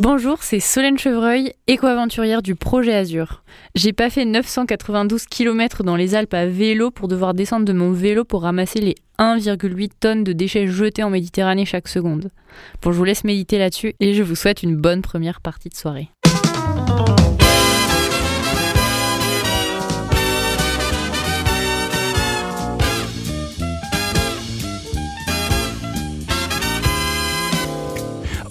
Bonjour, 0.00 0.44
c'est 0.44 0.60
Solène 0.60 0.96
Chevreuil, 0.96 1.52
éco-aventurière 1.66 2.40
du 2.40 2.54
projet 2.54 2.94
Azur. 2.94 3.42
J'ai 3.74 3.92
pas 3.92 4.10
fait 4.10 4.24
992 4.24 5.24
km 5.24 5.82
dans 5.82 5.96
les 5.96 6.14
Alpes 6.14 6.34
à 6.34 6.46
vélo 6.46 6.92
pour 6.92 7.08
devoir 7.08 7.34
descendre 7.34 7.64
de 7.64 7.72
mon 7.72 7.90
vélo 7.90 8.24
pour 8.24 8.42
ramasser 8.42 8.80
les 8.80 8.94
1,8 9.18 9.90
tonnes 9.98 10.22
de 10.22 10.32
déchets 10.32 10.68
jetés 10.68 11.02
en 11.02 11.10
Méditerranée 11.10 11.64
chaque 11.64 11.88
seconde. 11.88 12.30
Bon, 12.80 12.92
je 12.92 12.96
vous 12.96 13.02
laisse 13.02 13.24
méditer 13.24 13.58
là-dessus 13.58 13.94
et 13.98 14.14
je 14.14 14.22
vous 14.22 14.36
souhaite 14.36 14.62
une 14.62 14.76
bonne 14.76 15.02
première 15.02 15.40
partie 15.40 15.68
de 15.68 15.74
soirée. 15.74 16.10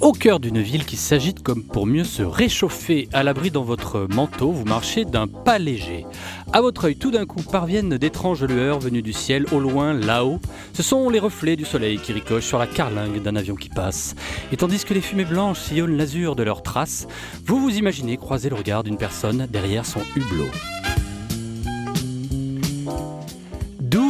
Au 0.07 0.13
cœur 0.13 0.39
d'une 0.39 0.61
ville 0.61 0.85
qui 0.85 0.95
s'agite 0.95 1.43
comme 1.43 1.65
pour 1.65 1.85
mieux 1.85 2.05
se 2.05 2.23
réchauffer 2.23 3.09
à 3.11 3.23
l'abri 3.23 3.51
dans 3.51 3.65
votre 3.65 4.07
manteau, 4.09 4.53
vous 4.53 4.63
marchez 4.63 5.03
d'un 5.03 5.27
pas 5.27 5.59
léger. 5.59 6.05
À 6.53 6.61
votre 6.61 6.85
œil, 6.85 6.95
tout 6.95 7.11
d'un 7.11 7.25
coup, 7.25 7.41
parviennent 7.41 7.97
d'étranges 7.97 8.45
lueurs 8.45 8.79
venues 8.79 9.01
du 9.01 9.11
ciel, 9.11 9.45
au 9.51 9.59
loin, 9.59 9.91
là-haut. 9.91 10.39
Ce 10.71 10.81
sont 10.81 11.09
les 11.09 11.19
reflets 11.19 11.57
du 11.57 11.65
soleil 11.65 11.99
qui 11.99 12.13
ricochent 12.13 12.45
sur 12.45 12.57
la 12.57 12.67
carlingue 12.67 13.21
d'un 13.21 13.35
avion 13.35 13.55
qui 13.55 13.67
passe. 13.67 14.15
Et 14.53 14.55
tandis 14.55 14.85
que 14.85 14.93
les 14.93 15.01
fumées 15.01 15.25
blanches 15.25 15.59
sillonnent 15.59 15.97
l'azur 15.97 16.37
de 16.37 16.43
leurs 16.43 16.63
traces, 16.63 17.05
vous 17.45 17.59
vous 17.59 17.75
imaginez 17.75 18.15
croiser 18.15 18.47
le 18.47 18.55
regard 18.55 18.83
d'une 18.83 18.95
personne 18.95 19.45
derrière 19.51 19.85
son 19.85 19.99
hublot. 20.15 20.47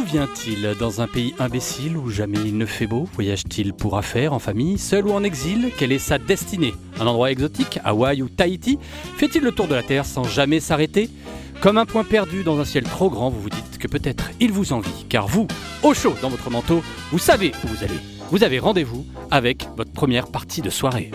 Vient-il 0.08 0.74
Dans 0.80 1.02
un 1.02 1.06
pays 1.06 1.34
imbécile 1.38 1.96
où 1.98 2.08
jamais 2.08 2.38
il 2.42 2.56
ne 2.56 2.64
fait 2.64 2.86
beau? 2.86 3.06
Voyage-t-il 3.12 3.74
pour 3.74 3.98
affaires, 3.98 4.32
en 4.32 4.38
famille, 4.38 4.78
seul 4.78 5.06
ou 5.06 5.12
en 5.12 5.22
exil? 5.22 5.70
Quelle 5.76 5.92
est 5.92 5.98
sa 5.98 6.16
destinée? 6.18 6.74
Un 6.98 7.06
endroit 7.06 7.30
exotique, 7.30 7.78
Hawaï 7.84 8.22
ou 8.22 8.28
Tahiti? 8.28 8.78
Fait-il 9.16 9.42
le 9.42 9.52
tour 9.52 9.68
de 9.68 9.74
la 9.74 9.82
Terre 9.82 10.06
sans 10.06 10.24
jamais 10.24 10.60
s'arrêter? 10.60 11.10
Comme 11.60 11.76
un 11.76 11.84
point 11.84 12.04
perdu 12.04 12.42
dans 12.42 12.58
un 12.58 12.64
ciel 12.64 12.84
trop 12.84 13.10
grand, 13.10 13.28
vous 13.28 13.40
vous 13.40 13.50
dites 13.50 13.78
que 13.78 13.86
peut-être 13.86 14.30
il 14.40 14.50
vous 14.50 14.72
envie, 14.72 15.04
car 15.10 15.26
vous, 15.26 15.46
au 15.82 15.92
chaud 15.92 16.14
dans 16.22 16.30
votre 16.30 16.50
manteau, 16.50 16.82
vous 17.12 17.18
savez 17.18 17.52
où 17.64 17.68
vous 17.68 17.84
allez. 17.84 18.00
Vous 18.30 18.44
avez 18.44 18.58
rendez-vous 18.58 19.04
avec 19.30 19.68
votre 19.76 19.92
première 19.92 20.28
partie 20.28 20.62
de 20.62 20.70
soirée. 20.70 21.10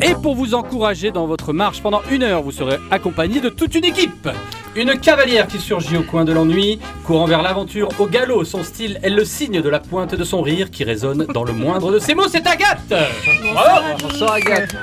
Et 0.00 0.14
pour 0.22 0.36
vous 0.36 0.54
encourager 0.54 1.10
dans 1.10 1.26
votre 1.26 1.52
marche 1.52 1.82
pendant 1.82 2.00
une 2.10 2.22
heure, 2.22 2.42
vous 2.42 2.52
serez 2.52 2.78
accompagné 2.90 3.40
de 3.40 3.50
toute 3.50 3.74
une 3.74 3.84
équipe. 3.84 4.28
Une 4.76 4.98
cavalière 4.98 5.46
qui 5.46 5.58
surgit 5.58 5.96
au 5.96 6.02
coin 6.02 6.24
de 6.24 6.32
l'ennui, 6.32 6.78
courant 7.04 7.26
vers 7.26 7.42
l'aventure 7.42 7.88
au 7.98 8.06
galop. 8.06 8.44
Son 8.44 8.62
style 8.62 9.00
est 9.02 9.10
le 9.10 9.24
signe 9.24 9.60
de 9.60 9.68
la 9.68 9.80
pointe 9.80 10.14
de 10.14 10.24
son 10.24 10.42
rire 10.42 10.70
qui 10.70 10.84
résonne 10.84 11.26
dans 11.32 11.44
le 11.44 11.52
moindre 11.52 11.90
de 11.90 11.98
ses 11.98 12.14
mots. 12.14 12.28
C'est 12.28 12.46
Agathe 12.46 12.94
Bravo 13.52 13.96
Bonsoir 14.00 14.32
Agathe. 14.34 14.76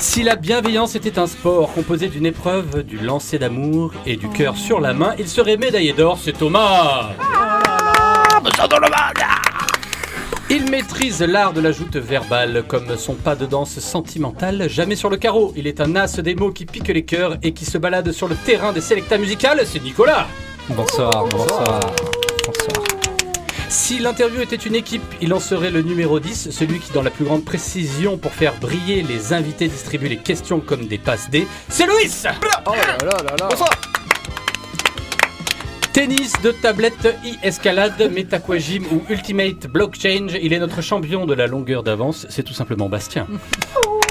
Si 0.00 0.22
la 0.22 0.36
bienveillance 0.36 0.94
était 0.94 1.18
un 1.18 1.26
sport 1.26 1.72
composé 1.72 2.08
d'une 2.08 2.26
épreuve, 2.26 2.82
du 2.82 2.98
lancer 2.98 3.38
d'amour 3.38 3.92
et 4.06 4.16
du 4.16 4.28
cœur 4.28 4.56
sur 4.56 4.80
la 4.80 4.92
main, 4.92 5.14
il 5.18 5.28
serait 5.28 5.56
médaillé 5.56 5.92
d'or, 5.92 6.18
c'est 6.22 6.32
Thomas 6.32 7.10
il 10.48 10.70
maîtrise 10.70 11.22
l'art 11.22 11.52
de 11.52 11.60
la 11.60 11.72
joute 11.72 11.96
verbale, 11.96 12.64
comme 12.68 12.96
son 12.96 13.14
pas 13.14 13.34
de 13.34 13.46
danse 13.46 13.78
sentimentale, 13.80 14.68
jamais 14.68 14.96
sur 14.96 15.10
le 15.10 15.16
carreau. 15.16 15.52
Il 15.56 15.66
est 15.66 15.80
un 15.80 15.96
as 15.96 16.20
des 16.20 16.34
mots 16.34 16.52
qui 16.52 16.66
pique 16.66 16.88
les 16.88 17.04
cœurs 17.04 17.36
et 17.42 17.52
qui 17.52 17.64
se 17.64 17.78
balade 17.78 18.12
sur 18.12 18.28
le 18.28 18.36
terrain 18.36 18.72
des 18.72 18.80
sélectas 18.80 19.18
musicales, 19.18 19.62
c'est 19.64 19.82
Nicolas 19.82 20.26
Bonsoir, 20.68 21.26
bonsoir. 21.26 21.80
Bonsoir. 22.46 22.84
Si 23.68 23.98
l'interview 23.98 24.40
était 24.40 24.56
une 24.56 24.76
équipe, 24.76 25.02
il 25.20 25.34
en 25.34 25.40
serait 25.40 25.70
le 25.70 25.82
numéro 25.82 26.20
10, 26.20 26.50
celui 26.50 26.78
qui, 26.78 26.92
dans 26.92 27.02
la 27.02 27.10
plus 27.10 27.24
grande 27.24 27.44
précision 27.44 28.16
pour 28.16 28.32
faire 28.32 28.54
briller 28.60 29.02
les 29.02 29.32
invités, 29.32 29.68
distribue 29.68 30.08
les 30.08 30.16
questions 30.16 30.60
comme 30.60 30.86
des 30.86 30.98
passes 30.98 31.28
D. 31.30 31.46
C'est 31.68 31.86
Louis 31.86 32.10
Oh 32.66 32.70
là 32.70 32.96
là 33.04 33.16
là 33.24 33.36
là. 33.38 33.48
Bonsoir 33.50 33.85
Tennis 35.96 36.34
de 36.42 36.50
tablette, 36.50 37.06
e-escalade, 37.24 38.12
MetaQuagym 38.12 38.84
ou 38.92 39.02
Ultimate 39.08 39.66
Blockchain, 39.66 40.26
il 40.42 40.52
est 40.52 40.58
notre 40.58 40.82
champion 40.82 41.24
de 41.24 41.32
la 41.32 41.46
longueur 41.46 41.82
d'avance, 41.82 42.26
c'est 42.28 42.42
tout 42.42 42.52
simplement 42.52 42.90
Bastien. 42.90 43.26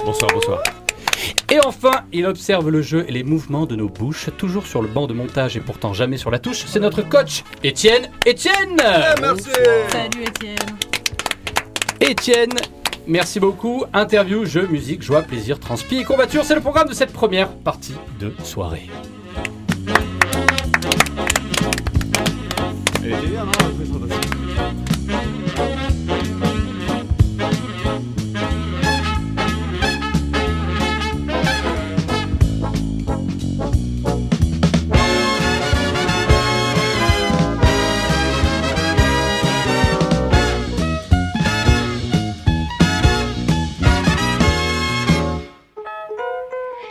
Bonsoir, 0.03 0.31
bonsoir. 0.33 0.63
Et 1.51 1.59
enfin, 1.63 1.91
il 2.11 2.25
observe 2.25 2.71
le 2.71 2.81
jeu 2.81 3.05
et 3.07 3.11
les 3.11 3.21
mouvements 3.21 3.67
de 3.67 3.75
nos 3.75 3.87
bouches, 3.87 4.31
toujours 4.35 4.65
sur 4.65 4.81
le 4.81 4.87
banc 4.87 5.05
de 5.05 5.13
montage 5.13 5.57
et 5.57 5.59
pourtant 5.59 5.93
jamais 5.93 6.17
sur 6.17 6.31
la 6.31 6.39
touche. 6.39 6.63
C'est 6.65 6.79
notre 6.79 7.03
coach, 7.03 7.43
Étienne. 7.63 8.09
Étienne 8.25 8.81
Merci 9.21 9.51
Salut 9.89 10.23
Étienne. 10.23 10.57
Étienne, 12.01 12.57
merci 13.05 13.39
beaucoup. 13.39 13.83
Interview, 13.93 14.43
jeu, 14.45 14.65
musique, 14.71 15.03
joie, 15.03 15.21
plaisir, 15.21 15.59
transpi 15.59 15.97
et 15.97 16.03
courbature, 16.03 16.45
c'est 16.45 16.55
le 16.55 16.61
programme 16.61 16.87
de 16.87 16.95
cette 16.95 17.13
première 17.13 17.49
partie 17.49 17.93
de 18.19 18.33
soirée. 18.43 18.89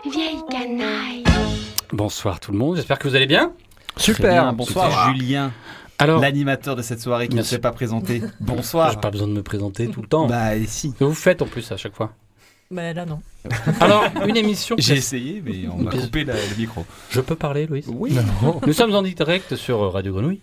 Vieille 0.05 0.45
canaille. 0.49 1.25
Bonsoir 1.93 2.39
tout 2.39 2.53
le 2.53 2.59
monde, 2.59 2.77
j'espère 2.77 3.01
que 3.01 3.09
vous 3.09 3.17
allez 3.17 3.27
bien. 3.27 3.53
Super, 3.97 4.53
bonsoir 4.53 4.89
bonsoir. 4.91 5.15
Julien, 5.15 5.53
Alors, 5.99 6.21
l'animateur 6.21 6.77
de 6.77 6.83
cette 6.83 7.01
soirée 7.01 7.29
qui 7.29 7.37
ne 7.37 7.43
s'est 7.43 7.59
pas 7.59 7.73
présenté. 7.73 8.21
j'ai 8.21 8.27
Bonsoir. 8.41 9.01
pas 9.01 9.11
besoin 9.11 9.29
de 9.29 9.33
me 9.33 9.43
présenter 9.43 9.89
tout 9.89 10.03
le 10.03 10.09
temps. 10.09 10.27
Bah 10.27 10.57
et 10.57 10.67
si. 10.67 10.93
Que 10.93 11.05
vous 11.05 11.15
faites 11.15 11.41
en 11.43 11.47
plus 11.47 11.71
à 11.73 11.77
chaque 11.77 11.95
fois. 11.95 12.13
Bah 12.71 12.93
là 12.93 13.05
non. 13.07 13.21
Alors, 13.81 14.05
une 14.27 14.37
émission. 14.37 14.75
J'ai 14.79 14.95
essayé, 14.95 15.43
mais 15.45 15.69
on 15.69 15.77
m'a 15.83 15.91
coupé 15.93 16.25
la- 16.25 16.35
le 16.35 16.57
micro. 16.59 16.85
Je 17.11 17.21
peux 17.21 17.37
parler, 17.37 17.67
Louis? 17.67 17.85
Oui. 17.87 18.17
Nous 18.67 18.73
sommes 18.73 18.95
en 18.95 19.03
direct 19.03 19.55
sur 19.57 19.93
Radio 19.93 20.13
Grenouille 20.15 20.41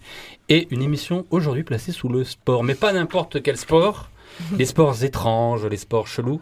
et 0.47 0.67
une 0.71 0.81
émission 0.83 1.25
aujourd'hui 1.31 1.63
placée 1.63 1.91
sous 1.91 2.07
le 2.09 2.23
sport, 2.23 2.63
mais 2.63 2.75
pas 2.75 2.93
n'importe 2.93 3.41
quel 3.41 3.57
sport. 3.57 4.09
Les 4.57 4.65
sports 4.65 5.03
étranges, 5.03 5.65
les 5.65 5.75
sports 5.77 6.07
chelous. 6.07 6.39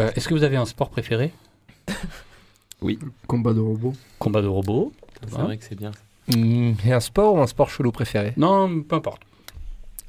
Euh, 0.00 0.10
Est-ce 0.16 0.28
que 0.28 0.34
vous 0.34 0.42
avez 0.42 0.56
un 0.56 0.64
sport 0.66 0.90
préféré? 0.90 1.32
Combat 3.26 3.52
de 3.52 3.60
robots. 3.60 3.92
Combat 4.18 4.42
de 4.42 4.48
robots 4.48 4.92
C'est 5.28 5.38
vrai 5.38 5.56
que 5.56 5.64
c'est 5.64 5.76
bien. 5.78 5.92
Hmm, 6.34 6.72
et 6.86 6.92
un 6.92 7.00
sport 7.00 7.34
ou 7.34 7.40
un 7.40 7.46
sport 7.46 7.70
chelou 7.70 7.92
préféré? 7.92 8.32
Non, 8.36 8.82
peu 8.82 8.96
importe. 8.96 9.22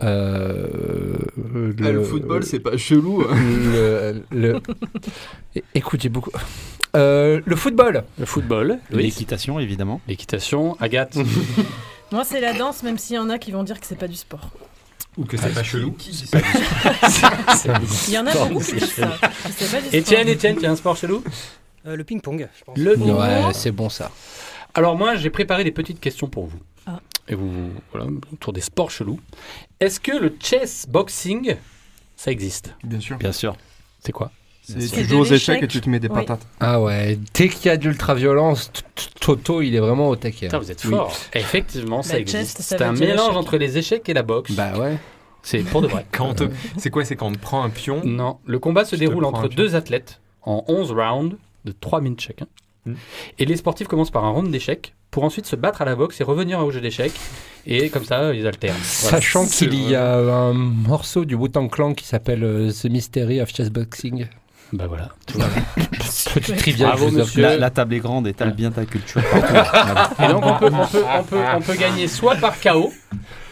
euh, 0.04 1.16
Ah, 1.84 1.92
le 1.92 2.04
football, 2.04 2.44
c'est 2.44 2.60
pas 2.60 2.78
chelou. 2.78 3.22
hein. 3.30 3.36
le, 3.36 4.24
le- 4.32 4.62
Écoute, 5.76 6.02
j'ai 6.02 6.10
beaucoup. 6.10 6.32
Euh, 6.96 7.40
le 7.46 7.56
football. 7.56 8.04
Le 8.20 8.26
football. 8.26 8.80
L'équitation, 8.92 9.60
évidemment. 9.60 10.02
l'équitation, 10.08 10.76
Agathe. 10.80 11.18
Moi 12.12 12.24
c'est 12.26 12.42
la 12.42 12.52
danse, 12.54 12.84
même 12.84 12.98
s'il 12.98 13.16
y 13.16 13.20
en 13.20 13.30
a 13.30 13.38
qui 13.38 13.52
vont 13.52 13.64
dire 13.64 13.80
que 13.80 13.86
c'est 13.88 13.96
pas 13.98 14.08
du 14.10 14.16
sport. 14.18 14.50
Ou 15.18 15.24
que 15.26 15.38
c'est 15.38 15.54
pas 15.54 15.64
chelou. 15.64 15.96
Il 18.08 18.14
y 18.14 18.18
en 18.18 18.28
a 18.28 18.34
beaucoup 18.34 18.60
qui 18.64 18.74
disent 18.76 18.94
ça. 18.94 19.08
que 19.08 19.52
c'est 19.58 19.72
pas 19.72 19.82
du 19.90 19.96
Étienne. 19.96 20.28
Étienne, 20.28 20.58
tu 20.58 20.66
as 20.66 20.72
un 20.72 20.76
sport 20.76 20.96
chelou? 20.98 21.24
Euh, 21.88 21.96
le 21.96 22.04
ping-pong, 22.04 22.48
je 22.58 22.64
pense. 22.64 22.78
Le 22.78 22.96
Ouais, 22.98 23.54
c'est 23.54 23.72
bon 23.72 23.90
ça. 23.90 24.12
Alors 24.74 24.98
moi, 24.98 25.16
j'ai 25.16 25.30
préparé 25.30 25.64
des 25.64 25.72
petites 25.72 26.00
questions 26.00 26.28
pour 26.28 26.46
vous. 26.48 26.60
Ah. 26.88 27.00
Et 27.28 27.36
vous, 27.36 27.52
voilà, 27.92 28.08
autour 28.34 28.54
des 28.54 28.62
sports 28.62 28.92
chelous. 28.92 29.20
Est-ce 29.80 30.00
que 30.00 30.12
le 30.18 30.36
chess 30.40 30.86
boxing, 30.90 31.56
ça 32.16 32.32
existe? 32.32 32.74
Bien 32.84 33.00
sûr. 33.00 33.18
Bien 33.18 33.32
sûr. 33.32 33.56
C'est 34.00 34.12
quoi? 34.12 34.32
Tu 34.68 35.04
joues 35.06 35.20
aux 35.20 35.26
échecs 35.26 35.64
et 35.64 35.68
tu 35.68 35.82
te 35.82 35.90
mets 35.90 36.00
des 36.00 36.08
Oui. 36.08 36.14
patates. 36.16 36.46
Ah 36.60 36.80
ouais, 36.82 37.20
dès 37.34 37.50
qu'il 37.50 37.66
y 37.66 37.70
a 37.70 37.78
de 37.78 37.90
l'ultra-violence, 37.90 38.72
Toto, 39.20 39.62
il 39.62 39.76
est 39.76 39.80
vraiment 39.80 40.08
au 40.10 40.16
taquet. 40.16 40.46
Putain, 40.48 40.60
vous 40.60 40.72
êtes 40.72 40.82
fort. 40.82 41.14
Effectivement, 41.34 42.04
ça 42.04 42.14
La 42.14 42.20
existe. 42.20 42.58
chess, 42.58 42.66
ça 42.68 42.78
C'est 42.78 42.84
un 42.84 42.94
mélange 42.94 43.36
entre 43.36 43.58
les 43.58 43.78
échecs 43.78 44.08
et 44.08 44.14
la 44.14 44.24
boxe. 44.24 44.52
Bah 44.54 44.78
ouais. 44.78 44.98
C'est 45.44 45.60
pour 45.64 45.82
de 45.82 45.88
vrai. 45.88 46.06
Te- 46.36 46.50
C'est 46.78 46.90
quoi 46.92 47.04
C'est 47.04 47.16
quand 47.16 47.28
on 47.28 47.32
te 47.34 47.40
prend 47.40 47.64
un 47.64 47.70
pion 47.72 48.02
non, 48.06 48.38
le 48.46 48.60
combat 48.60 48.86
se 48.86 48.96
déroule 48.96 49.26
entre 49.26 49.50
deux 49.50 49.76
athlètes 49.76 50.22
en 50.44 50.64
11 50.68 50.92
rounds 50.92 51.36
de 51.66 51.72
3 51.72 52.00
minutes 52.00 52.22
chacun. 52.22 52.46
Hmm. 52.86 52.94
Et 53.40 53.46
les 53.46 53.58
sportifs 53.58 53.88
commencent 53.88 54.12
par 54.12 54.26
un 54.26 54.30
round 54.30 54.50
d'échecs 54.52 54.94
pour 55.12 55.24
ensuite 55.24 55.46
se 55.46 55.56
battre 55.56 55.82
à 55.82 55.86
la 55.86 55.96
boxe 55.96 56.20
et 56.22 56.24
revenir 56.24 56.60
au 56.60 56.72
jeu 56.72 56.82
d'échecs. 56.82 57.14
Et 57.68 57.90
comme 57.90 58.06
ça, 58.06 58.34
ils 58.34 58.48
alternent. 58.48 58.76
Voilà. 59.02 59.18
Sachant 59.18 59.46
qu'il 59.46 59.74
y 59.76 59.94
a 59.96 60.16
un 60.16 60.54
morceau 60.54 61.26
du 61.26 61.36
Wu-Tang 61.36 61.70
Clan 61.70 61.94
qui 61.94 62.06
s'appelle 62.06 62.44
euh, 62.44 62.72
The 62.72 62.86
Mystery 62.86 63.40
of 63.42 63.54
Chess 63.54 63.70
Boxing. 63.70 64.28
Bah 64.74 64.86
voilà. 64.88 65.10
Petit 66.34 66.54
trivia, 66.56 66.88
Bravo, 66.88 67.08
Christophe. 67.08 67.26
monsieur. 67.28 67.42
La, 67.42 67.58
la 67.58 67.70
table 67.70 67.94
est 67.94 68.00
grande 68.00 68.26
et 68.28 68.34
t'as 68.34 68.46
bien 68.46 68.72
ta 68.72 68.86
culture. 68.86 69.22
Et 70.24 70.28
donc 70.30 70.46
on 70.46 70.54
peut, 70.58 70.70
on, 70.74 70.88
peut, 70.88 71.04
on, 71.20 71.24
peut, 71.24 71.42
on 71.56 71.62
peut 71.62 71.76
gagner 71.76 72.08
soit 72.08 72.36
par 72.36 72.60
KO, 72.60 72.92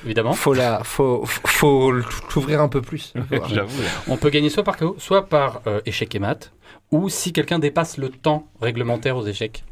évidemment. 0.06 0.32
Faut 0.32 0.54
la, 0.54 0.82
faut, 0.86 1.24
faut 1.25 1.92
l'ouvrir 1.92 2.62
un 2.62 2.70
peu 2.70 2.82
plus. 2.82 3.14
J'avoue. 3.54 3.84
On 4.08 4.16
peut 4.16 4.30
gagner 4.30 4.50
soit 4.50 4.64
par 4.64 4.78
KO, 4.78 4.96
soit 4.98 5.28
par 5.28 5.62
euh, 5.68 5.82
échec 5.86 6.16
et 6.16 6.20
mat, 6.20 6.54
ou 6.91 7.09
si 7.09 7.33
quelqu'un 7.33 7.59
dépasse 7.59 7.97
le 7.97 8.09
temps 8.09 8.47
réglementaire 8.62 9.18
aux 9.18 9.25
échecs. 9.25 9.63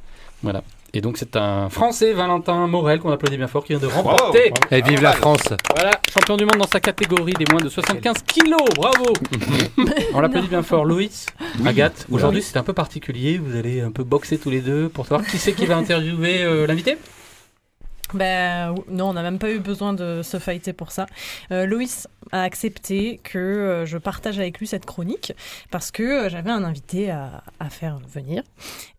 Voilà. 0.43 0.63
Et 0.93 1.01
donc 1.01 1.17
c'est 1.17 1.35
un 1.35 1.69
Français, 1.69 2.13
Valentin 2.13 2.65
Morel, 2.67 2.99
qu'on 2.99 3.11
applaudit 3.11 3.37
bien 3.37 3.47
fort, 3.47 3.63
qui 3.63 3.73
vient 3.73 3.81
de 3.81 3.87
remporter. 3.93 4.53
Et 4.71 4.81
vive 4.81 5.01
la 5.01 5.11
France. 5.11 5.53
Voilà, 5.75 5.91
champion 6.11 6.37
du 6.37 6.45
monde 6.45 6.57
dans 6.57 6.67
sa 6.67 6.79
catégorie 6.79 7.33
des 7.33 7.45
moins 7.51 7.61
de 7.61 7.69
75 7.69 8.23
kilos. 8.25 8.61
Bravo. 8.75 9.05
On 10.13 10.21
l'applaudit 10.21 10.47
bien 10.47 10.63
fort. 10.63 10.85
Loïs, 10.85 11.25
Agathe, 11.65 12.07
aujourd'hui 12.09 12.41
c'est 12.41 12.57
un 12.57 12.63
peu 12.63 12.73
particulier. 12.73 13.37
Vous 13.37 13.57
allez 13.57 13.81
un 13.81 13.91
peu 13.91 14.03
boxer 14.03 14.37
tous 14.37 14.49
les 14.49 14.61
deux 14.61 14.87
pour 14.89 15.05
savoir 15.05 15.27
qui 15.27 15.37
c'est 15.37 15.53
qui 15.53 15.65
va 15.65 15.75
interviewer 15.75 16.43
euh, 16.43 16.65
l'invité? 16.65 16.97
Ben 18.13 18.75
non, 18.89 19.09
on 19.09 19.13
n'a 19.13 19.24
même 19.24 19.39
pas 19.39 19.51
eu 19.51 19.59
besoin 19.59 19.94
de 19.94 20.21
se 20.24 20.39
fighter 20.39 20.74
pour 20.74 20.92
ça. 20.92 21.07
Euh, 21.51 21.65
Loïs 21.65 22.07
a 22.31 22.44
accepté 22.44 23.19
que 23.24 23.38
euh, 23.38 23.86
je 23.86 23.98
partage 23.98 24.39
avec 24.39 24.59
lui 24.59 24.68
cette 24.68 24.86
chronique 24.86 25.33
parce 25.71 25.92
que 25.92 26.04
euh, 26.04 26.30
j'avais 26.30 26.51
un 26.51 26.63
invité 26.63 27.12
à, 27.12 27.44
faire 27.69 28.00
venir. 28.13 28.44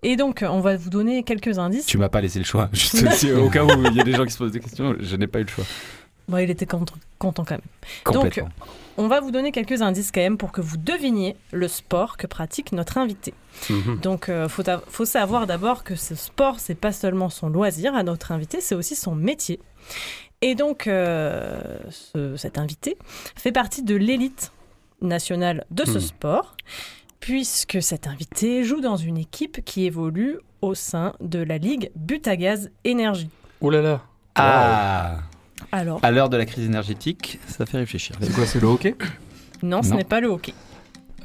Et 0.03 0.17
donc, 0.17 0.45
on 0.47 0.61
va 0.61 0.77
vous 0.77 0.91
donner 0.91 1.23
quelques 1.23 1.59
indices. 1.59 1.87
Tu 1.87 1.97
m'as 1.97 2.11
pas 2.11 2.21
laissé 2.21 2.39
le 2.39 2.45
choix. 2.45 2.69
Juste 2.73 3.25
au 3.37 3.49
cas 3.49 3.65
où 3.65 3.87
il 3.87 3.95
y 3.95 4.01
a 4.01 4.05
des 4.05 4.13
gens 4.13 4.25
qui 4.25 4.33
se 4.33 4.39
posent 4.39 4.53
des 4.53 4.61
questions, 4.61 4.95
je 4.99 5.17
n'ai 5.17 5.27
pas 5.27 5.41
eu 5.41 5.45
le 5.45 5.49
choix. 5.49 5.65
Bon, 6.29 6.37
il 6.39 6.51
était 6.51 6.67
content, 6.67 6.95
content 7.19 7.45
quand 7.45 7.55
même. 7.57 8.13
Donc, 8.13 8.43
on 8.99 9.09
va 9.09 9.21
vous 9.21 9.31
donner 9.31 9.51
quelques 9.51 9.81
indices 9.81 10.13
quand 10.13 10.21
même 10.21 10.37
pour 10.37 10.53
que 10.53 10.61
vous 10.61 10.77
deviniez 10.77 11.37
le 11.53 11.69
sport 11.69 12.17
que 12.19 12.27
pratique 12.27 12.73
notre 12.73 12.99
invité. 12.99 13.33
Mhm. 13.71 13.99
Donc, 14.01 14.27
il 14.29 14.47
faut, 14.89 15.05
savoir 15.05 15.47
d'abord 15.47 15.85
que 15.85 15.95
ce 15.97 16.15
sport, 16.15 16.61
c'est 16.61 16.75
pas 16.75 16.93
seulement 16.93 17.31
son 17.31 17.49
loisir 17.49 17.95
à 17.95 18.03
notre 18.03 18.33
invité, 18.33 18.61
c'est 18.61 18.75
aussi 18.75 18.95
son 18.95 19.15
métier. 19.15 19.59
Et 20.43 20.55
donc, 20.55 20.87
euh, 20.87 21.79
ce- 21.91 22.37
cet 22.37 22.59
invité 22.59 22.97
fait 23.35 23.51
partie 23.53 23.83
de 23.83 23.97
l'élite 23.97 24.53
nationale 25.01 25.65
de 25.71 25.85
ce 25.85 25.99
Hmm. 25.99 26.01
sport, 26.01 26.57
puisque 27.21 27.83
cet 27.83 28.07
invité 28.07 28.65
joue 28.65 28.81
dans 28.81 28.97
une 28.97 29.17
équipe 29.17 29.65
qui 29.65 29.87
évolue 29.87 30.39
au 30.61 30.75
sein 30.75 31.15
de 31.21 31.39
la 31.43 31.57
Ligue 31.59 31.91
Butagaz 31.97 32.71
Énergie. 32.85 33.31
Ouh 33.61 33.71
là 33.71 33.81
là. 33.83 34.01
Ah 34.37 35.17
Alors, 35.73 36.01
À 36.03 36.11
l'heure 36.11 36.29
de 36.31 36.37
la 36.37 36.47
crise 36.47 36.65
énergétique, 36.65 37.39
ça 37.47 37.67
fait 37.67 37.79
réfléchir. 37.79 38.17
C'est 38.21 38.33
quoi, 38.33 38.47
c'est 38.47 38.61
le 38.61 38.67
hockey? 38.69 38.95
Non, 39.63 39.83
ce 39.83 39.91
Non. 39.91 39.97
n'est 39.97 40.05
pas 40.05 40.21
le 40.21 40.29
hockey. 40.29 40.55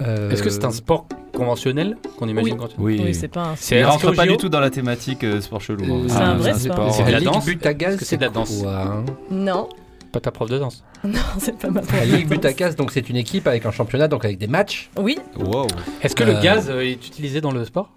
Euh, 0.01 0.31
Est-ce 0.31 0.41
que 0.43 0.49
c'est 0.49 0.65
un 0.65 0.71
sport 0.71 1.07
conventionnel 1.33 1.97
qu'on 2.17 2.27
imagine 2.27 2.53
Oui. 2.53 2.59
quand 2.59 2.69
Oui, 2.77 3.01
Oui, 3.03 3.13
c'est 3.15 3.27
pas 3.27 3.43
un 3.49 3.55
C'est 3.55 3.79
Il 3.79 3.85
rentre 3.85 4.11
pas 4.11 4.25
du 4.25 4.37
tout 4.37 4.49
dans 4.49 4.59
la 4.59 4.69
thématique 4.69 5.23
euh, 5.23 5.39
sport 5.39 5.61
chelou. 5.61 5.83
Euh. 5.83 6.05
C'est 6.07 6.15
un 6.17 6.35
vrai 6.35 6.53
sport. 6.55 6.93
C'est 6.93 7.03
de 7.05 7.11
la 7.11 7.19
Ligue 7.19 7.29
danse 7.29 7.45
Butagaz, 7.45 7.89
Est-ce 7.93 7.97
que 7.99 8.05
c'est 8.05 8.17
de 8.17 8.23
la 8.23 8.29
danse 8.29 8.61
quoi, 8.61 8.81
hein 8.81 9.05
Non, 9.31 9.69
Pas 10.11 10.19
ta 10.19 10.31
prof 10.31 10.49
de 10.49 10.57
danse? 10.57 10.83
non, 11.03 11.19
c'est 11.37 11.57
pas 11.57 11.69
ma 11.69 11.81
La 11.81 12.05
Ligue 12.05 12.27
Butagaz, 12.27 12.75
donc 12.75 12.91
c'est 12.91 13.07
une 13.09 13.17
équipe 13.17 13.47
avec 13.47 13.65
un 13.65 13.71
championnat, 13.71 14.07
donc 14.07 14.25
avec 14.25 14.37
des 14.39 14.47
matchs. 14.47 14.89
Oui, 14.97 15.19
Wow. 15.37 15.67
Est-ce 16.01 16.15
que 16.15 16.23
le 16.23 16.41
gaz 16.41 16.69
euh, 16.69 16.81
est 16.81 16.93
utilisé 16.93 17.39
dans 17.39 17.51
le 17.51 17.63
sport? 17.65 17.91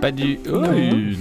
Pas 0.00 0.10
du. 0.10 0.38
Oh, 0.48 0.58
Non. 0.58 0.70
oui, 0.74 1.16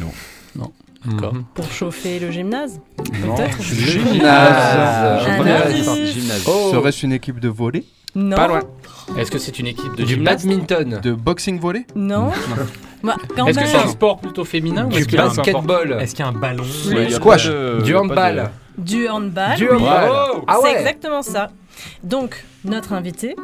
non. 0.56 0.72
D'accord. 1.06 1.34
Mhm. 1.34 1.44
pour 1.54 1.72
chauffer 1.72 2.19
le 2.19 2.31
gymnase, 2.31 2.80
peut-être. 2.98 3.62
Gymnase. 3.62 5.25
Gymnase. 6.13 6.44
Oh, 6.48 6.69
Serait-ce 6.72 7.06
une 7.06 7.13
équipe 7.13 7.40
de 7.40 7.50
volley 7.50 7.84
Non, 8.16 8.36
Pas 8.36 8.48
loin. 8.48 8.62
Est-ce 9.18 9.30
que 9.30 9.38
c'est 9.38 9.60
une 9.60 9.68
équipe 9.68 9.96
de 9.96 10.04
du 10.04 10.16
badminton, 10.18 11.00
De 11.04 11.12
boxing 11.13 11.60
volley 11.60 11.86
non. 11.96 12.31
Bah, 13.04 13.16
Est-ce 13.48 13.60
que 13.60 13.66
c'est 13.68 13.78
un 13.78 13.88
sport 13.88 14.18
plutôt 14.19 14.44
féminin 14.46 14.86
ou 14.88 14.90
du 14.90 14.98
est-ce 14.98 15.07
qu'il 15.07 15.18
y 15.18 15.22
a 15.22 15.25
un 15.25 15.28
basketball, 15.34 15.98
Est-ce 16.02 16.16
qu'il 16.16 16.25
y 16.25 16.28
a 16.28 16.30
un 16.30 16.34
ballon 16.34 16.63
Oui, 16.88 17.12
squash, 17.12 17.46
de- 17.48 17.81
du 17.84 17.96
handball, 17.96 18.50
Du 18.80 19.08
handball. 19.08 19.56
du 19.58 19.66
oui. 19.69 19.75
handball. 19.75 20.42
Ah 20.48 20.58
C'est 20.63 20.72
exactement 20.74 21.22
ça. 21.22 21.50
Donc, 22.04 22.44
notre 22.63 22.94
invitée 22.94 23.36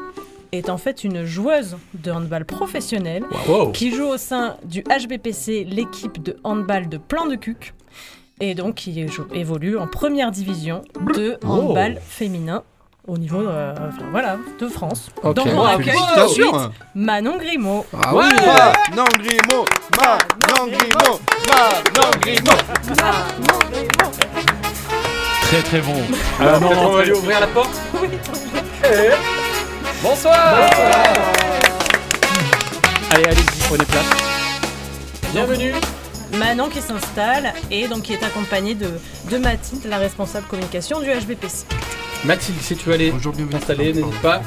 est 0.51 0.69
en 0.69 0.77
fait 0.77 1.03
une 1.03 1.24
joueuse 1.25 1.77
de 1.94 2.12
handball 2.12 2.45
professionnelle 2.45 3.24
Wow. 3.48 3.71
qui 3.71 3.95
joue 3.95 4.06
au 4.07 4.18
sein 4.18 4.57
du 4.63 4.83
HBPC, 4.83 5.63
l'équipe 5.69 6.21
de 6.21 6.38
handball 6.44 6.89
de 6.89 6.98
Plan 6.98 7.25
de 7.25 7.36
Cuc, 7.36 7.74
et 8.39 8.53
donc 8.56 8.75
qui 8.75 9.06
évolue 9.33 9.77
en 9.77 9.88
première 9.88 10.31
division 10.31 10.81
de 11.15 11.38
handball 11.45 12.00
féminin 12.06 12.63
au 13.07 13.18
niveau 13.18 13.39
euh, 13.42 13.74
enfin, 13.74 14.06
voilà, 14.12 14.38
de 14.59 14.68
France. 14.68 15.09
Donc 15.24 15.39
on 15.45 15.57
Wow, 15.57 15.65
accueille 15.65 15.95
tout 16.15 16.21
de 16.24 16.27
suite 16.27 16.56
Manon 16.95 17.38
Grimaud. 17.38 17.86
Ah 17.94 18.15
oui. 18.15 18.24
Manon 18.89 19.06
Grimaud 19.18 19.65
Manon 19.98 20.71
Grimaud 20.71 21.19
Manon 21.48 22.12
Grimaud 22.21 22.57
Très 25.42 25.62
très 25.63 25.81
bon. 25.81 25.95
Alors, 26.39 26.62
on 26.89 26.92
va 26.94 27.03
lui 27.03 27.12
ouvrir 27.12 27.39
la 27.42 27.48
porte? 27.48 27.71
Bonsoir 30.03 30.33
Allez, 33.12 33.25
allez-y, 33.25 33.62
prenez 33.68 33.86
place. 33.86 34.06
Bienvenue 35.31 35.74
Manon 36.39 36.69
qui 36.69 36.81
s'installe 36.81 37.53
et 37.69 37.88
donc 37.88 38.03
qui 38.03 38.13
est 38.13 38.24
accompagnée 38.24 38.74
de, 38.74 38.89
de 39.30 39.38
Mathilde, 39.38 39.86
la 39.86 40.00
responsable 40.00 40.48
communication 40.48 41.01
du 41.01 41.07
HBPC. 41.07 41.68
Mathilde, 42.25 42.59
si 42.62 42.75
tu 42.75 42.88
veux 42.88 42.95
aller 42.95 43.13
t'installer, 43.51 43.94
n'hésite 43.94 44.21
pas. 44.21 44.42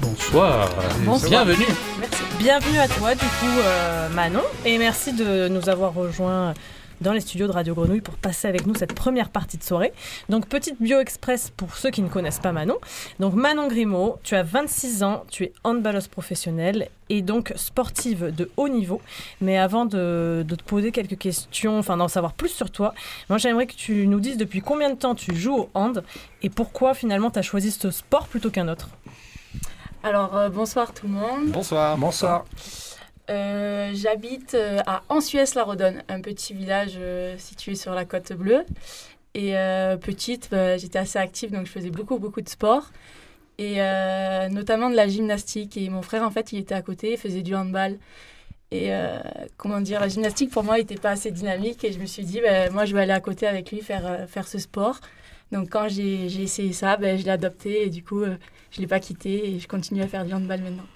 Bonsoir. 0.00 0.70
Bonsoir. 1.04 1.30
Bienvenue. 1.44 1.66
Merci. 2.00 2.22
Bienvenue 2.40 2.78
à 2.78 2.88
toi, 2.88 3.14
du 3.14 3.26
coup, 3.26 3.58
euh, 3.64 4.08
Manon, 4.08 4.42
et 4.64 4.78
merci 4.78 5.12
de 5.12 5.46
nous 5.48 5.68
avoir 5.68 5.94
rejoints 5.94 6.54
dans 7.00 7.12
les 7.12 7.20
studios 7.20 7.46
de 7.46 7.52
Radio 7.52 7.74
Grenouille 7.74 8.00
pour 8.00 8.14
passer 8.14 8.48
avec 8.48 8.66
nous 8.66 8.74
cette 8.74 8.94
première 8.94 9.30
partie 9.30 9.56
de 9.56 9.62
soirée. 9.62 9.92
Donc, 10.28 10.46
petite 10.46 10.80
bio 10.80 11.00
express 11.00 11.50
pour 11.56 11.76
ceux 11.76 11.90
qui 11.90 12.02
ne 12.02 12.08
connaissent 12.08 12.38
pas 12.38 12.52
Manon. 12.52 12.78
Donc, 13.18 13.34
Manon 13.34 13.68
Grimaud, 13.68 14.18
tu 14.22 14.34
as 14.34 14.42
26 14.42 15.02
ans, 15.02 15.24
tu 15.30 15.44
es 15.44 15.52
handballeuse 15.64 16.08
professionnelle 16.08 16.88
et 17.08 17.22
donc 17.22 17.52
sportive 17.56 18.34
de 18.34 18.50
haut 18.56 18.68
niveau. 18.68 19.00
Mais 19.40 19.58
avant 19.58 19.84
de, 19.84 20.44
de 20.46 20.54
te 20.54 20.62
poser 20.62 20.92
quelques 20.92 21.18
questions, 21.18 21.78
enfin 21.78 21.96
d'en 21.96 22.08
savoir 22.08 22.32
plus 22.32 22.50
sur 22.50 22.70
toi, 22.70 22.94
moi 23.28 23.38
j'aimerais 23.38 23.66
que 23.66 23.74
tu 23.74 24.06
nous 24.06 24.20
dises 24.20 24.36
depuis 24.36 24.60
combien 24.60 24.90
de 24.90 24.94
temps 24.94 25.14
tu 25.14 25.34
joues 25.34 25.56
au 25.56 25.70
hand 25.74 26.04
et 26.42 26.50
pourquoi 26.50 26.94
finalement 26.94 27.30
tu 27.30 27.38
as 27.38 27.42
choisi 27.42 27.70
ce 27.70 27.90
sport 27.90 28.28
plutôt 28.28 28.50
qu'un 28.50 28.68
autre? 28.68 28.88
Alors, 30.02 30.34
euh, 30.36 30.48
bonsoir 30.48 30.94
tout 30.94 31.06
le 31.06 31.12
monde. 31.12 31.48
Bonsoir. 31.48 31.98
Bonsoir. 31.98 32.44
Euh, 33.30 33.90
J'habite 33.94 34.54
euh, 34.54 34.80
à 34.86 35.02
Ansuès-la-Rodonne, 35.08 36.02
un 36.08 36.20
petit 36.20 36.52
village 36.52 36.94
euh, 36.96 37.36
situé 37.38 37.74
sur 37.74 37.94
la 37.94 38.04
côte 38.04 38.32
bleue. 38.32 38.64
Et 39.34 39.52
petite, 40.00 40.48
bah, 40.50 40.76
j'étais 40.76 40.98
assez 40.98 41.18
active, 41.18 41.52
donc 41.52 41.66
je 41.66 41.70
faisais 41.70 41.90
beaucoup, 41.90 42.18
beaucoup 42.18 42.40
de 42.40 42.48
sport. 42.48 42.90
Et 43.58 43.76
notamment 44.50 44.90
de 44.90 44.96
la 44.96 45.06
gymnastique. 45.06 45.76
Et 45.76 45.88
mon 45.88 46.02
frère, 46.02 46.24
en 46.24 46.30
fait, 46.32 46.52
il 46.52 46.58
était 46.58 46.74
à 46.74 46.82
côté, 46.82 47.12
il 47.12 47.18
faisait 47.18 47.42
du 47.42 47.54
handball. 47.54 47.98
Et 48.72 48.90
comment 49.56 49.80
dire, 49.80 50.00
la 50.00 50.08
gymnastique, 50.08 50.50
pour 50.50 50.64
moi, 50.64 50.78
n'était 50.78 50.96
pas 50.96 51.10
assez 51.10 51.30
dynamique. 51.30 51.84
Et 51.84 51.92
je 51.92 52.00
me 52.00 52.06
suis 52.06 52.24
dit, 52.24 52.40
bah, 52.40 52.70
moi, 52.70 52.86
je 52.86 52.94
vais 52.94 53.02
aller 53.02 53.12
à 53.12 53.20
côté 53.20 53.46
avec 53.46 53.70
lui 53.70 53.82
faire, 53.82 54.28
faire 54.28 54.48
ce 54.48 54.58
sport. 54.58 54.98
Donc 55.52 55.70
quand 55.70 55.88
j'ai 55.88 56.24
essayé 56.42 56.72
ça, 56.72 56.96
bah, 56.96 57.16
je 57.16 57.22
l'ai 57.22 57.30
adopté. 57.30 57.84
Et 57.84 57.90
du 57.90 58.02
coup, 58.02 58.24
je 58.24 58.30
ne 58.30 58.80
l'ai 58.80 58.88
pas 58.88 58.98
quitté. 59.00 59.54
Et 59.54 59.60
je 59.60 59.68
continue 59.68 60.02
à 60.02 60.08
faire 60.08 60.24
du 60.24 60.34
handball 60.34 60.60
maintenant. 60.60 60.86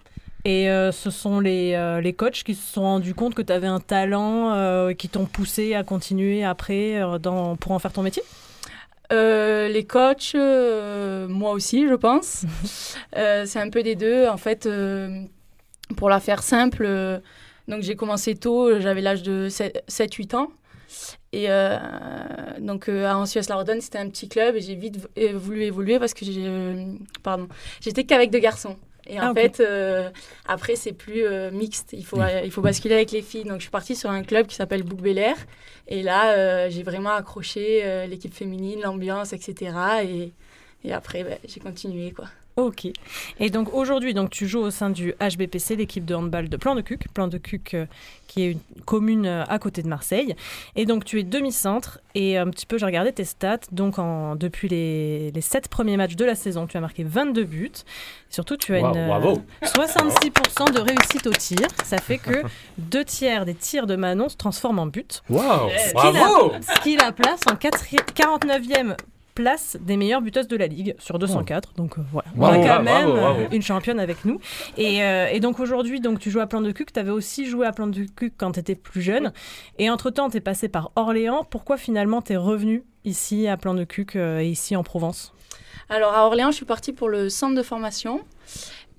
Et 0.44 0.68
euh, 0.68 0.92
ce 0.92 1.10
sont 1.10 1.40
les, 1.40 1.72
euh, 1.74 2.00
les 2.00 2.12
coachs 2.12 2.42
qui 2.42 2.54
se 2.54 2.72
sont 2.72 2.82
rendus 2.82 3.14
compte 3.14 3.34
que 3.34 3.42
tu 3.42 3.52
avais 3.52 3.66
un 3.66 3.80
talent 3.80 4.52
euh, 4.52 4.92
qui 4.92 5.08
t'ont 5.08 5.24
poussé 5.24 5.74
à 5.74 5.84
continuer 5.84 6.44
après 6.44 7.02
euh, 7.02 7.18
dans, 7.18 7.56
pour 7.56 7.72
en 7.72 7.78
faire 7.78 7.92
ton 7.92 8.02
métier? 8.02 8.22
Les 9.10 9.86
coachs, 9.88 10.34
moi 10.34 11.52
aussi, 11.52 11.86
je 11.86 11.94
pense. 11.94 12.44
C'est 13.14 13.60
un 13.60 13.70
peu 13.70 13.82
des 13.84 13.94
deux. 13.94 14.26
En 14.26 14.36
fait, 14.36 14.68
pour 15.96 16.08
la 16.08 16.18
faire 16.18 16.42
simple, 16.42 17.20
donc 17.68 17.82
j'ai 17.82 17.94
commencé 17.94 18.34
tôt, 18.34 18.80
j'avais 18.80 19.00
l'âge 19.02 19.22
de 19.22 19.48
7-8 19.48 20.34
ans. 20.34 20.48
Et 21.32 21.46
euh, 21.48 21.76
donc 22.60 22.88
euh, 22.88 23.06
à 23.06 23.16
Ansuès-la-Rodonne, 23.16 23.80
c'était 23.80 23.98
un 23.98 24.08
petit 24.08 24.28
club 24.28 24.54
et 24.54 24.60
j'ai 24.60 24.76
vite 24.76 25.08
voulu 25.34 25.64
évoluer 25.64 25.98
parce 25.98 26.14
que 26.14 26.24
j'ai, 26.24 26.46
pardon, 27.22 27.48
j'étais 27.80 28.04
qu'avec 28.04 28.30
deux 28.30 28.38
garçons. 28.38 28.76
Et 29.06 29.20
en 29.20 29.26
Ah, 29.26 29.30
ok. 29.32 29.34
fait, 29.34 29.60
euh, 29.60 30.10
après, 30.46 30.76
c'est 30.76 30.92
plus 30.92 31.24
euh, 31.24 31.50
mixte. 31.50 31.92
Il 31.92 32.04
faut, 32.04 32.20
euh, 32.20 32.40
il 32.44 32.50
faut 32.50 32.62
basculer 32.62 32.94
avec 32.94 33.10
les 33.12 33.22
filles. 33.22 33.44
Donc, 33.44 33.56
je 33.56 33.62
suis 33.64 33.70
partie 33.70 33.96
sur 33.96 34.10
un 34.10 34.22
club 34.22 34.46
qui 34.46 34.54
s'appelle 34.56 34.82
Bouc 34.82 35.00
Bel 35.00 35.18
Air. 35.18 35.36
Et 35.88 36.02
là, 36.02 36.32
euh, 36.36 36.70
j'ai 36.70 36.82
vraiment 36.82 37.10
accroché 37.12 37.82
euh, 37.84 38.06
l'équipe 38.06 38.34
féminine, 38.34 38.80
l'ambiance, 38.82 39.32
etc. 39.32 39.76
Et, 40.04 40.32
Et 40.84 40.92
après, 40.92 41.24
ben, 41.24 41.38
j'ai 41.46 41.60
continué, 41.60 42.12
quoi. 42.12 42.26
Ok. 42.56 42.86
Et 43.40 43.50
donc 43.50 43.74
aujourd'hui, 43.74 44.14
donc 44.14 44.30
tu 44.30 44.46
joues 44.46 44.60
au 44.60 44.70
sein 44.70 44.88
du 44.90 45.12
HBPC, 45.20 45.74
l'équipe 45.74 46.04
de 46.04 46.14
handball 46.14 46.48
de 46.48 46.56
Plan 46.56 46.76
de 46.76 46.82
Cuc, 46.82 47.08
Plan 47.12 47.26
de 47.26 47.36
Cuc 47.36 47.74
euh, 47.74 47.86
qui 48.28 48.42
est 48.44 48.50
une 48.52 48.60
commune 48.84 49.26
euh, 49.26 49.42
à 49.48 49.58
côté 49.58 49.82
de 49.82 49.88
Marseille. 49.88 50.36
Et 50.76 50.86
donc 50.86 51.04
tu 51.04 51.18
es 51.18 51.24
demi-centre 51.24 51.98
et 52.14 52.38
un 52.38 52.48
petit 52.50 52.64
peu 52.66 52.78
j'ai 52.78 52.86
regardé 52.86 53.12
tes 53.12 53.24
stats. 53.24 53.58
Donc 53.72 53.98
en, 53.98 54.36
depuis 54.36 54.68
les, 54.68 55.32
les 55.32 55.40
sept 55.40 55.66
premiers 55.66 55.96
matchs 55.96 56.14
de 56.14 56.24
la 56.24 56.36
saison, 56.36 56.68
tu 56.68 56.76
as 56.76 56.80
marqué 56.80 57.02
22 57.02 57.42
buts. 57.44 57.72
Surtout 58.30 58.56
tu 58.56 58.74
as 58.76 58.80
Wow, 58.82 58.90
une 58.90 58.96
euh, 58.98 59.06
bravo. 59.08 59.42
66% 59.62 60.72
de 60.74 60.78
réussite 60.80 61.26
au 61.26 61.32
tir. 61.32 61.66
Ça 61.84 61.98
fait 61.98 62.18
que 62.18 62.42
deux 62.78 63.04
tiers 63.04 63.46
des 63.46 63.54
tirs 63.54 63.86
de 63.88 63.96
Manon 63.96 64.28
se 64.28 64.36
transforment 64.36 64.78
en 64.78 64.86
buts. 64.86 65.04
Waouh 65.28 65.70
Ce 65.70 65.90
qui 65.90 66.12
la- 66.12 66.74
Ce 66.74 66.80
qui 66.82 66.96
la 66.96 67.10
place 67.10 67.40
en 67.50 67.54
49e 67.54 68.94
place 69.34 69.76
des 69.80 69.96
meilleures 69.96 70.22
buteuses 70.22 70.48
de 70.48 70.56
la 70.56 70.66
ligue 70.66 70.94
sur 70.98 71.18
204. 71.18 71.74
Donc 71.76 71.98
euh, 71.98 72.02
voilà, 72.12 72.28
on 72.38 72.44
a 72.44 72.56
quand 72.56 72.82
même 72.82 73.08
euh, 73.08 73.20
bravo. 73.20 73.40
une 73.52 73.62
championne 73.62 74.00
avec 74.00 74.24
nous. 74.24 74.38
Et, 74.78 75.02
euh, 75.02 75.28
et 75.30 75.40
donc 75.40 75.60
aujourd'hui, 75.60 76.00
donc 76.00 76.18
tu 76.18 76.30
joues 76.30 76.40
à 76.40 76.46
Plan 76.46 76.60
de 76.60 76.70
Cuc. 76.70 76.92
Tu 76.92 77.00
avais 77.00 77.10
aussi 77.10 77.46
joué 77.46 77.66
à 77.66 77.72
Plan 77.72 77.86
de 77.86 78.04
Cuc 78.04 78.34
quand 78.36 78.52
tu 78.52 78.60
étais 78.60 78.74
plus 78.74 79.02
jeune. 79.02 79.32
Et 79.78 79.90
entre-temps, 79.90 80.30
tu 80.30 80.36
es 80.36 80.40
passé 80.40 80.68
par 80.68 80.92
Orléans. 80.96 81.44
Pourquoi 81.48 81.76
finalement 81.76 82.22
tu 82.22 82.32
es 82.32 82.36
revenu 82.36 82.84
ici 83.04 83.48
à 83.48 83.56
Plan 83.56 83.74
de 83.74 83.84
Cuc 83.84 84.16
euh, 84.16 84.40
et 84.40 84.48
ici 84.48 84.76
en 84.76 84.82
Provence? 84.82 85.32
Alors 85.88 86.14
à 86.14 86.26
Orléans, 86.26 86.50
je 86.50 86.56
suis 86.56 86.64
partie 86.64 86.92
pour 86.92 87.08
le 87.08 87.28
centre 87.28 87.54
de 87.54 87.62
formation. 87.62 88.20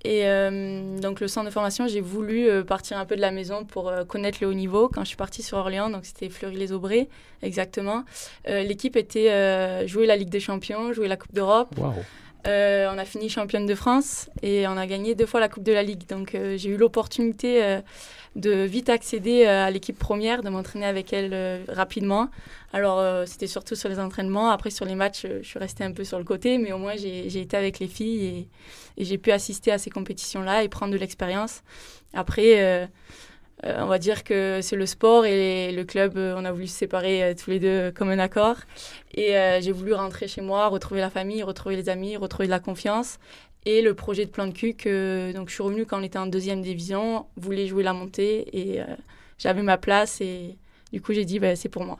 Et 0.06 0.28
euh, 0.28 1.00
donc 1.00 1.20
le 1.20 1.28
centre 1.28 1.48
de 1.48 1.52
formation, 1.52 1.88
j'ai 1.88 2.00
voulu 2.00 2.48
euh, 2.48 2.64
partir 2.64 3.00
un 3.00 3.06
peu 3.06 3.16
de 3.16 3.22
la 3.22 3.32
maison 3.32 3.66
pour 3.66 3.90
euh, 3.90 4.06
connaître 4.06 4.38
le 4.40 4.48
haut 4.48 4.54
niveau. 4.54 4.88
Quand 4.88 5.02
je 5.02 5.08
suis 5.08 5.18
partie 5.18 5.42
sur 5.42 5.58
Orléans, 5.58 5.90
donc 5.90 6.06
c'était 6.06 6.30
Fleury-les-Aubrais, 6.30 7.10
exactement. 7.42 8.04
L'équipe 8.48 8.96
était 8.96 9.88
jouer 9.88 10.06
la 10.06 10.16
Ligue 10.16 10.30
des 10.30 10.40
Champions, 10.40 10.94
jouer 10.94 11.08
la 11.08 11.18
Coupe 11.18 11.34
d'Europe. 11.34 11.70
Waouh. 11.78 11.94
Euh, 12.48 12.88
on 12.94 12.98
a 12.98 13.06
fini 13.06 13.28
championne 13.28 13.66
de 13.66 13.74
France 13.74 14.30
et 14.44 14.68
on 14.68 14.78
a 14.78 14.86
gagné 14.86 15.16
deux 15.16 15.25
fois 15.25 15.40
la 15.40 15.50
Coupe 15.50 15.64
de 15.64 15.72
la 15.74 15.82
Ligue. 15.82 16.08
Donc 16.08 16.36
euh, 16.36 16.58
j'ai 16.58 16.70
eu 16.70 16.78
l'opportunité 16.78 17.64
euh, 17.64 17.82
de 18.36 18.52
vite 18.52 18.90
accéder 18.90 19.46
à 19.46 19.72
l'équipe 19.72 19.98
première, 19.98 20.44
de 20.44 20.50
m'entraîner 20.50 20.86
avec 20.86 21.12
elle 21.14 21.64
rapidement. 21.70 22.30
Alors 22.74 23.25
c'était 23.25 23.48
surtout 23.48 23.75
sur 23.75 23.88
les 23.88 23.98
entraînements. 23.98 24.50
Après 24.50 24.70
sur 24.70 24.86
les 24.86 24.96
matchs, 24.96 25.25
je 25.42 25.48
suis 25.48 25.58
restée 25.58 25.86
un 25.86 25.94
peu 25.94 26.04
sur 26.04 26.18
le 26.18 26.25
côté, 26.25 26.58
mais 26.58 26.74
au 26.74 26.78
moins 26.78 26.98
j'ai 26.98 27.30
j'ai 27.30 27.40
été 27.40 27.56
avec 27.56 27.80
les 27.80 27.88
filles 27.88 28.25
et, 28.25 28.50
et 28.98 29.06
j'ai 29.06 29.18
pu 29.18 29.32
assister 29.32 29.72
à 29.72 29.78
ces 29.78 29.90
compétitions-là 29.90 30.64
et 30.64 30.68
prendre 30.68 30.92
de 30.92 30.98
l'expérience. 30.98 31.64
Après, 32.14 32.90
euh, 33.64 33.82
on 33.82 33.88
va 33.88 34.00
dire 34.00 34.24
que 34.24 34.60
c'est 34.62 34.76
le 34.76 34.86
sport 34.86 35.26
et 35.26 35.72
le 35.72 35.84
club, 35.86 36.18
euh, 36.18 36.36
on 36.38 36.44
a 36.46 36.52
voulu 36.52 36.68
se 36.68 36.78
séparer 36.78 37.24
euh, 37.24 37.34
tous 37.34 37.50
les 37.50 37.60
deux 37.60 37.92
comme 37.92 38.10
un 38.10 38.20
accord. 38.20 38.58
Et 39.14 39.34
j'ai 39.62 39.72
voulu 39.72 39.94
rentrer 39.94 40.28
chez 40.28 40.42
moi, 40.42 40.68
retrouver 40.68 41.00
la 41.00 41.10
famille, 41.10 41.42
retrouver 41.42 41.78
les 41.78 41.88
amis, 41.88 42.18
retrouver 42.18 42.48
de 42.48 42.52
la 42.52 42.60
confiance. 42.60 43.18
Et 43.66 43.82
le 43.82 43.94
projet 43.94 44.26
de 44.26 44.30
plan 44.30 44.46
de 44.46 44.52
cul, 44.52 44.74
que, 44.74 45.32
donc 45.34 45.48
je 45.50 45.54
suis 45.54 45.64
revenue 45.64 45.86
quand 45.86 46.00
on 46.00 46.04
était 46.04 46.20
en 46.20 46.28
deuxième 46.28 46.62
division, 46.62 47.26
voulait 47.38 47.66
jouer 47.66 47.82
la 47.84 47.94
montée 47.94 48.46
et 48.56 48.82
j'avais 49.40 49.64
ma 49.64 49.78
place 49.78 50.20
et 50.20 50.58
du 50.92 51.02
coup 51.02 51.14
j'ai 51.14 51.24
dit 51.24 51.40
bah, 51.40 51.56
c'est 51.56 51.70
pour 51.70 51.86
moi. 51.86 51.98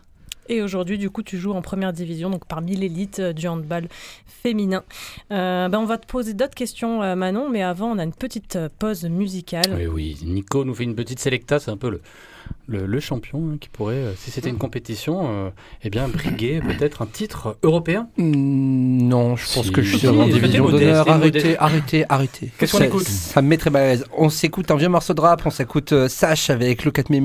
Et 0.50 0.62
aujourd'hui, 0.62 0.98
du 0.98 1.10
coup, 1.10 1.24
tu 1.24 1.38
joues 1.38 1.54
en 1.54 1.62
première 1.62 1.94
division, 1.94 2.30
donc 2.30 2.46
parmi 2.48 2.76
l'élite 2.76 3.20
euh, 3.20 3.34
du 3.34 3.48
handball 3.48 3.88
féminin. 4.26 4.84
Euh, 5.32 5.68
ben, 5.70 5.80
on 5.80 5.86
va 5.86 5.98
te 5.98 6.06
poser 6.08 6.34
d'autres 6.34 6.54
questions, 6.56 7.02
euh, 7.02 7.16
Manon, 7.16 7.50
mais 7.50 7.64
avant, 7.64 7.88
on 7.92 7.98
a 7.98 8.04
une 8.04 8.14
petite 8.14 8.58
pause 8.80 9.06
musicale. 9.06 9.72
Oui, 9.78 9.86
oui. 9.88 10.18
Nico 10.24 10.64
nous 10.66 10.76
fait 10.76 10.84
une 10.84 10.96
petite 10.96 11.20
sélecta, 11.20 11.60
c'est 11.60 11.72
un 11.72 11.78
peu 11.78 11.90
le, 11.90 12.02
le, 12.68 12.86
le 12.86 13.00
champion 13.00 13.52
hein, 13.54 13.58
qui 13.60 13.70
pourrait, 13.70 13.96
euh, 13.96 14.14
si 14.16 14.30
c'était 14.32 14.50
une 14.50 14.58
compétition, 14.58 15.28
euh, 15.28 15.50
eh 15.84 15.90
bien, 15.90 16.08
briguer 16.08 16.60
peut-être 16.62 17.02
un 17.02 17.08
titre 17.08 17.58
européen. 17.64 18.08
Mm, 18.18 19.08
Non, 19.08 19.36
je 19.36 19.46
pense 19.54 19.66
Si, 19.66 19.72
que 19.72 19.82
je 19.82 19.98
suis 19.98 20.08
en 20.08 20.28
division 20.28 20.70
d'honneur. 20.70 21.10
Arrêtez, 21.10 21.58
arrêtez, 21.58 22.06
arrêtez. 22.10 22.52
Qu'est-ce 22.58 22.78
qu'on 22.78 22.84
écoute? 22.84 23.08
Ça 23.08 23.42
me 23.42 23.48
met 23.48 23.58
très 23.58 23.70
mal 23.72 23.82
à 23.84 23.88
l'aise. 23.88 24.06
On 24.16 24.30
s'écoute 24.30 24.70
un 24.72 24.76
vieux 24.76 24.90
morceau 24.90 25.14
de 25.14 25.22
rap, 25.22 25.42
on 25.46 25.50
s'écoute 25.50 25.92
euh, 25.94 26.08
Sash 26.08 26.50
avec 26.50 26.86
Look 26.86 27.00
at 27.00 27.04
Me 27.10 27.20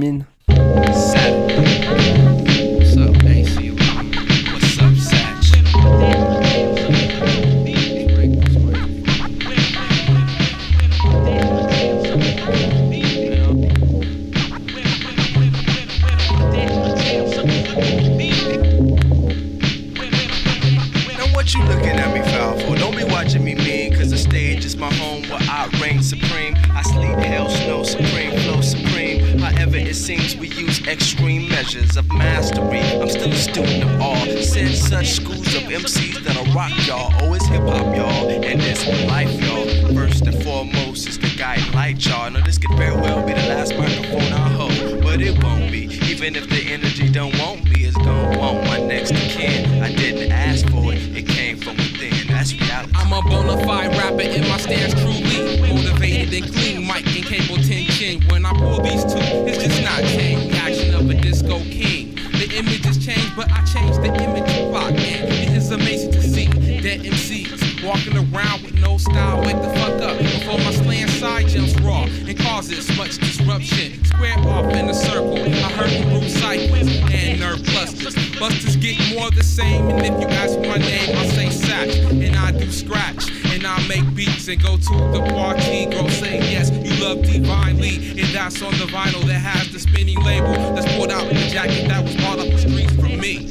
extreme 30.91 31.49
measures 31.49 31.97
of 31.97 32.09
mastery. 32.13 32.81
I'm 33.01 33.09
still 33.09 33.31
a 33.31 33.37
student 33.37 33.85
of 33.85 34.01
all. 34.01 34.27
Send 34.43 34.75
such 34.75 35.11
schools 35.11 35.55
of 35.55 35.63
MCs 35.63 36.25
that'll 36.25 36.53
rock 36.53 36.73
y'all. 36.87 37.13
Oh, 37.21 37.33
it's 37.35 37.47
hip 37.47 37.63
hop, 37.63 37.95
y'all, 37.95 38.29
and 38.29 38.61
it's 38.61 38.87
life, 39.07 39.31
y'all. 39.41 39.95
First 39.95 40.27
and 40.27 40.43
foremost, 40.43 41.07
it's 41.07 41.17
the 41.17 41.33
guiding 41.39 41.73
light, 41.73 42.05
y'all. 42.05 42.29
Now, 42.31 42.45
this 42.45 42.59
could 42.59 42.77
very 42.77 42.95
well 42.95 43.25
be 43.25 43.33
the 43.33 43.49
last 43.49 43.77
microphone 43.77 44.33
I 44.33 44.49
hold, 44.51 45.03
but 45.03 45.21
it 45.21 45.43
won't 45.45 45.71
be. 45.71 45.85
Even 46.11 46.35
if 46.35 46.49
the 46.49 46.61
energy 46.61 47.09
don't 47.09 47.39
want 47.39 47.65
me, 47.65 47.85
it's 47.85 47.97
gonna 47.97 48.37
want 48.37 48.65
my 48.65 48.81
next 48.81 49.15
kin. 49.15 49.83
I 49.83 49.95
didn't 49.95 50.33
ask 50.33 50.69
for 50.71 50.93
it, 50.93 51.17
it 51.17 51.29
came 51.29 51.57
from 51.57 51.77
within. 51.77 52.27
That's 52.27 52.53
reality. 52.53 52.93
I'm 52.97 53.13
a 53.13 53.23
bona 53.23 53.65
fide 53.65 53.97
rapper 53.97 54.23
in 54.23 54.43
my 54.49 54.59
stance 54.59 54.95
truly 54.95 55.61
motivated 55.61 56.35
and 56.35 56.53
clean. 56.53 56.87
Mic 56.87 57.07
and 57.07 57.25
cable 57.25 57.63
tension. 57.63 58.23
When 58.29 58.45
I 58.45 58.53
pull 58.55 58.83
these 58.83 59.05
two, 59.05 59.21
it's 59.47 59.63
just 59.63 59.83
not 59.83 60.01
tame. 60.01 60.60
Disco 61.31 61.61
king. 61.71 62.17
The 62.43 62.51
image 62.59 62.85
has 62.87 62.99
changed, 62.99 63.37
but 63.37 63.49
I 63.53 63.63
changed 63.65 64.03
the 64.03 64.13
image 64.25 64.51
of 64.59 64.75
rock. 64.75 64.91
And 64.91 65.31
it 65.31 65.51
is 65.57 65.71
amazing 65.71 66.11
to 66.13 66.23
see 66.23 66.47
dead 66.81 67.03
MCs 67.03 67.85
walking 67.85 68.17
around 68.17 68.65
with 68.65 68.75
no 68.81 68.99
style. 68.99 69.41
Wake 69.41 69.63
the 69.63 69.71
fuck 69.79 70.03
up 70.03 70.19
before 70.19 70.59
my 70.59 70.73
slant 70.73 71.11
side 71.11 71.47
jumps 71.47 71.79
raw 71.83 72.03
and 72.03 72.37
causes 72.37 72.91
much 72.99 73.19
disruption. 73.19 74.05
Square 74.05 74.41
off 74.41 74.75
in 74.75 74.89
a 74.89 74.95
circle. 74.95 75.39
I 75.39 75.71
heard 75.79 75.91
them 75.91 76.13
root 76.15 76.31
cycles 76.31 76.89
and 77.13 77.39
nerve 77.39 77.63
clusters. 77.65 78.17
Busters 78.41 78.75
get 78.77 78.99
more 79.15 79.31
the 79.31 79.45
same. 79.45 79.80
And 84.51 84.63
go 84.63 84.77
to 84.77 84.95
the 85.13 85.25
party. 85.31 85.87
Girl, 85.87 86.09
say 86.09 86.39
yes, 86.51 86.71
you 86.71 86.93
love 87.03 87.23
divinely. 87.23 88.21
And 88.21 88.35
that's 88.35 88.61
on 88.63 88.73
the 88.73 88.87
vinyl 88.87 89.23
that 89.27 89.35
has 89.35 89.73
the 89.73 89.79
spinning 89.79 90.21
label. 90.25 90.53
That's 90.75 90.93
pulled 90.97 91.11
out 91.11 91.29
in 91.29 91.37
the 91.37 91.49
jacket 91.49 91.87
that 91.89 92.03
was 92.03 92.17
bought 92.17 92.41
up 92.41 92.49
the 92.49 92.59
streets 92.59 92.93
from 92.95 93.21
me. 93.21 93.51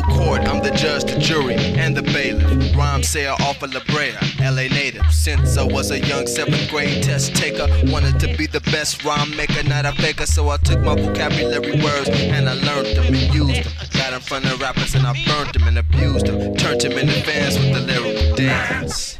Hold 0.00 0.18
court, 0.18 0.42
I'm 0.48 0.62
the 0.62 0.70
judge, 0.70 1.04
the 1.04 1.18
jury, 1.18 1.54
and 1.54 1.96
the 1.96 2.02
bailiff. 2.02 2.76
Rhyme 2.76 3.02
sayer 3.02 3.34
off 3.40 3.62
of 3.62 3.72
La 3.74 3.80
Brea, 3.86 4.12
LA 4.40 4.68
native. 4.68 5.04
Since 5.10 5.56
I 5.56 5.64
was 5.64 5.90
a 5.90 5.98
young 5.98 6.26
seventh 6.26 6.70
grade 6.70 7.02
test 7.02 7.34
taker, 7.34 7.66
wanted 7.84 8.20
to 8.20 8.36
be 8.36 8.46
the 8.46 8.60
best 8.72 9.04
rhyme 9.04 9.34
maker, 9.36 9.62
not 9.64 9.86
a 9.86 9.92
faker. 9.92 10.26
So 10.26 10.48
I 10.48 10.56
took 10.58 10.80
my 10.80 10.94
vocabulary 10.94 11.82
words 11.82 12.08
and 12.08 12.48
I 12.48 12.54
learned 12.54 12.96
them 12.96 13.14
and 13.14 13.34
used 13.34 13.64
them. 13.64 13.72
Got 13.92 14.12
in 14.12 14.20
front 14.20 14.44
of 14.46 14.60
rappers 14.60 14.94
and 14.94 15.06
I 15.06 15.12
burned 15.26 15.54
them 15.54 15.68
and 15.68 15.78
abused 15.78 16.26
them. 16.26 16.54
Turned 16.56 16.80
them 16.80 16.92
into 16.92 17.22
fans 17.22 17.58
with 17.58 17.72
the 17.72 17.80
lyrical 17.80 18.36
dance. 18.36 19.18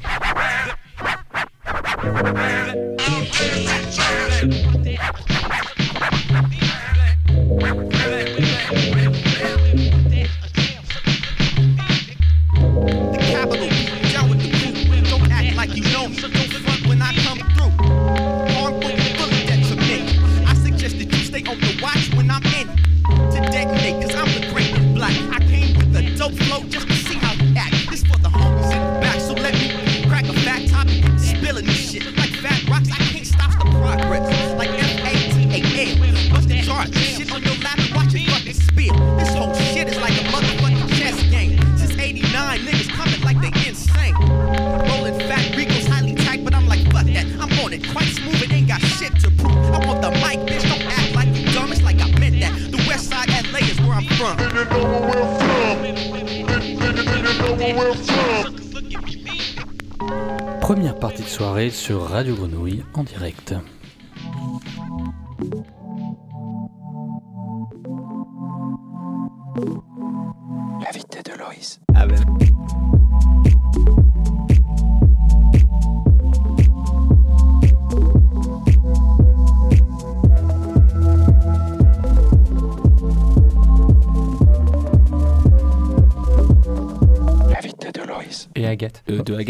Première 60.67 60.99
partie 60.99 61.23
de 61.23 61.29
soirée 61.29 61.71
sur 61.71 62.03
Radio 62.09 62.35
Grenouille 62.35 62.83
en 62.95 63.05
direct. 63.05 63.55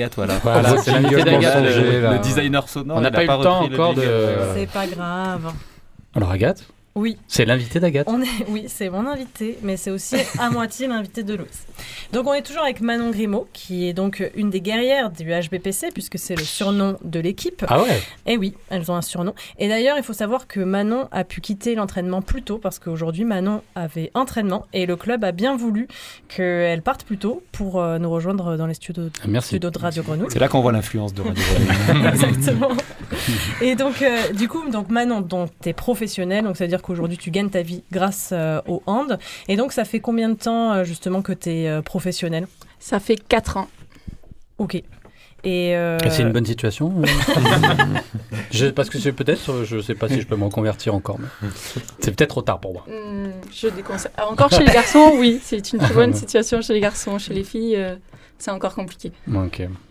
Agathe, 0.06 0.14
voilà. 0.16 0.34
Voilà, 0.42 0.78
c'est 0.78 0.92
l'invité 0.92 1.22
d'Agathe, 1.24 1.64
le, 1.64 2.12
le 2.12 2.18
designer 2.20 2.68
sonore. 2.68 2.96
On 2.98 3.00
n'a 3.00 3.10
pas 3.10 3.24
eu 3.24 3.26
le 3.28 3.42
temps 3.42 3.64
encore 3.64 3.94
de- 3.94 4.02
C'est 4.54 4.70
pas 4.70 4.86
grave. 4.86 5.52
Alors 6.14 6.30
Agathe, 6.30 6.64
Oui. 6.96 7.18
c'est 7.28 7.44
l'invité 7.44 7.78
d'Agathe. 7.78 8.08
On 8.10 8.22
est, 8.22 8.26
oui, 8.48 8.64
c'est 8.68 8.88
mon 8.88 9.06
invité, 9.06 9.58
mais 9.62 9.76
c'est 9.76 9.90
aussi 9.90 10.16
à 10.38 10.48
moitié 10.50 10.86
l'invité 10.88 11.22
de 11.22 11.34
Louis. 11.34 11.46
Donc 12.12 12.26
on 12.26 12.32
est 12.32 12.40
toujours 12.42 12.62
avec 12.62 12.80
Manon 12.80 13.10
Grimaud, 13.10 13.46
qui 13.52 13.86
est 13.86 13.92
donc 13.92 14.28
une 14.34 14.48
des 14.48 14.62
guerrières 14.62 15.10
du 15.10 15.24
HBPC, 15.30 15.88
puisque 15.92 16.18
c'est 16.18 16.34
le 16.34 16.42
surnom 16.42 16.96
de 17.04 17.20
l'équipe. 17.20 17.64
Ah 17.68 17.82
ouais 17.82 18.00
Et 18.26 18.38
oui, 18.38 18.54
elles 18.70 18.90
ont 18.90 18.94
un 18.94 19.02
surnom. 19.02 19.34
Et 19.58 19.68
d'ailleurs, 19.68 19.98
il 19.98 20.02
faut 20.04 20.14
savoir 20.14 20.46
que 20.46 20.58
Manon 20.60 21.08
a 21.12 21.24
pu 21.24 21.42
quitter 21.42 21.74
l'entraînement 21.74 22.22
plus 22.22 22.42
tôt, 22.42 22.56
parce 22.58 22.78
qu'aujourd'hui, 22.78 23.24
Manon 23.24 23.62
avait 23.74 24.10
entraînement, 24.14 24.64
et 24.72 24.86
le 24.86 24.96
club 24.96 25.22
a 25.22 25.32
bien 25.32 25.54
voulu 25.54 25.88
qu'elle 26.28 26.80
parte 26.80 27.04
plus 27.04 27.18
tôt 27.18 27.42
pour 27.52 27.78
euh, 27.80 27.98
nous 27.98 28.10
rejoindre 28.10 28.56
dans 28.56 28.66
les 28.66 28.74
studios, 28.74 29.10
Merci. 29.28 29.48
studios 29.48 29.70
de 29.70 29.78
Radio 29.78 30.02
Grenouille. 30.02 30.28
C'est 30.30 30.38
là 30.38 30.48
qu'on 30.48 30.62
voit 30.62 30.72
l'influence 30.72 31.12
de 31.12 31.20
Radio 31.20 31.42
Grenouille. 31.44 32.06
Exactement. 32.08 32.68
Et 33.60 33.74
donc, 33.74 34.00
euh, 34.00 34.32
du 34.32 34.48
coup, 34.48 34.68
donc 34.70 34.88
Manon, 34.88 35.20
donc 35.20 35.50
t'es 35.60 35.72
professionnelle, 35.74 36.44
donc 36.44 36.56
ça 36.56 36.64
veut 36.64 36.68
dire 36.68 36.82
qu'aujourd'hui 36.86 37.18
tu 37.18 37.30
gagnes 37.30 37.50
ta 37.50 37.62
vie 37.62 37.82
grâce 37.92 38.30
euh, 38.32 38.60
au 38.66 38.82
hand. 38.86 39.18
Et 39.48 39.56
donc, 39.56 39.72
ça 39.72 39.84
fait 39.84 40.00
combien 40.00 40.28
de 40.28 40.34
temps 40.34 40.72
euh, 40.72 40.84
justement 40.84 41.22
que 41.22 41.32
t'es 41.32 41.66
euh, 41.66 41.82
professionnelle 41.82 42.46
Ça 42.78 43.00
fait 43.00 43.16
4 43.16 43.56
ans. 43.58 43.68
Ok. 44.58 44.82
Et, 45.44 45.76
euh, 45.76 45.98
C'est 46.10 46.22
une 46.22 46.32
bonne 46.32 46.44
situation 46.44 46.92
euh 47.02 47.06
je, 48.50 48.66
Parce 48.66 48.90
que 48.90 48.98
c'est 48.98 49.12
peut-être, 49.12 49.64
je 49.64 49.80
sais 49.80 49.94
pas 49.94 50.08
si 50.08 50.20
je 50.20 50.26
peux 50.26 50.34
me 50.34 50.44
reconvertir 50.44 50.94
encore, 50.94 51.18
mais 51.20 51.48
c'est 52.00 52.16
peut-être 52.16 52.30
trop 52.30 52.42
tard 52.42 52.58
pour 52.58 52.72
moi. 52.72 52.84
Hmm, 52.88 53.30
je 53.54 53.68
déconseille. 53.68 54.10
Ah, 54.16 54.28
Encore 54.28 54.50
chez 54.50 54.64
les 54.64 54.72
garçons, 54.72 55.12
oui, 55.18 55.38
c'est 55.42 55.72
une 55.72 55.78
très 55.78 55.94
bonne 55.94 56.14
situation 56.22 56.62
chez 56.62 56.72
les 56.72 56.80
garçons. 56.80 57.18
Chez 57.18 57.32
les 57.32 57.44
filles, 57.44 57.76
euh, 57.76 57.94
c'est 58.38 58.50
encore 58.50 58.74
compliqué. 58.74 59.12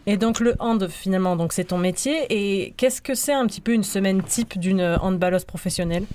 Et 0.07 0.17
donc 0.17 0.39
le 0.39 0.55
hand 0.59 0.87
finalement, 0.87 1.35
donc 1.35 1.53
c'est 1.53 1.65
ton 1.65 1.77
métier. 1.77 2.25
Et 2.29 2.73
qu'est-ce 2.77 3.01
que 3.01 3.15
c'est 3.15 3.33
un 3.33 3.45
petit 3.47 3.61
peu 3.61 3.73
une 3.73 3.83
semaine 3.83 4.21
type 4.23 4.59
d'une 4.59 4.81
handballeuse 5.01 5.45
professionnelle? 5.45 6.05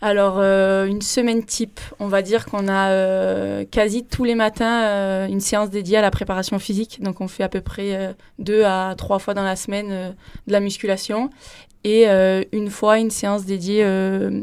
Alors, 0.00 0.38
euh, 0.38 0.86
une 0.86 1.02
semaine 1.02 1.44
type, 1.44 1.80
on 1.98 2.08
va 2.08 2.22
dire 2.22 2.46
qu'on 2.46 2.68
a 2.68 2.90
euh, 2.90 3.64
quasi 3.70 4.04
tous 4.04 4.24
les 4.24 4.34
matins 4.34 4.82
euh, 4.84 5.26
une 5.26 5.40
séance 5.40 5.70
dédiée 5.70 5.96
à 5.96 6.02
la 6.02 6.10
préparation 6.10 6.58
physique. 6.58 7.00
Donc, 7.00 7.20
on 7.20 7.28
fait 7.28 7.42
à 7.42 7.48
peu 7.48 7.60
près 7.60 7.94
euh, 7.94 8.12
deux 8.38 8.64
à 8.64 8.94
trois 8.96 9.18
fois 9.18 9.34
dans 9.34 9.44
la 9.44 9.56
semaine 9.56 9.88
euh, 9.90 10.10
de 10.46 10.52
la 10.52 10.60
musculation 10.60 11.30
et 11.84 12.08
euh, 12.08 12.42
une 12.52 12.70
fois 12.70 12.98
une 12.98 13.10
séance 13.10 13.44
dédiée 13.44 13.82
euh, 13.84 14.42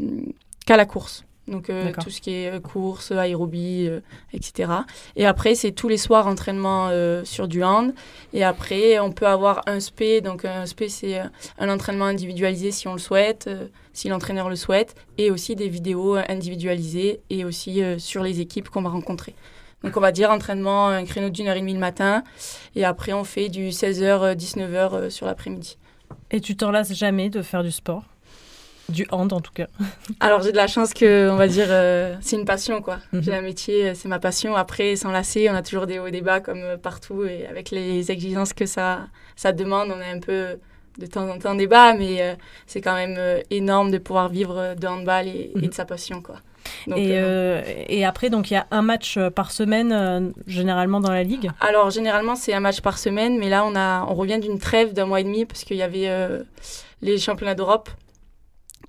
qu'à 0.66 0.76
la 0.76 0.86
course. 0.86 1.24
Donc, 1.50 1.68
euh, 1.68 1.92
tout 2.02 2.10
ce 2.10 2.20
qui 2.20 2.32
est 2.32 2.50
euh, 2.50 2.60
course, 2.60 3.12
aérobie, 3.12 3.86
euh, 3.88 4.00
etc. 4.32 4.72
Et 5.16 5.26
après, 5.26 5.54
c'est 5.54 5.72
tous 5.72 5.88
les 5.88 5.98
soirs 5.98 6.26
entraînement 6.26 6.88
euh, 6.90 7.24
sur 7.24 7.48
du 7.48 7.62
hand. 7.62 7.92
Et 8.32 8.44
après, 8.44 8.98
on 9.00 9.12
peut 9.12 9.26
avoir 9.26 9.62
un 9.66 9.80
SP. 9.82 10.22
Donc, 10.22 10.44
un 10.44 10.64
SP, 10.64 10.88
c'est 10.88 11.20
un 11.58 11.68
entraînement 11.68 12.06
individualisé 12.06 12.70
si 12.70 12.88
on 12.88 12.92
le 12.92 12.98
souhaite, 12.98 13.50
si 13.92 14.08
l'entraîneur 14.08 14.48
le 14.48 14.56
souhaite, 14.56 14.94
et 15.18 15.30
aussi 15.30 15.56
des 15.56 15.68
vidéos 15.68 16.14
individualisées 16.14 17.20
et 17.28 17.44
aussi 17.44 17.82
sur 17.98 18.22
les 18.22 18.40
équipes 18.40 18.68
qu'on 18.68 18.82
va 18.82 18.90
rencontrer. 18.90 19.34
Donc, 19.82 19.96
on 19.96 20.00
va 20.00 20.12
dire 20.12 20.30
entraînement, 20.30 20.88
un 20.88 21.04
créneau 21.04 21.30
d'une 21.30 21.48
heure 21.48 21.56
et 21.56 21.60
demie 21.60 21.72
le 21.72 21.80
matin, 21.80 22.22
et 22.74 22.84
après, 22.84 23.12
on 23.12 23.24
fait 23.24 23.48
du 23.48 23.70
16h, 23.70 24.36
19h 24.36 24.94
euh, 24.94 25.10
sur 25.10 25.26
l'après-midi. 25.26 25.78
Et 26.30 26.40
tu 26.40 26.56
t'en 26.56 26.70
lasses 26.70 26.92
jamais 26.92 27.30
de 27.30 27.40
faire 27.40 27.62
du 27.62 27.70
sport? 27.70 28.04
Du 28.90 29.06
hand 29.10 29.32
en 29.32 29.40
tout 29.40 29.52
cas. 29.52 29.66
Alors, 30.20 30.42
j'ai 30.42 30.52
de 30.52 30.56
la 30.56 30.66
chance 30.66 30.94
que, 30.94 31.30
on 31.30 31.36
va 31.36 31.48
dire, 31.48 31.66
euh, 31.70 32.14
c'est 32.20 32.36
une 32.36 32.44
passion, 32.44 32.82
quoi. 32.82 32.98
Mhm. 33.12 33.22
J'ai 33.22 33.34
un 33.34 33.42
métier, 33.42 33.88
euh, 33.88 33.92
c'est 33.94 34.08
ma 34.08 34.18
passion. 34.18 34.56
Après, 34.56 34.96
sans 34.96 35.10
lasser, 35.10 35.48
on 35.50 35.54
a 35.54 35.62
toujours 35.62 35.86
des 35.86 35.98
hauts 35.98 36.06
et 36.06 36.10
des 36.10 36.20
bas, 36.20 36.40
comme 36.40 36.60
euh, 36.62 36.76
partout, 36.76 37.24
et 37.24 37.46
avec 37.46 37.70
les 37.70 38.10
exigences 38.10 38.52
que 38.52 38.66
ça, 38.66 39.00
ça 39.36 39.52
demande, 39.52 39.90
on 39.90 40.00
a 40.00 40.14
un 40.14 40.20
peu 40.20 40.58
de 40.98 41.06
temps 41.06 41.28
en 41.28 41.38
temps 41.38 41.54
des 41.54 41.66
bas, 41.66 41.94
mais 41.94 42.20
euh, 42.20 42.34
c'est 42.66 42.80
quand 42.80 42.94
même 42.94 43.18
énorme 43.50 43.90
de 43.90 43.98
pouvoir 43.98 44.28
vivre 44.28 44.74
de 44.74 44.86
handball 44.86 45.28
et, 45.28 45.52
et 45.62 45.68
de 45.68 45.74
sa 45.74 45.84
passion, 45.84 46.20
quoi. 46.20 46.36
Donc, 46.86 46.98
et, 46.98 47.12
euh, 47.12 47.62
et 47.88 48.04
après, 48.04 48.30
donc 48.30 48.50
il 48.50 48.54
y 48.54 48.56
a 48.56 48.66
un 48.70 48.82
match 48.82 49.18
par 49.34 49.50
semaine 49.50 49.92
euh, 49.92 50.30
généralement 50.46 51.00
dans 51.00 51.10
la 51.10 51.22
ligue? 51.22 51.50
Alors 51.60 51.90
généralement 51.90 52.36
c'est 52.36 52.52
un 52.52 52.60
match 52.60 52.80
par 52.80 52.98
semaine, 52.98 53.38
mais 53.38 53.48
là 53.48 53.64
on 53.64 53.74
a 53.74 54.06
on 54.08 54.14
revient 54.14 54.38
d'une 54.38 54.58
trêve 54.58 54.92
d'un 54.92 55.06
mois 55.06 55.20
et 55.20 55.24
demi 55.24 55.44
parce 55.44 55.64
qu'il 55.64 55.76
y 55.76 55.82
avait 55.82 56.08
euh, 56.08 56.42
les 57.02 57.18
championnats 57.18 57.54
d'Europe 57.54 57.90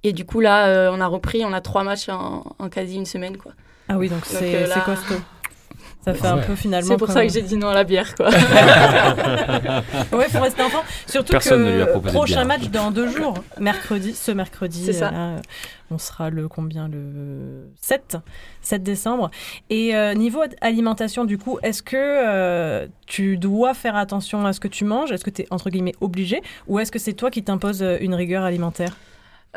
et 0.04 0.14
du 0.14 0.26
coup 0.26 0.40
là 0.40 0.68
euh, 0.68 0.92
on 0.94 1.00
a 1.02 1.08
repris, 1.08 1.44
on 1.46 1.54
a 1.54 1.62
trois 1.62 1.84
matchs 1.84 2.10
en, 2.10 2.44
en 2.60 2.70
quasi 2.70 2.96
une 2.96 3.06
semaine 3.06 3.38
quoi. 3.38 3.54
Ah 3.90 3.98
oui, 3.98 4.10
donc 4.10 4.26
c'est 4.26 4.64
euh, 4.64 4.68
là- 4.68 4.82
costaud. 4.82 5.16
Ça 6.04 6.16
fait 6.16 6.26
un 6.28 6.40
peu 6.40 6.56
finalement. 6.56 6.88
C'est 6.88 6.98
pour 6.98 7.06
comme- 7.08 7.16
ça 7.16 7.24
que 7.28 7.32
j'ai 7.32 7.44
dit 7.44 7.56
non 7.58 7.68
à 7.70 7.76
la 7.76 7.84
bière 7.84 8.16
quoi. 8.16 8.30
Ouais, 10.12 10.28
faut 10.30 10.40
rester 10.40 10.64
enfant. 10.64 10.82
Surtout 11.08 11.32
Personne 11.34 11.64
que 11.64 11.70
ne 11.70 11.76
lui 11.76 11.82
a 11.82 11.86
proposé 11.88 12.12
de 12.14 12.18
prochain 12.18 12.36
bière. 12.46 12.48
match 12.48 12.70
dans 12.70 12.92
deux 12.92 13.08
jours, 13.10 13.36
mercredi, 13.60 14.14
ce 14.14 14.32
mercredi, 14.32 14.94
ça. 14.94 15.08
euh, 15.10 15.36
là, 15.36 15.42
on 15.92 15.98
sera 15.98 16.30
le 16.30 16.48
combien 16.48 16.88
le 16.88 17.70
7, 17.82 18.18
7 18.62 18.82
décembre. 18.84 19.30
Et 19.70 19.96
euh, 19.96 20.14
niveau 20.16 20.42
alimentation, 20.62 21.24
du 21.26 21.38
coup, 21.38 21.60
est-ce 21.64 21.84
que 21.84 21.96
euh, 21.98 22.88
tu 23.06 23.38
dois 23.38 23.74
faire 23.74 23.96
attention 23.96 24.46
à 24.46 24.54
ce 24.54 24.60
que 24.60 24.68
tu 24.68 24.86
manges? 24.86 25.12
Est-ce 25.12 25.24
que 25.24 25.30
tu 25.30 25.44
es 25.44 25.48
entre 25.52 25.70
guillemets 25.70 25.96
obligé? 26.02 26.42
Ou 26.68 26.80
est-ce 26.80 26.92
que 26.92 27.00
c'est 27.00 27.14
toi 27.14 27.30
qui 27.30 27.44
t'imposes 27.44 27.86
une 28.02 28.16
rigueur 28.16 28.44
alimentaire? 28.44 28.96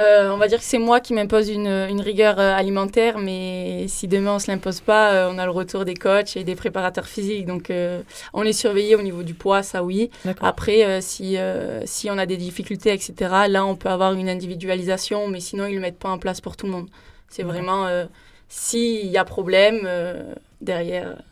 Euh, 0.00 0.30
on 0.30 0.38
va 0.38 0.48
dire 0.48 0.58
que 0.58 0.64
c'est 0.64 0.78
moi 0.78 0.98
qui 0.98 1.14
m'impose 1.14 1.48
une, 1.48 1.68
une 1.68 2.00
rigueur 2.00 2.40
euh, 2.40 2.52
alimentaire, 2.52 3.18
mais 3.18 3.86
si 3.86 4.08
demain 4.08 4.34
on 4.34 4.38
se 4.40 4.50
l'impose 4.50 4.80
pas, 4.80 5.12
euh, 5.12 5.30
on 5.32 5.38
a 5.38 5.44
le 5.44 5.52
retour 5.52 5.84
des 5.84 5.94
coachs 5.94 6.36
et 6.36 6.42
des 6.42 6.56
préparateurs 6.56 7.06
physiques. 7.06 7.46
Donc 7.46 7.70
euh, 7.70 8.02
on 8.32 8.42
est 8.42 8.52
surveillé 8.52 8.96
au 8.96 9.02
niveau 9.02 9.22
du 9.22 9.34
poids, 9.34 9.62
ça 9.62 9.84
oui. 9.84 10.10
Après, 10.40 10.84
euh, 10.84 11.00
si, 11.00 11.38
euh, 11.38 11.82
si 11.86 12.10
on 12.10 12.18
a 12.18 12.26
des 12.26 12.36
difficultés, 12.36 12.92
etc., 12.92 13.14
là 13.48 13.64
on 13.64 13.76
peut 13.76 13.88
avoir 13.88 14.14
une 14.14 14.28
individualisation, 14.28 15.28
mais 15.28 15.38
sinon 15.38 15.66
ils 15.66 15.74
le 15.76 15.80
mettent 15.80 16.00
pas 16.00 16.10
en 16.10 16.18
place 16.18 16.40
pour 16.40 16.56
tout 16.56 16.66
le 16.66 16.72
monde. 16.72 16.88
C'est 17.28 17.44
vraiment 17.44 17.86
euh, 17.86 18.06
s'il 18.48 19.06
y 19.06 19.16
a 19.16 19.24
problème 19.24 19.82
euh, 19.84 20.34
derrière, 20.60 21.22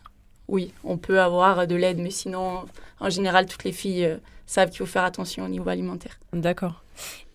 oui, 0.53 0.71
on 0.83 0.97
peut 0.97 1.19
avoir 1.19 1.67
de 1.67 1.75
l'aide, 1.75 1.97
mais 1.97 2.11
sinon 2.11 2.63
en 2.99 3.09
général 3.09 3.45
toutes 3.47 3.63
les 3.65 3.71
filles 3.71 4.05
euh, 4.05 4.17
savent 4.45 4.69
qu'il 4.69 4.77
faut 4.79 4.85
faire 4.97 5.03
attention 5.03 5.43
au 5.45 5.49
niveau 5.49 5.69
alimentaire. 5.69 6.15
D'accord. 6.31 6.75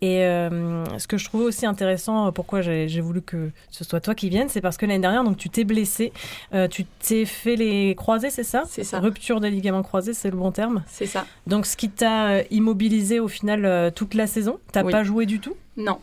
Et 0.01 0.23
euh, 0.25 0.85
ce 0.99 1.09
que 1.09 1.17
je 1.19 1.25
trouvais 1.25 1.45
aussi 1.45 1.67
intéressant, 1.67 2.29
euh, 2.29 2.31
pourquoi 2.31 2.61
j'ai 2.63 3.01
voulu 3.01 3.21
que 3.23 3.51
ce 3.73 3.83
soit 3.83 4.01
toi 4.01 4.15
qui 4.15 4.29
vienne, 4.29 4.49
c'est 4.49 4.61
parce 4.61 4.77
que 4.77 4.87
l'année 4.87 5.01
dernière, 5.01 5.25
donc 5.25 5.37
tu 5.37 5.51
t'es 5.51 5.65
blessé, 5.65 6.13
euh, 6.55 6.69
tu 6.69 6.85
t'es 6.85 7.25
fait 7.25 7.57
les 7.57 7.97
croisés, 7.97 8.31
c'est 8.31 8.45
ça? 8.45 8.63
C'est 8.69 8.85
ça. 8.85 9.01
Rupture 9.01 9.41
des 9.41 9.51
ligaments 9.51 9.83
croisés, 9.83 10.15
c'est 10.15 10.31
le 10.31 10.37
bon 10.37 10.53
terme? 10.53 10.85
C'est 10.87 11.07
ça. 11.07 11.27
Donc 11.49 11.67
ce 11.67 11.77
qui 11.77 11.91
t'a 11.91 12.43
immobilisé 12.51 13.19
au 13.19 13.27
final 13.27 13.93
toute 13.95 14.15
la 14.15 14.29
saison, 14.29 14.61
t'as 14.71 14.85
Oui. 14.85 14.93
pas 14.93 15.03
joué 15.03 15.27
du 15.27 15.41
tout? 15.41 15.57
Non. 15.77 15.99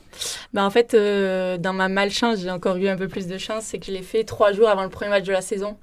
Bah 0.54 0.66
en 0.66 0.70
fait, 0.70 0.94
euh, 0.94 1.58
dans 1.58 1.74
ma 1.74 1.88
malchance, 1.88 2.40
j'ai 2.40 2.52
encore 2.52 2.76
eu 2.78 2.88
un 2.90 2.98
peu 2.98 3.08
plus 3.08 3.28
de 3.28 3.38
chance, 3.38 3.64
c'est 3.64 3.80
que 3.80 3.86
je 3.86 3.92
l'ai 3.92 4.04
fait 4.04 4.24
trois 4.26 4.52
jours 4.52 4.68
avant 4.70 4.84
le 4.84 4.90
premier 4.90 5.12
match 5.12 5.26
de 5.26 5.32
la 5.34 5.42
saison. 5.42 5.78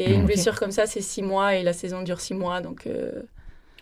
Et 0.00 0.14
une 0.14 0.20
Ok. 0.22 0.26
blessure 0.26 0.58
comme 0.58 0.70
ça, 0.72 0.86
c'est 0.86 1.00
six 1.00 1.22
mois 1.22 1.54
et 1.56 1.62
la 1.62 1.72
saison 1.72 2.02
dure 2.02 2.20
six 2.20 2.34
mois. 2.34 2.60
Donc 2.60 2.86
euh, 2.86 3.10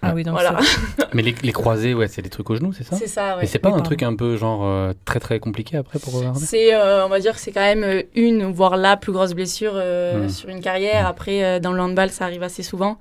Ah 0.02 0.12
oui, 0.14 0.22
donc 0.24 0.35
voilà. 0.35 0.59
Mais 1.14 1.22
les, 1.22 1.35
les 1.42 1.52
croisés, 1.52 1.94
ouais, 1.94 2.09
c'est 2.09 2.22
des 2.22 2.28
trucs 2.31 2.48
au 2.50 2.57
genou, 2.57 2.72
c'est 2.72 2.85
ça 2.85 2.96
C'est 2.96 3.07
ça, 3.07 3.37
ouais. 3.37 3.44
Et 3.44 3.46
c'est 3.46 3.59
pas 3.59 3.68
Oui, 3.68 3.74
un 3.74 3.76
pardon. 3.76 3.88
truc 3.88 4.02
un 4.02 4.14
peu 4.16 4.37
genre 4.37 4.64
euh, 4.64 4.92
très 5.04 5.20
très 5.20 5.38
compliqué 5.40 5.76
après 5.76 5.98
pour 5.98 6.14
regarder? 6.14 6.38
C'est, 6.44 6.74
euh, 6.74 7.04
on 7.07 7.09
va 7.09 7.20
dire 7.20 7.35
que 7.35 7.40
c'est 7.40 7.52
quand 7.52 7.61
même 7.74 8.02
une, 8.14 8.44
voire 8.52 8.76
la 8.76 8.96
plus 8.96 9.12
grosse 9.12 9.33
blessure 9.35 9.72
euh, 9.74 10.26
Mm. 10.26 10.28
sur 10.28 10.48
une 10.48 10.61
carrière. 10.61 11.07
Après, 11.07 11.44
euh, 11.44 11.59
dans 11.61 11.72
le 11.72 11.81
handball, 11.81 12.11
ça 12.11 12.24
arrive 12.24 12.42
assez 12.42 12.62
souvent. 12.62 12.98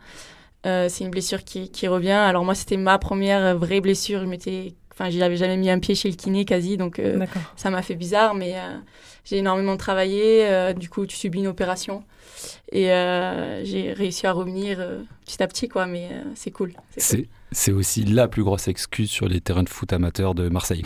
Euh, 0.66 0.90
c'est 0.90 1.04
une 1.04 1.12
blessure 1.12 1.44
qui, 1.44 1.70
qui 1.72 1.88
revient. 1.88 2.12
Alors 2.12 2.44
moi, 2.46 2.56
c'était 2.56 2.78
ma 2.78 2.98
première 2.98 3.58
vraie 3.58 3.80
blessure. 3.80 4.22
Je 4.22 4.26
m'étais, 4.26 4.74
enfin, 4.94 5.10
j'y 5.10 5.22
avais 5.24 5.38
jamais 5.38 5.58
mis 5.58 5.70
un 5.70 5.80
pied 5.80 5.96
chez 5.96 6.10
le 6.10 6.16
kiné 6.16 6.46
quasi, 6.46 6.78
donc 6.78 7.00
euh, 7.00 7.26
ça 7.56 7.70
m'a 7.70 7.82
fait 7.82 7.96
bizarre, 7.96 8.34
mais 8.34 8.56
euh, 8.56 8.78
j'ai 9.24 9.38
énormément 9.38 9.78
travaillé. 9.78 10.46
euh, 10.48 10.74
du 10.74 10.90
coup, 10.90 11.06
tu 11.06 11.16
subis 11.16 11.40
une 11.40 11.48
opération 11.48 12.04
et 12.72 12.92
euh, 12.92 13.64
j'ai 13.64 13.94
réussi 13.94 14.28
à 14.28 14.34
revenir 14.34 14.78
euh, 14.80 15.00
petit 15.26 15.42
à 15.42 15.48
petit, 15.48 15.70
quoi. 15.70 15.86
Mais 15.86 16.10
euh, 16.12 16.24
c'est 16.36 16.52
cool. 16.52 16.74
c'est 16.98 17.18
cool. 17.18 17.28
Aussi 17.78 18.04
la 18.04 18.28
plus 18.28 18.44
grosse 18.44 18.68
excuse 18.68 19.10
sur 19.10 19.28
les 19.28 19.40
terrains 19.40 19.64
de 19.64 19.70
foot 19.70 19.94
amateurs 19.94 20.36
de 20.36 20.50
Marseille. 20.50 20.84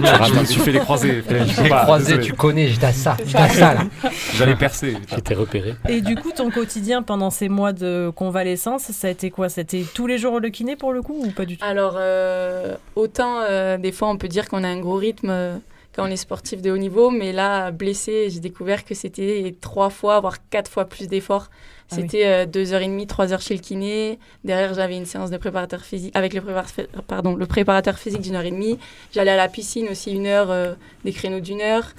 Rates 0.00 0.28
je 0.32 0.40
me 0.40 0.44
suis 0.44 0.60
fait 0.60 0.70
les 0.70 0.78
croisés. 0.78 1.22
Les 1.62 1.68
pas, 1.68 1.82
croisés, 1.82 2.18
désolé. 2.18 2.26
tu 2.26 2.32
connais, 2.34 2.68
j'étais 2.68 2.86
à 2.86 2.92
ça, 2.92 3.16
j'étais 3.24 3.38
à 3.38 3.48
ça 3.48 3.74
là. 3.74 3.80
J'allais 4.34 4.54
percer. 4.54 4.96
J'étais 5.08 5.34
repéré. 5.34 5.74
Et 5.88 6.00
du 6.00 6.14
coup, 6.14 6.30
ton 6.30 6.50
quotidien 6.50 7.02
pendant 7.02 7.30
ces 7.30 7.48
mois 7.48 7.72
de 7.72 8.12
convalescence, 8.14 8.84
ça 8.92 9.08
a 9.08 9.10
été 9.10 9.30
quoi? 9.30 9.48
C'était 9.48 9.84
tous 9.92 10.06
les 10.06 10.18
jours 10.18 10.38
le 10.38 10.50
kiné 10.50 10.76
pour 10.76 10.92
le 10.92 11.02
coup 11.02 11.20
ou 11.24 11.30
pas 11.32 11.44
du 11.44 11.56
tout? 11.56 11.64
Alors, 11.64 11.96
euh, 11.98 12.76
autant 12.94 13.40
euh, 13.40 13.76
des 13.76 13.92
fois 13.92 14.08
on 14.08 14.18
peut 14.18 14.28
dire 14.28 14.48
qu'on 14.48 14.62
a 14.62 14.68
un 14.68 14.78
gros 14.78 14.96
rythme 14.96 15.30
euh, 15.30 15.58
quand 15.96 16.04
on 16.06 16.10
est 16.10 16.16
sportif 16.16 16.60
de 16.62 16.70
haut 16.70 16.76
niveau, 16.76 17.10
mais 17.10 17.32
là, 17.32 17.70
blessé, 17.72 18.28
j'ai 18.30 18.40
découvert 18.40 18.84
que 18.84 18.94
c'était 18.94 19.54
trois 19.60 19.88
fois, 19.90 20.20
voire 20.20 20.36
quatre 20.50 20.70
fois 20.70 20.84
plus 20.84 21.08
d'efforts. 21.08 21.48
Ah 21.48 21.94
oui. 21.96 22.02
C'était 22.02 22.26
euh, 22.26 22.46
deux 22.46 22.72
heures 22.74 22.82
et 22.82 22.86
demie, 22.86 23.06
trois 23.06 23.32
heures 23.32 23.40
chez 23.40 23.54
le 23.54 23.60
kiné. 23.60 24.18
Derrière, 24.44 24.74
j'avais 24.74 24.96
une 24.96 25.06
séance 25.06 25.30
de 25.30 25.36
préparateur 25.38 25.80
physique 25.82 26.14
avec 26.14 26.34
le, 26.34 26.40
préparateur, 26.42 26.86
pardon, 27.06 27.34
le 27.34 27.46
préparateur 27.46 27.98
physique 27.98 28.20
d'une 28.20 28.34
heure 28.34 28.44
et 28.44 28.50
demie. 28.50 28.78
J'allais 29.14 29.30
à 29.30 29.36
la 29.36 29.48
piscine 29.48 29.88
aussi 29.88 30.12
une 30.12 30.26
heure, 30.26 30.50
euh, 30.50 30.74
des 31.04 31.12
créneaux 31.12 31.40
d'une 31.40 31.60
heure. 31.62 31.92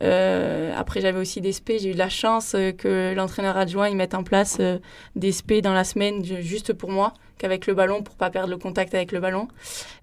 Euh, 0.00 0.72
après, 0.76 1.00
j'avais 1.00 1.18
aussi 1.20 1.40
des 1.40 1.52
SP. 1.54 1.78
J'ai 1.78 1.90
eu 1.90 1.92
de 1.92 1.98
la 1.98 2.08
chance 2.08 2.56
que 2.78 3.12
l'entraîneur 3.14 3.56
adjoint 3.56 3.88
il 3.88 3.96
mette 3.96 4.14
en 4.14 4.24
place 4.24 4.58
des 5.16 5.30
SP 5.30 5.60
dans 5.62 5.74
la 5.74 5.84
semaine 5.84 6.24
ju- 6.24 6.42
juste 6.42 6.72
pour 6.72 6.90
moi, 6.90 7.12
qu'avec 7.42 7.66
le 7.66 7.74
ballon 7.74 8.02
pour 8.02 8.14
pas 8.14 8.30
perdre 8.30 8.50
le 8.50 8.56
contact 8.56 8.94
avec 8.94 9.10
le 9.10 9.18
ballon. 9.18 9.48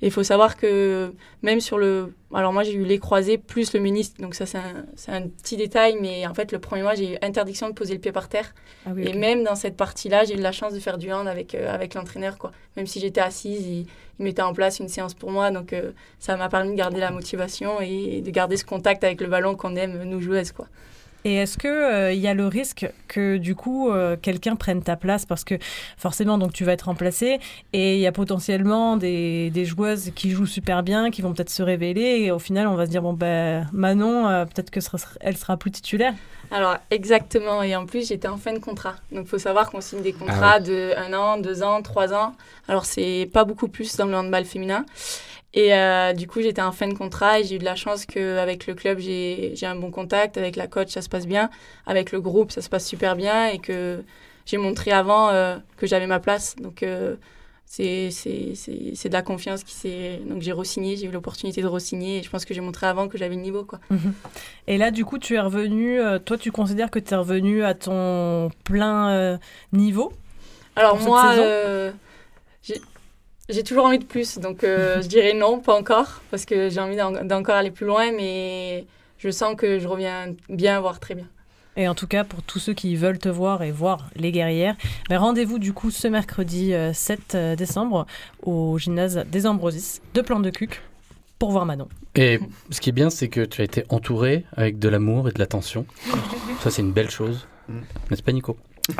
Et 0.01 0.07
il 0.07 0.11
faut 0.11 0.23
savoir 0.23 0.57
que 0.57 1.13
même 1.41 1.61
sur 1.61 1.77
le, 1.77 2.13
alors 2.33 2.51
moi 2.51 2.63
j'ai 2.63 2.73
eu 2.73 2.83
les 2.83 2.99
croisés 2.99 3.37
plus 3.37 3.71
le 3.73 3.79
ménisque, 3.79 4.19
donc 4.19 4.35
ça 4.35 4.45
c'est 4.45 5.11
un, 5.11 5.21
petit 5.21 5.55
détail, 5.55 5.97
mais 6.01 6.27
en 6.27 6.33
fait 6.33 6.51
le 6.51 6.59
premier 6.59 6.83
mois 6.83 6.95
j'ai 6.95 7.13
eu 7.13 7.17
interdiction 7.21 7.69
de 7.69 7.73
poser 7.73 7.93
le 7.93 7.99
pied 8.01 8.11
par 8.11 8.27
terre. 8.27 8.53
Ah 8.85 8.89
oui, 8.93 9.07
Et 9.07 9.13
même 9.13 9.43
dans 9.43 9.55
cette 9.55 9.77
partie-là, 9.77 10.25
j'ai 10.25 10.35
eu 10.35 10.41
la 10.41 10.51
chance 10.51 10.73
de 10.73 10.79
faire 10.79 10.97
du 10.97 11.11
hand 11.13 11.27
avec, 11.27 11.55
euh, 11.55 11.73
avec 11.73 11.93
l'entraîneur. 11.93 12.37
quoi. 12.37 12.51
Même 12.75 12.87
si 12.87 12.99
j'étais 12.99 13.21
assise, 13.21 13.65
il, 13.65 13.85
il 14.19 14.25
mettait 14.25 14.41
en 14.41 14.53
place 14.53 14.79
une 14.79 14.89
séance 14.89 15.13
pour 15.13 15.31
moi. 15.31 15.49
Donc 15.49 15.71
euh, 15.71 15.91
ça 16.19 16.35
m'a 16.35 16.49
permis 16.49 16.71
de 16.71 16.75
garder 16.75 16.99
la 16.99 17.11
motivation 17.11 17.79
et 17.81 18.21
de 18.21 18.31
garder 18.31 18.57
ce 18.57 18.65
contact 18.65 19.03
avec 19.03 19.21
le 19.21 19.27
ballon 19.27 19.55
qu'on 19.55 19.75
aime, 19.75 20.03
nous 20.03 20.21
joueuses. 20.21 20.51
Quoi. 20.51 20.67
Et 21.25 21.35
est-ce 21.35 21.57
que 21.57 21.67
euh, 21.67 22.13
il 22.13 22.19
y 22.19 22.27
a 22.29 22.33
le 22.33 22.47
risque 22.47 22.89
que 23.09 23.35
du 23.37 23.53
coup 23.53 23.89
euh, 23.91 24.15
quelqu'un 24.21 24.55
prenne 24.55 24.81
ta 24.81 24.95
place? 24.95 25.25
Parce 25.25 25.43
que 25.43 25.55
forcément 25.97 26.37
donc 26.37 26.53
tu 26.53 26.63
vas 26.63 26.71
être 26.71 26.83
remplacé 26.83 27.39
et 27.73 27.95
il 27.95 27.99
y 27.99 28.07
a 28.07 28.13
potentiellement 28.13 28.95
des, 28.95 29.49
des 29.49 29.65
joueuses 29.65 30.11
qui 30.15 30.31
jouent 30.31 30.45
super 30.45 30.81
bien 30.81 31.11
qui 31.11 31.21
vont 31.21 31.33
peut-être 31.33 31.49
se 31.49 31.61
révéler 31.61 32.21
et 32.21 32.31
au 32.31 32.39
final 32.39 32.67
on 32.67 32.75
va 32.75 32.85
se 32.85 32.91
dire 32.91 33.01
bon 33.01 33.11
ben 33.13 33.67
Manon 33.73 34.27
euh, 34.29 34.45
peut-être 34.45 34.71
que 34.71 34.79
sera- 34.79 34.97
elle 35.19 35.35
sera 35.35 35.57
plus 35.57 35.71
titulaire. 35.71 36.13
Alors 36.51 36.77
exactement, 36.89 37.61
et 37.63 37.75
en 37.75 37.85
plus 37.85 38.07
j'étais 38.07 38.27
en 38.27 38.37
fin 38.37 38.53
de 38.53 38.59
contrat. 38.59 38.95
Donc 39.11 39.25
il 39.25 39.29
faut 39.29 39.37
savoir 39.37 39.69
qu'on 39.69 39.81
signe 39.81 40.01
des 40.01 40.13
contrats 40.13 40.59
de 40.59 40.93
un 40.97 41.13
an, 41.13 41.37
deux 41.37 41.61
ans, 41.63 41.81
trois 41.81 42.13
ans. 42.13 42.33
Alors 42.67 42.85
c'est 42.85 43.29
pas 43.31 43.43
beaucoup 43.43 43.67
plus 43.67 43.95
dans 43.97 44.05
le 44.05 44.15
handball 44.15 44.45
féminin. 44.45 44.85
Et 45.55 45.73
euh, 45.73 46.13
du 46.13 46.27
coup 46.27 46.41
j'étais 46.41 46.61
en 46.61 46.71
fin 46.71 46.87
de 46.87 46.93
contrat 46.93 47.39
et 47.39 47.43
j'ai 47.43 47.55
eu 47.55 47.57
de 47.59 47.65
la 47.65 47.75
chance 47.75 48.05
qu'avec 48.05 48.67
le 48.67 48.75
club 48.75 48.99
j'ai 48.99 49.55
un 49.63 49.75
bon 49.75 49.89
contact, 49.89 50.37
avec 50.37 50.55
la 50.55 50.67
coach 50.67 50.89
ça 50.91 51.01
se 51.01 51.09
passe 51.09 51.25
bien, 51.25 51.49
avec 51.87 52.11
le 52.11 52.21
groupe 52.21 52.51
ça 52.51 52.61
se 52.61 52.69
passe 52.69 52.85
super 52.87 53.15
bien 53.15 53.47
et 53.47 53.57
que 53.57 54.03
j'ai 54.45 54.57
montré 54.57 54.91
avant 54.91 55.29
euh, 55.29 55.57
que 55.77 55.87
j'avais 55.87 56.05
ma 56.05 56.19
place. 56.19 56.55
Donc 56.57 56.83
euh, 56.83 57.15
c'est 57.65 58.09
de 58.09 59.13
la 59.13 59.21
confiance 59.23 59.63
qui 59.63 59.73
s'est... 59.73 60.21
Donc 60.27 60.41
j'ai 60.43 60.51
re-signé, 60.51 60.97
j'ai 60.97 61.05
eu 61.07 61.11
l'opportunité 61.11 61.61
de 61.63 61.67
re-signer 61.67 62.19
et 62.19 62.23
je 62.23 62.29
pense 62.29 62.45
que 62.45 62.53
j'ai 62.53 62.61
montré 62.61 62.85
avant 62.87 63.07
que 63.07 63.17
j'avais 63.17 63.35
le 63.35 63.41
niveau. 63.41 63.63
quoi. 63.63 63.79
Et 64.67 64.77
là 64.77 64.91
du 64.91 65.03
coup 65.03 65.17
tu 65.17 65.33
es 65.35 65.39
revenu, 65.39 65.99
euh, 65.99 66.19
toi 66.19 66.37
tu 66.37 66.51
considères 66.51 66.91
que 66.91 66.99
tu 66.99 67.13
es 67.13 67.17
revenu 67.17 67.63
à 67.63 67.73
ton 67.73 68.49
plein 68.63 69.39
niveau 69.73 70.13
Alors 70.75 70.95
moi, 70.99 71.33
j'ai- 72.61 72.81
j'ai 73.49 73.63
toujours 73.63 73.85
envie 73.85 73.99
de 73.99 74.05
plus, 74.05 74.37
donc 74.37 74.63
euh, 74.63 75.01
je 75.01 75.07
dirais 75.07 75.33
non, 75.33 75.59
pas 75.59 75.75
encore, 75.77 76.21
parce 76.31 76.45
que 76.45 76.69
j'ai 76.69 76.79
envie 76.79 76.95
d'en- 76.95 77.23
d'encore 77.25 77.55
aller 77.55 77.71
plus 77.71 77.85
loin, 77.85 78.11
mais 78.11 78.85
je 79.17 79.29
sens 79.29 79.55
que 79.57 79.79
je 79.79 79.87
reviens 79.87 80.33
bien, 80.49 80.79
voire 80.79 80.99
très 80.99 81.15
bien. 81.15 81.25
Et 81.77 81.87
en 81.87 81.95
tout 81.95 82.07
cas, 82.07 82.23
pour 82.23 82.41
tous 82.43 82.59
ceux 82.59 82.73
qui 82.73 82.95
veulent 82.95 83.19
te 83.19 83.29
voir 83.29 83.63
et 83.63 83.71
voir 83.71 84.09
les 84.15 84.31
guerrières, 84.31 84.75
ben, 85.09 85.17
rendez-vous 85.17 85.59
du 85.59 85.71
coup 85.73 85.91
ce 85.91 86.07
mercredi 86.07 86.73
euh, 86.73 86.91
7 86.93 87.37
décembre 87.57 88.05
au 88.43 88.77
gymnase 88.77 89.23
des 89.31 89.47
Ambrosis 89.47 90.01
de 90.13 90.21
Plan 90.21 90.39
de 90.39 90.49
Cuc 90.49 90.81
pour 91.37 91.51
voir 91.51 91.65
Manon. 91.65 91.87
Et 92.15 92.39
ce 92.69 92.81
qui 92.81 92.89
est 92.89 92.93
bien, 92.93 93.09
c'est 93.09 93.29
que 93.29 93.45
tu 93.45 93.61
as 93.61 93.63
été 93.63 93.85
entouré 93.89 94.43
avec 94.57 94.77
de 94.79 94.89
l'amour 94.89 95.29
et 95.29 95.31
de 95.31 95.39
l'attention. 95.39 95.85
Ça, 96.61 96.69
c'est 96.69 96.81
une 96.81 96.91
belle 96.91 97.09
chose. 97.09 97.47
N'est-ce 98.09 98.23
pas, 98.23 98.31
Nico? 98.33 98.57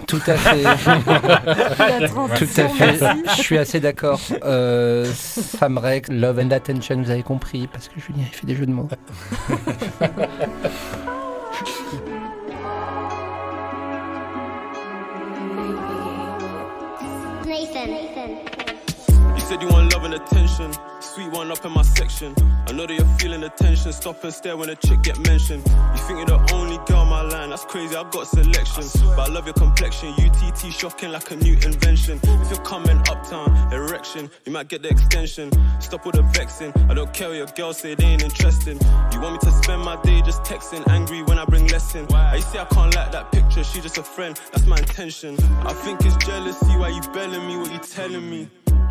Tout 0.07 0.21
à 0.27 0.35
fait. 0.35 0.63
Tout 2.37 2.61
à 2.61 2.67
fait. 2.69 2.99
Je 3.37 3.41
suis 3.41 3.57
assez 3.57 3.79
d'accord. 3.79 4.19
Euh, 4.43 5.05
Sam 5.13 5.77
Rec, 5.77 6.07
Love 6.09 6.39
and 6.39 6.51
Attention, 6.51 7.01
vous 7.01 7.11
avez 7.11 7.23
compris, 7.23 7.67
parce 7.67 7.87
que 7.87 7.99
Julien 7.99 8.25
il 8.31 8.35
fait 8.35 8.47
des 8.47 8.55
jeux 8.55 8.65
de 8.65 8.71
mots. 8.71 8.87
Nathan. 17.49 17.87
Nathan. 17.87 18.48
You 19.49 19.55
said 19.55 19.63
you 19.63 19.69
want 19.69 19.91
love 19.93 20.03
and 20.03 20.13
attention. 20.13 20.71
Sweet 20.99 21.31
one 21.31 21.49
up 21.49 21.65
in 21.65 21.71
my 21.71 21.81
section. 21.81 22.35
I 22.67 22.71
know 22.71 22.85
that 22.85 22.93
you're 22.93 23.17
feeling 23.17 23.41
the 23.41 23.49
tension. 23.49 23.91
Stop 23.91 24.23
and 24.23 24.31
stare 24.31 24.55
when 24.55 24.69
a 24.69 24.75
chick 24.75 25.01
get 25.01 25.17
mentioned. 25.25 25.65
You 25.65 26.01
think 26.03 26.17
you're 26.19 26.37
the 26.37 26.53
only 26.53 26.77
girl 26.85 26.99
on 26.99 27.09
my 27.09 27.23
line. 27.23 27.49
That's 27.49 27.65
crazy, 27.65 27.95
I've 27.95 28.11
got 28.11 28.27
selection. 28.27 28.83
But 29.15 29.27
I 29.27 29.33
love 29.33 29.47
your 29.47 29.55
complexion. 29.55 30.13
UTT 30.19 30.71
shocking 30.71 31.11
like 31.11 31.31
a 31.31 31.35
new 31.37 31.53
invention. 31.53 32.19
If 32.21 32.51
you're 32.51 32.63
coming 32.63 32.99
uptown, 33.09 33.73
erection, 33.73 34.29
you 34.45 34.51
might 34.51 34.67
get 34.67 34.83
the 34.83 34.89
extension. 34.89 35.49
Stop 35.81 36.05
with 36.05 36.13
the 36.13 36.21
vexing. 36.21 36.71
I 36.87 36.93
don't 36.93 37.11
care 37.11 37.29
what 37.29 37.37
your 37.37 37.47
girls 37.47 37.79
say, 37.79 37.95
they 37.95 38.05
ain't 38.05 38.21
interesting. 38.21 38.77
You 39.11 39.19
want 39.19 39.33
me 39.33 39.49
to 39.49 39.51
spend 39.63 39.81
my 39.81 39.99
day 40.03 40.21
just 40.21 40.43
texting, 40.43 40.87
angry 40.87 41.23
when 41.23 41.39
I 41.39 41.45
bring 41.45 41.65
lesson. 41.69 42.05
I 42.13 42.39
say 42.39 42.59
I 42.59 42.65
can't 42.65 42.93
like 42.93 43.11
that 43.13 43.31
picture, 43.31 43.63
she 43.63 43.81
just 43.81 43.97
a 43.97 44.03
friend. 44.03 44.39
That's 44.51 44.67
my 44.67 44.77
intention. 44.77 45.39
I 45.65 45.73
think 45.73 46.05
it's 46.05 46.17
jealousy 46.23 46.77
why 46.77 46.89
you 46.89 47.01
belling 47.13 47.47
me, 47.47 47.57
what 47.57 47.71
you 47.71 47.79
telling 47.79 48.29
me. 48.29 48.47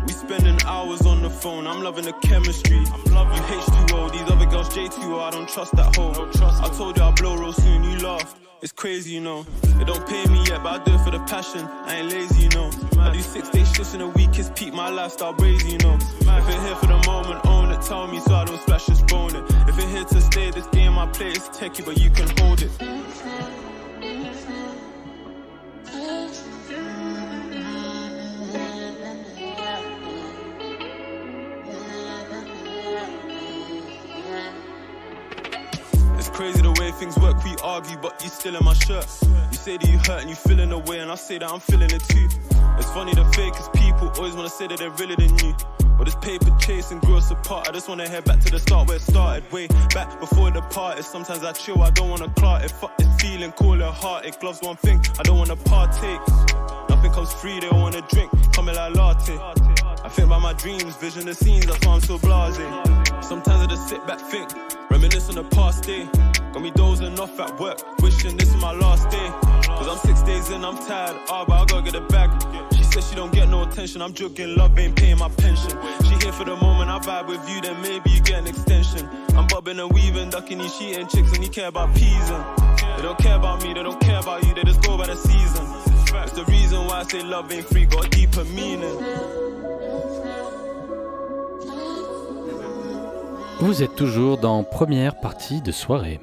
We 0.09 0.13
spending 0.13 0.57
hours 0.65 1.05
on 1.05 1.21
the 1.21 1.29
phone. 1.29 1.67
I'm 1.67 1.83
loving 1.83 2.05
the 2.05 2.13
chemistry. 2.13 2.79
I'm 2.79 3.13
loving 3.13 3.43
H2O. 3.43 4.11
These 4.11 4.21
other 4.23 4.47
girls 4.47 4.69
J2O. 4.69 5.21
I 5.21 5.29
don't 5.29 5.47
trust 5.47 5.75
that 5.75 5.95
hoe. 5.95 6.09
I 6.09 6.69
told 6.75 6.97
you 6.97 7.03
I'll 7.03 7.13
blow 7.13 7.35
real 7.35 7.53
soon. 7.53 7.83
You 7.83 7.99
laughed. 7.99 8.35
It's 8.63 8.71
crazy, 8.71 9.11
you 9.11 9.21
know. 9.21 9.43
They 9.77 9.83
don't 9.83 10.03
pay 10.07 10.25
me 10.25 10.43
yet, 10.47 10.63
but 10.63 10.81
I 10.81 10.83
do 10.83 10.95
it 10.95 11.01
for 11.01 11.11
the 11.11 11.19
passion. 11.25 11.63
I 11.63 11.97
ain't 11.97 12.11
lazy, 12.11 12.41
you 12.41 12.49
know. 12.49 12.71
I 12.97 13.13
do 13.13 13.21
six 13.21 13.51
day 13.51 13.63
shifts 13.63 13.93
in 13.93 14.01
a 14.01 14.07
week. 14.07 14.29
It's 14.39 14.49
peak 14.55 14.73
my 14.73 14.89
lifestyle 14.89 15.35
crazy, 15.35 15.73
you 15.73 15.77
know. 15.77 15.95
If 16.21 16.25
you're 16.25 16.61
here 16.63 16.75
for 16.77 16.87
the 16.87 17.03
moment, 17.05 17.45
own 17.45 17.71
it. 17.71 17.81
Tell 17.83 18.07
me 18.07 18.19
so 18.19 18.33
I 18.33 18.45
don't 18.45 18.59
splash 18.61 18.87
this 18.87 19.03
bone 19.03 19.35
it. 19.35 19.43
If 19.69 19.77
you're 19.77 19.89
here 19.89 20.05
to 20.05 20.21
stay, 20.21 20.49
this 20.49 20.65
game 20.69 20.97
I 20.97 21.05
play 21.05 21.33
is 21.33 21.47
techie, 21.49 21.85
but 21.85 21.99
you 21.99 22.09
can 22.09 22.27
hold 22.39 22.63
it. 22.63 22.71
Crazy 36.39 36.61
the 36.61 36.71
way 36.79 36.89
things 36.91 37.17
work. 37.17 37.43
We 37.43 37.53
argue, 37.61 37.97
but 37.97 38.23
you 38.23 38.29
still 38.29 38.55
in 38.55 38.63
my 38.63 38.73
shirt. 38.73 39.05
You 39.51 39.57
say 39.57 39.75
that 39.75 39.89
you 39.89 39.97
hurt 39.97 40.21
and 40.21 40.29
you 40.29 40.37
feeling 40.37 40.69
the 40.69 40.77
way, 40.77 40.99
and 40.99 41.11
I 41.11 41.15
say 41.15 41.37
that 41.37 41.51
I'm 41.51 41.59
feeling 41.59 41.91
it 41.91 42.01
too. 42.07 42.29
It's 42.79 42.89
funny 42.91 43.13
the 43.13 43.27
fakest 43.35 43.73
people 43.73 44.07
always 44.15 44.35
wanna 44.35 44.47
say 44.47 44.67
that 44.67 44.79
they're 44.79 44.89
realer 44.91 45.17
than 45.17 45.37
you. 45.39 45.53
But 45.97 46.05
this 46.05 46.15
paper 46.15 46.49
chase 46.61 46.91
and 46.91 47.01
grew 47.01 47.17
us 47.17 47.29
apart. 47.29 47.67
I 47.67 47.73
just 47.73 47.89
wanna 47.89 48.07
head 48.07 48.23
back 48.23 48.39
to 48.39 48.51
the 48.51 48.59
start 48.59 48.87
where 48.87 48.95
it 48.95 49.01
started. 49.01 49.51
Way 49.51 49.67
back 49.93 50.17
before 50.21 50.49
the 50.49 50.61
party. 50.61 51.01
Sometimes 51.01 51.43
I 51.43 51.51
chill, 51.51 51.81
I 51.81 51.89
don't 51.89 52.09
wanna 52.09 52.29
clot 52.29 52.63
it. 52.63 52.71
Fuck 52.71 52.95
this 52.97 53.09
feeling, 53.21 53.51
call 53.51 53.73
it 53.73 53.93
heartache. 54.01 54.39
Gloves 54.39 54.61
one 54.61 54.77
thing, 54.77 55.03
I 55.19 55.23
don't 55.23 55.37
wanna 55.37 55.57
partake. 55.57 56.21
Nothing 56.87 57.11
comes 57.11 57.33
free, 57.33 57.59
they 57.59 57.69
wanna 57.69 58.01
drink. 58.13 58.31
Coming 58.53 58.75
like 58.75 58.95
latte. 58.95 59.35
I 60.09 60.11
think 60.11 60.25
about 60.25 60.41
my 60.41 60.53
dreams, 60.53 60.95
vision 60.95 61.27
the 61.27 61.35
scenes, 61.35 61.67
that's 61.67 61.85
why 61.85 61.93
I'm 61.93 62.01
so 62.01 62.17
blasé. 62.17 63.23
Sometimes 63.23 63.61
I 63.61 63.67
just 63.67 63.87
sit 63.89 64.07
back, 64.07 64.19
think, 64.19 64.49
reminisce 64.89 65.29
on 65.29 65.35
the 65.35 65.43
past 65.43 65.83
day. 65.83 66.09
Got 66.51 66.63
me 66.63 66.71
dozing 66.71 67.19
off 67.19 67.39
at 67.39 67.59
work, 67.59 67.77
wishing 68.01 68.35
this 68.35 68.49
is 68.49 68.55
my 68.55 68.71
last 68.71 69.07
day. 69.11 69.29
Cause 69.67 69.87
I'm 69.87 69.99
six 69.99 70.23
days 70.23 70.49
in, 70.49 70.65
I'm 70.65 70.77
tired, 70.77 71.15
ah, 71.29 71.45
but 71.45 71.53
I 71.53 71.65
gotta 71.65 71.91
get 71.91 71.93
a 71.93 72.01
bag. 72.07 72.31
She 72.73 72.83
said 72.85 73.03
she 73.03 73.15
don't 73.15 73.31
get 73.31 73.49
no 73.49 73.61
attention, 73.61 74.01
I'm 74.01 74.13
joking, 74.13 74.55
love 74.55 74.79
ain't 74.79 74.95
paying 74.95 75.19
my 75.19 75.29
pension. 75.29 75.77
She 76.01 76.15
here 76.25 76.33
for 76.33 76.43
the 76.43 76.55
moment, 76.55 76.89
I 76.89 76.97
vibe 76.97 77.27
with 77.27 77.47
you, 77.47 77.61
then 77.61 77.79
maybe 77.83 78.09
you 78.09 78.21
get 78.21 78.39
an 78.39 78.47
extension. 78.47 79.07
I'm 79.35 79.45
bobbing 79.45 79.79
and 79.79 79.93
weaving, 79.93 80.31
ducking 80.31 80.57
these 80.57 80.75
cheating 80.75 81.05
chicks, 81.05 81.33
and 81.33 81.43
you 81.43 81.51
care 81.51 81.67
about 81.67 81.93
peas 81.93 82.29
They 82.29 83.03
don't 83.03 83.19
care 83.19 83.35
about 83.35 83.61
me, 83.61 83.75
they 83.75 83.83
don't 83.83 84.01
care 84.01 84.17
about 84.17 84.43
you, 84.43 84.55
they 84.55 84.63
just 84.63 84.81
go 84.81 84.97
by 84.97 85.05
the 85.05 85.15
season. 85.15 85.67
It's 86.23 86.31
the 86.31 86.45
reason 86.45 86.87
why 86.87 87.01
I 87.01 87.03
say 87.03 87.21
love 87.21 87.51
ain't 87.51 87.67
free, 87.67 87.85
got 87.85 88.09
deeper 88.09 88.43
meaning. 88.45 89.48
Vous 93.61 93.83
êtes 93.83 93.95
toujours 93.95 94.37
dans 94.37 94.63
première 94.63 95.19
partie 95.19 95.61
de 95.61 95.73
soirée. 95.73 96.21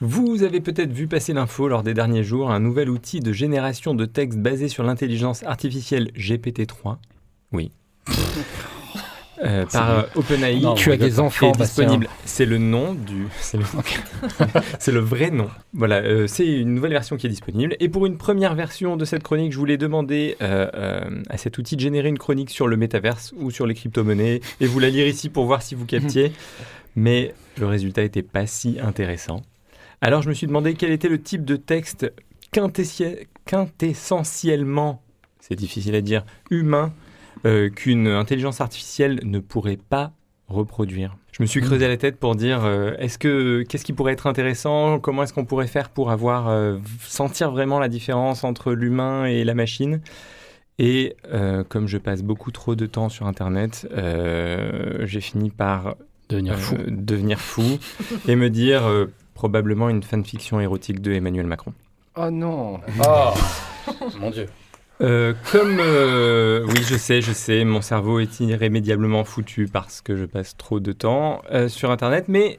Vous 0.00 0.42
avez 0.42 0.60
peut-être 0.60 0.92
vu 0.92 1.06
passer 1.06 1.32
l'info 1.32 1.68
lors 1.68 1.82
des 1.82 1.94
derniers 1.94 2.24
jours, 2.24 2.50
un 2.50 2.60
nouvel 2.60 2.90
outil 2.90 3.20
de 3.20 3.32
génération 3.32 3.94
de 3.94 4.04
texte 4.04 4.38
basé 4.38 4.68
sur 4.68 4.82
l'intelligence 4.82 5.42
artificielle 5.44 6.10
GPT-3. 6.16 6.96
Oui. 7.52 7.70
Euh, 9.46 9.64
par 9.66 9.90
euh, 9.90 10.02
OpenAI. 10.16 10.60
Non, 10.60 10.74
Tu 10.74 10.90
as 10.92 10.96
des 10.96 11.20
enfants, 11.20 11.52
est 11.52 11.58
disponible. 11.58 12.08
C'est 12.24 12.46
le 12.46 12.58
nom 12.58 12.94
du. 12.94 13.26
C'est 14.78 14.92
le, 14.92 15.00
vrai 15.00 15.30
nom. 15.30 15.48
Voilà, 15.72 15.96
euh, 15.96 16.26
c'est 16.26 16.46
une 16.46 16.74
nouvelle 16.74 16.92
version 16.92 17.16
qui 17.16 17.26
est 17.26 17.30
disponible. 17.30 17.76
Et 17.80 17.88
pour 17.88 18.06
une 18.06 18.16
première 18.16 18.54
version 18.54 18.96
de 18.96 19.04
cette 19.04 19.22
chronique, 19.22 19.52
je 19.52 19.58
voulais 19.58 19.76
demander 19.76 20.36
euh, 20.42 21.22
à 21.28 21.36
cet 21.36 21.58
outil 21.58 21.76
de 21.76 21.80
générer 21.80 22.08
une 22.08 22.18
chronique 22.18 22.50
sur 22.50 22.66
le 22.66 22.76
métaverse 22.76 23.32
ou 23.36 23.50
sur 23.50 23.66
les 23.66 23.74
crypto-monnaies 23.74 24.40
et 24.60 24.66
vous 24.66 24.80
la 24.80 24.90
lire 24.90 25.06
ici 25.06 25.28
pour 25.28 25.46
voir 25.46 25.62
si 25.62 25.74
vous 25.74 25.86
captiez. 25.86 26.32
Mais 26.96 27.34
le 27.58 27.66
résultat 27.66 28.02
n'était 28.02 28.22
pas 28.22 28.46
si 28.46 28.78
intéressant. 28.82 29.42
Alors 30.00 30.22
je 30.22 30.28
me 30.28 30.34
suis 30.34 30.46
demandé 30.46 30.74
quel 30.74 30.92
était 30.92 31.08
le 31.08 31.20
type 31.20 31.44
de 31.44 31.56
texte 31.56 32.12
quintessentiellement, 33.44 35.02
c'est 35.40 35.56
difficile 35.56 35.94
à 35.94 36.00
dire, 36.00 36.24
humain 36.50 36.92
euh, 37.46 37.70
qu'une 37.70 38.08
intelligence 38.08 38.60
artificielle 38.60 39.20
ne 39.22 39.38
pourrait 39.38 39.78
pas 39.88 40.12
reproduire. 40.48 41.16
Je 41.32 41.42
me 41.42 41.46
suis 41.46 41.60
creusé 41.60 41.88
la 41.88 41.96
tête 41.96 42.16
pour 42.18 42.34
dire 42.34 42.64
euh, 42.64 42.94
est-ce 42.98 43.18
que 43.18 43.62
qu'est-ce 43.68 43.84
qui 43.84 43.92
pourrait 43.92 44.12
être 44.12 44.26
intéressant? 44.26 44.98
Comment 45.00 45.22
est-ce 45.22 45.32
qu'on 45.32 45.44
pourrait 45.44 45.66
faire 45.66 45.88
pour 45.90 46.10
avoir 46.10 46.48
euh, 46.48 46.78
sentir 47.06 47.50
vraiment 47.50 47.78
la 47.78 47.88
différence 47.88 48.44
entre 48.44 48.72
l'humain 48.72 49.24
et 49.26 49.44
la 49.44 49.54
machine? 49.54 50.00
Et 50.78 51.16
euh, 51.32 51.64
comme 51.64 51.88
je 51.88 51.98
passe 51.98 52.22
beaucoup 52.22 52.50
trop 52.50 52.74
de 52.74 52.86
temps 52.86 53.08
sur 53.08 53.26
Internet, 53.26 53.88
euh, 53.92 55.04
j'ai 55.06 55.20
fini 55.20 55.50
par 55.50 55.96
Devenir 56.28 56.54
euh, 56.54 56.56
fou. 56.58 56.76
devenir 56.88 57.40
fou 57.40 57.78
et 58.28 58.36
me 58.36 58.50
dire 58.50 58.84
euh, 58.86 59.06
probablement 59.34 59.88
une 59.88 60.02
fanfiction 60.02 60.60
érotique 60.60 61.00
de 61.00 61.12
Emmanuel 61.12 61.46
Macron. 61.46 61.72
Oh 62.16 62.30
non. 62.30 62.80
Oh 62.98 63.34
Mon 64.18 64.30
Dieu. 64.30 64.46
Euh, 65.02 65.34
comme 65.52 65.78
euh, 65.78 66.64
oui, 66.66 66.82
je 66.82 66.96
sais, 66.96 67.20
je 67.20 67.32
sais, 67.32 67.64
mon 67.64 67.82
cerveau 67.82 68.18
est 68.18 68.40
irrémédiablement 68.40 69.24
foutu 69.24 69.66
parce 69.66 70.00
que 70.00 70.16
je 70.16 70.24
passe 70.24 70.56
trop 70.56 70.80
de 70.80 70.92
temps 70.92 71.42
euh, 71.52 71.68
sur 71.68 71.90
Internet, 71.90 72.26
mais 72.28 72.58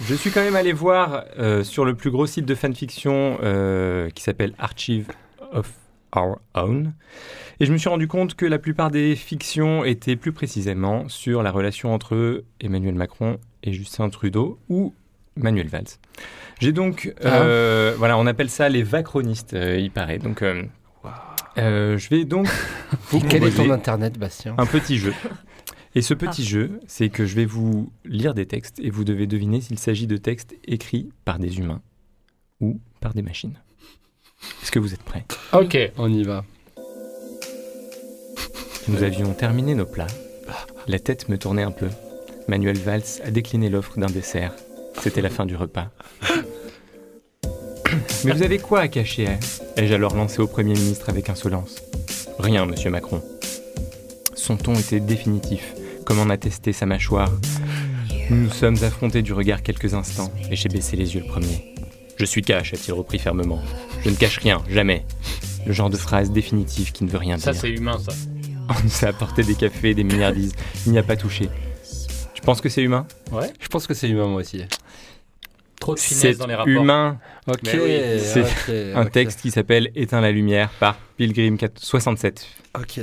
je 0.00 0.14
suis 0.14 0.30
quand 0.30 0.42
même 0.42 0.54
allé 0.54 0.72
voir 0.72 1.24
euh, 1.38 1.64
sur 1.64 1.84
le 1.84 1.94
plus 1.94 2.10
gros 2.10 2.26
site 2.26 2.46
de 2.46 2.54
fanfiction 2.54 3.38
euh, 3.42 4.10
qui 4.10 4.22
s'appelle 4.22 4.54
Archive 4.58 5.08
of 5.52 5.72
Our 6.14 6.38
Own, 6.54 6.92
et 7.58 7.66
je 7.66 7.72
me 7.72 7.78
suis 7.78 7.88
rendu 7.88 8.06
compte 8.06 8.34
que 8.34 8.46
la 8.46 8.58
plupart 8.58 8.90
des 8.90 9.16
fictions 9.16 9.84
étaient 9.84 10.16
plus 10.16 10.32
précisément 10.32 11.08
sur 11.08 11.42
la 11.42 11.50
relation 11.50 11.92
entre 11.92 12.44
Emmanuel 12.60 12.94
Macron 12.94 13.38
et 13.64 13.72
Justin 13.72 14.08
Trudeau 14.08 14.58
ou 14.68 14.94
Manuel 15.36 15.68
Valls. 15.68 15.98
J'ai 16.60 16.72
donc, 16.72 17.12
euh, 17.24 17.94
voilà, 17.98 18.18
on 18.18 18.26
appelle 18.26 18.50
ça 18.50 18.68
les 18.68 18.82
vachronistes, 18.82 19.54
euh, 19.54 19.78
il 19.78 19.90
paraît. 19.90 20.18
Donc, 20.18 20.44
euh, 21.58 21.98
je 21.98 22.08
vais 22.08 22.24
donc 22.24 22.48
vous 23.10 23.20
Quel 23.20 23.44
est 23.44 23.50
ton 23.50 23.70
internet, 23.70 24.18
Bastien 24.18 24.54
un 24.58 24.66
petit 24.66 24.98
jeu. 24.98 25.12
Et 25.94 26.00
ce 26.00 26.14
petit 26.14 26.44
jeu, 26.44 26.80
c'est 26.86 27.10
que 27.10 27.26
je 27.26 27.34
vais 27.36 27.44
vous 27.44 27.92
lire 28.04 28.32
des 28.32 28.46
textes 28.46 28.78
et 28.80 28.88
vous 28.88 29.04
devez 29.04 29.26
deviner 29.26 29.60
s'il 29.60 29.78
s'agit 29.78 30.06
de 30.06 30.16
textes 30.16 30.54
écrits 30.64 31.10
par 31.26 31.38
des 31.38 31.58
humains 31.58 31.82
ou 32.60 32.80
par 33.00 33.12
des 33.12 33.20
machines. 33.20 33.58
Est-ce 34.62 34.72
que 34.72 34.78
vous 34.78 34.94
êtes 34.94 35.02
prêts? 35.02 35.26
Ok. 35.52 35.76
On 35.98 36.10
y 36.12 36.22
va. 36.22 36.44
Nous 38.88 39.02
avions 39.02 39.32
terminé 39.34 39.74
nos 39.74 39.86
plats. 39.86 40.06
La 40.88 40.98
tête 40.98 41.28
me 41.28 41.36
tournait 41.36 41.62
un 41.62 41.70
peu. 41.70 41.88
Manuel 42.48 42.78
Valls 42.78 43.20
a 43.24 43.30
décliné 43.30 43.68
l'offre 43.68 43.98
d'un 43.98 44.06
dessert. 44.06 44.54
C'était 45.00 45.22
la 45.22 45.30
fin 45.30 45.46
du 45.46 45.56
repas. 45.56 45.90
Mais 48.24 48.32
vous 48.32 48.42
avez 48.42 48.58
quoi 48.58 48.80
à 48.80 48.88
cacher 48.88 49.26
hein? 49.28 49.38
Ai-je 49.76 49.94
alors 49.94 50.14
lancé 50.14 50.40
au 50.40 50.46
Premier 50.46 50.74
ministre 50.74 51.08
avec 51.10 51.28
insolence? 51.30 51.82
Rien, 52.38 52.66
monsieur 52.66 52.90
Macron. 52.90 53.22
Son 54.34 54.56
ton 54.56 54.74
était 54.74 55.00
définitif, 55.00 55.74
comme 56.04 56.18
en 56.18 56.30
attestait 56.30 56.72
sa 56.72 56.86
mâchoire. 56.86 57.30
Nous 58.30 58.36
nous 58.44 58.50
sommes 58.50 58.76
affrontés 58.82 59.22
du 59.22 59.32
regard 59.32 59.62
quelques 59.62 59.94
instants, 59.94 60.32
et 60.50 60.56
j'ai 60.56 60.68
baissé 60.68 60.96
les 60.96 61.14
yeux 61.14 61.20
le 61.20 61.26
premier. 61.28 61.74
Je 62.16 62.24
suis 62.24 62.42
cash, 62.42 62.72
a-t-il 62.74 62.92
repris 62.92 63.18
fermement. 63.18 63.60
Je 64.04 64.10
ne 64.10 64.14
cache 64.14 64.38
rien, 64.38 64.62
jamais. 64.68 65.04
Le 65.66 65.72
genre 65.72 65.90
de 65.90 65.96
phrase 65.96 66.30
définitive 66.30 66.92
qui 66.92 67.04
ne 67.04 67.10
veut 67.10 67.18
rien 67.18 67.38
Ça, 67.38 67.52
dire. 67.52 67.60
c'est 67.60 67.70
humain, 67.70 67.98
ça. 67.98 68.12
On 68.68 68.74
nous 68.84 69.04
a 69.04 69.08
apporté 69.08 69.42
des 69.42 69.54
cafés 69.54 69.90
et 69.90 69.94
des 69.94 70.04
milliardises. 70.04 70.52
Il 70.86 70.92
n'y 70.92 70.98
a 70.98 71.02
pas 71.02 71.16
touché. 71.16 71.48
Tu 72.34 72.42
penses 72.42 72.60
que 72.60 72.68
c'est 72.68 72.82
humain? 72.82 73.06
Ouais. 73.30 73.52
Je 73.60 73.68
pense 73.68 73.86
que 73.86 73.94
c'est 73.94 74.08
humain, 74.08 74.26
moi 74.26 74.40
aussi. 74.40 74.62
Trop 75.82 75.94
de 75.94 76.00
finesse 76.00 76.20
C'est 76.20 76.34
dans 76.38 76.46
les 76.46 76.54
rapports. 76.54 76.68
humain. 76.72 77.18
Ok. 77.48 77.58
Oui, 77.74 77.98
C'est 78.20 78.92
un 78.94 79.04
texte 79.04 79.40
qui 79.40 79.50
s'appelle 79.50 79.90
Éteins 79.96 80.20
la 80.20 80.30
lumière 80.30 80.70
par 80.78 80.94
Pilgrim 81.16 81.56
4- 81.56 81.70
67. 81.76 82.46
Ok. 82.78 83.00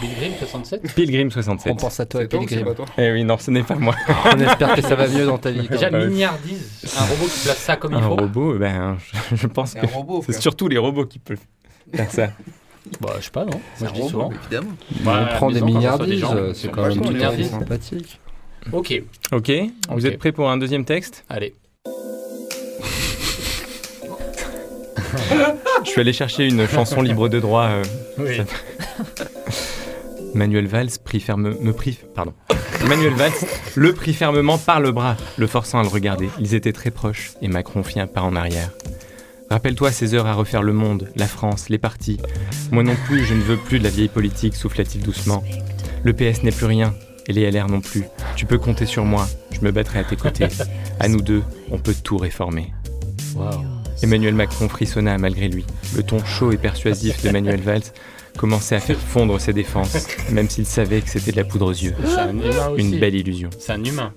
Pilgrim 0.00 0.32
67 0.38 0.92
Pilgrim 0.94 1.30
67. 1.30 1.72
On 1.72 1.76
pense 1.76 2.00
à 2.00 2.04
toi, 2.06 2.26
toi 2.26 2.40
c'est 2.42 2.46
Pilgrim. 2.48 2.64
pas 2.66 2.74
toi 2.74 2.84
Eh 2.98 3.12
oui, 3.12 3.22
non, 3.24 3.38
ce 3.38 3.50
n'est 3.52 3.62
pas 3.62 3.76
moi. 3.76 3.94
On 4.24 4.38
espère 4.40 4.74
que 4.74 4.82
ça 4.82 4.94
va 4.96 5.06
mieux 5.08 5.24
dans 5.24 5.38
ta 5.38 5.50
vie. 5.52 5.68
Déjà, 5.68 5.88
milliardise. 5.90 6.82
Un 6.98 7.04
robot 7.04 7.24
qui 7.26 7.40
place 7.44 7.58
ça 7.58 7.76
comme 7.76 7.92
il 7.92 7.98
Un 7.98 8.02
faut. 8.02 8.16
robot, 8.16 8.58
ben, 8.58 8.98
je, 9.30 9.36
je 9.36 9.46
pense 9.46 9.70
C'est 9.70 9.80
que 9.80 9.86
un 9.86 10.20
c'est 10.26 10.40
surtout 10.40 10.68
les 10.68 10.78
robots 10.78 11.06
qui 11.06 11.18
peuvent 11.20 11.38
faire 11.94 12.10
ça. 12.10 12.28
Bah, 13.00 13.14
je 13.18 13.24
sais 13.24 13.30
pas, 13.32 13.44
non 13.44 13.60
C'est 13.74 13.84
Moi, 13.84 13.90
un 13.90 13.94
je 13.94 13.94
dis 13.94 14.00
robot, 14.02 14.10
souvent. 14.10 14.30
évidemment. 14.32 14.76
On 15.06 15.34
prend 15.36 15.50
des 15.50 15.60
milliardises, 15.60 16.24
c'est 16.54 16.70
quand 16.70 16.82
même 16.82 16.90
vachement 16.90 17.02
tout 17.02 17.08
à 17.08 17.10
fait 17.10 17.14
milliardises. 17.14 17.50
sympathique. 17.50 18.20
Ok, 18.72 19.02
Ok, 19.32 19.52
vous 19.90 20.06
êtes 20.06 20.18
prêts 20.18 20.32
pour 20.32 20.48
un 20.50 20.56
deuxième 20.56 20.84
texte? 20.84 21.24
Allez. 21.28 21.54
Je 25.84 25.90
suis 25.90 26.00
allé 26.00 26.12
chercher 26.12 26.46
une 26.46 26.66
chanson 26.68 27.00
libre 27.02 27.28
de 27.28 27.40
droit. 27.40 27.64
euh, 27.68 27.82
Oui. 28.18 28.36
ça- 28.36 28.44
Manuel 30.34 30.66
Valls 30.66 30.90
prit 31.02 31.20
ferme, 31.20 31.54
me 31.60 31.72
prit, 31.72 31.98
pardon. 32.14 32.32
Manuel 32.86 33.14
Valls 33.14 33.32
le 33.74 33.92
prit 33.94 34.12
fermement 34.12 34.58
par 34.58 34.80
le 34.80 34.92
bras, 34.92 35.16
le 35.38 35.46
forçant 35.46 35.78
à 35.78 35.82
le 35.82 35.88
regarder. 35.88 36.28
Ils 36.38 36.54
étaient 36.54 36.72
très 36.72 36.90
proches 36.90 37.32
et 37.40 37.48
Macron 37.48 37.82
fit 37.82 38.00
un 38.00 38.06
pas 38.06 38.20
en 38.22 38.36
arrière. 38.36 38.70
Rappelle-toi 39.50 39.92
ces 39.92 40.12
heures 40.14 40.26
à 40.26 40.34
refaire 40.34 40.62
le 40.62 40.72
monde, 40.72 41.08
la 41.16 41.26
France, 41.26 41.68
les 41.68 41.78
partis. 41.78 42.18
Moi 42.72 42.82
non 42.82 42.96
plus, 43.06 43.24
je 43.24 43.32
ne 43.34 43.40
veux 43.42 43.56
plus 43.56 43.78
de 43.78 43.84
la 43.84 43.90
vieille 43.90 44.08
politique, 44.08 44.56
souffla-t-il 44.56 45.02
doucement. 45.04 45.42
Le 46.02 46.12
PS 46.12 46.42
n'est 46.42 46.50
plus 46.52 46.66
rien, 46.66 46.94
et 47.28 47.32
les 47.32 47.48
LR 47.50 47.68
non 47.68 47.80
plus. 47.80 48.04
Tu 48.34 48.44
peux 48.44 48.58
compter 48.58 48.86
sur 48.86 49.04
moi, 49.04 49.26
je 49.52 49.60
me 49.64 49.70
battrai 49.70 50.00
à 50.00 50.04
tes 50.04 50.16
côtés. 50.16 50.48
À 51.00 51.08
nous 51.08 51.20
deux, 51.22 51.42
on 51.70 51.78
peut 51.78 51.94
tout 52.02 52.16
réformer. 52.18 52.72
Waouh. 53.36 53.62
Emmanuel 54.02 54.34
Macron 54.34 54.68
frissonna 54.68 55.16
malgré 55.18 55.48
lui. 55.48 55.64
Le 55.94 56.02
ton 56.02 56.24
chaud 56.24 56.52
et 56.52 56.56
persuasif 56.56 57.22
de 57.24 57.30
Manuel 57.30 57.60
Valls 57.60 57.82
commençait 58.36 58.76
à 58.76 58.80
faire 58.80 58.98
fondre 58.98 59.40
ses 59.40 59.54
défenses, 59.54 60.06
même 60.30 60.50
s'il 60.50 60.66
savait 60.66 61.00
que 61.00 61.08
c'était 61.08 61.32
de 61.32 61.36
la 61.38 61.44
poudre 61.44 61.66
aux 61.68 61.72
yeux. 61.72 61.94
C'est 62.04 62.18
un 62.18 62.30
humain 62.38 62.68
aussi. 62.68 62.82
Une 62.82 62.98
belle 63.00 63.14
illusion. 63.14 63.48
C'est 63.58 63.72
un 63.72 63.82
humain. 63.82 64.12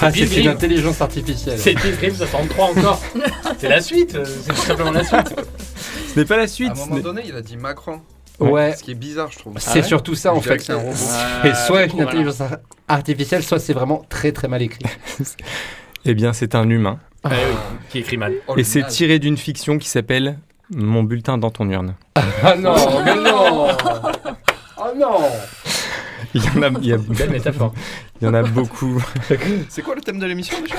Ah, 0.00 0.10
c'est 0.10 0.40
une 0.40 0.48
intelligence 0.48 1.02
artificielle. 1.02 1.58
C'est 1.58 1.74
Pilgrim 1.74 2.14
63 2.14 2.70
encore. 2.70 3.02
c'est 3.58 3.68
la 3.68 3.82
suite. 3.82 4.14
euh, 4.14 4.24
C'est 4.24 4.50
tout 4.54 4.60
simplement 4.62 4.90
la 4.92 5.04
suite. 5.04 5.34
Ce 6.14 6.18
n'est 6.18 6.24
pas 6.24 6.36
la 6.38 6.44
À 6.44 6.46
suite. 6.48 6.70
un 6.70 6.74
ce 6.74 6.88
moment 6.88 7.00
donné, 7.02 7.22
il 7.26 7.34
a 7.36 7.42
dit 7.42 7.56
Macron. 7.58 8.00
Ouais. 8.40 8.74
Ce 8.76 8.82
qui 8.82 8.92
est 8.92 8.94
bizarre, 8.96 9.30
je 9.30 9.38
trouve. 9.38 9.54
C'est 9.58 9.82
surtout 9.84 10.14
ça 10.14 10.32
en 10.34 10.40
fait. 10.40 10.56
que 10.56 10.62
c'est 10.64 10.72
un 10.72 10.76
robot. 10.76 10.94
Et 11.44 11.52
soit 11.66 11.84
une 11.84 12.00
intelligence 12.00 12.40
ar- 12.40 12.56
artificielle, 12.88 13.42
soit 13.42 13.58
c'est 13.60 13.74
vraiment 13.74 14.04
très 14.08 14.32
très 14.32 14.48
mal 14.48 14.62
écrit. 14.62 14.80
Eh 16.04 16.14
bien, 16.14 16.32
c'est 16.32 16.54
un 16.54 16.68
humain. 16.68 16.98
Eh 17.24 17.28
oui, 17.28 17.34
qui 17.90 17.98
écrit 17.98 18.16
mal. 18.16 18.34
Oh, 18.48 18.54
Et 18.56 18.64
c'est 18.64 18.86
tiré 18.86 19.18
d'une 19.18 19.36
fiction 19.38 19.78
qui 19.78 19.88
s'appelle 19.88 20.38
Mon 20.74 21.02
bulletin 21.02 21.38
dans 21.38 21.50
ton 21.50 21.68
urne. 21.70 21.94
Ah 22.16 22.54
non, 22.56 22.74
mais 23.04 23.14
non 23.14 23.68
Oh 24.76 24.84
non 24.98 25.18
Il 26.34 26.44
y 26.44 26.48
en 26.58 26.62
a, 26.62 26.68
il 26.80 26.86
y 26.86 26.92
a- 26.92 26.98
Belle 26.98 27.30
métaphore. 27.30 27.72
il 28.20 28.24
y 28.24 28.28
en 28.28 28.34
a 28.34 28.42
beaucoup. 28.42 29.02
C'est 29.68 29.82
quoi 29.82 29.94
le 29.94 30.00
thème 30.02 30.18
de 30.18 30.26
l'émission 30.26 30.56
déjà? 30.60 30.76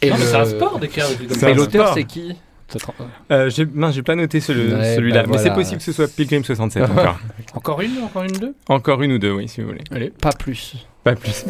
Et 0.00 0.10
Non, 0.10 0.16
mais 0.16 0.22
le- 0.24 0.30
c'est 0.30 0.36
un 0.36 0.44
sport 0.46 0.78
d'écrire 0.78 1.06
un 1.06 1.52
l'auteur, 1.54 1.92
c'est 1.94 2.04
qui? 2.04 2.34
Euh, 3.30 3.50
j'ai, 3.50 3.66
mince, 3.66 3.94
j'ai 3.94 4.02
pas 4.02 4.14
noté 4.16 4.40
celui- 4.40 4.72
Ouais, 4.74 4.96
celui-là, 4.96 5.22
bah 5.22 5.28
mais 5.32 5.38
c'est 5.38 5.52
possible 5.54 5.78
que 5.78 5.84
ce 5.84 5.92
soit 5.92 6.08
Pilgrim 6.12 6.42
67 6.42 6.82
encore. 6.90 7.18
Encore 7.54 7.80
une, 7.82 8.02
encore 8.02 8.22
une, 8.22 8.32
deux? 8.32 8.54
Encore 8.68 9.02
une 9.02 9.12
ou 9.12 9.18
deux, 9.18 9.30
oui, 9.32 9.48
si 9.48 9.60
vous 9.60 9.68
voulez. 9.68 9.84
Allez. 9.92 10.10
Pas 10.10 10.32
plus. 10.32 10.74
Pas 11.04 11.14
plus. 11.14 11.44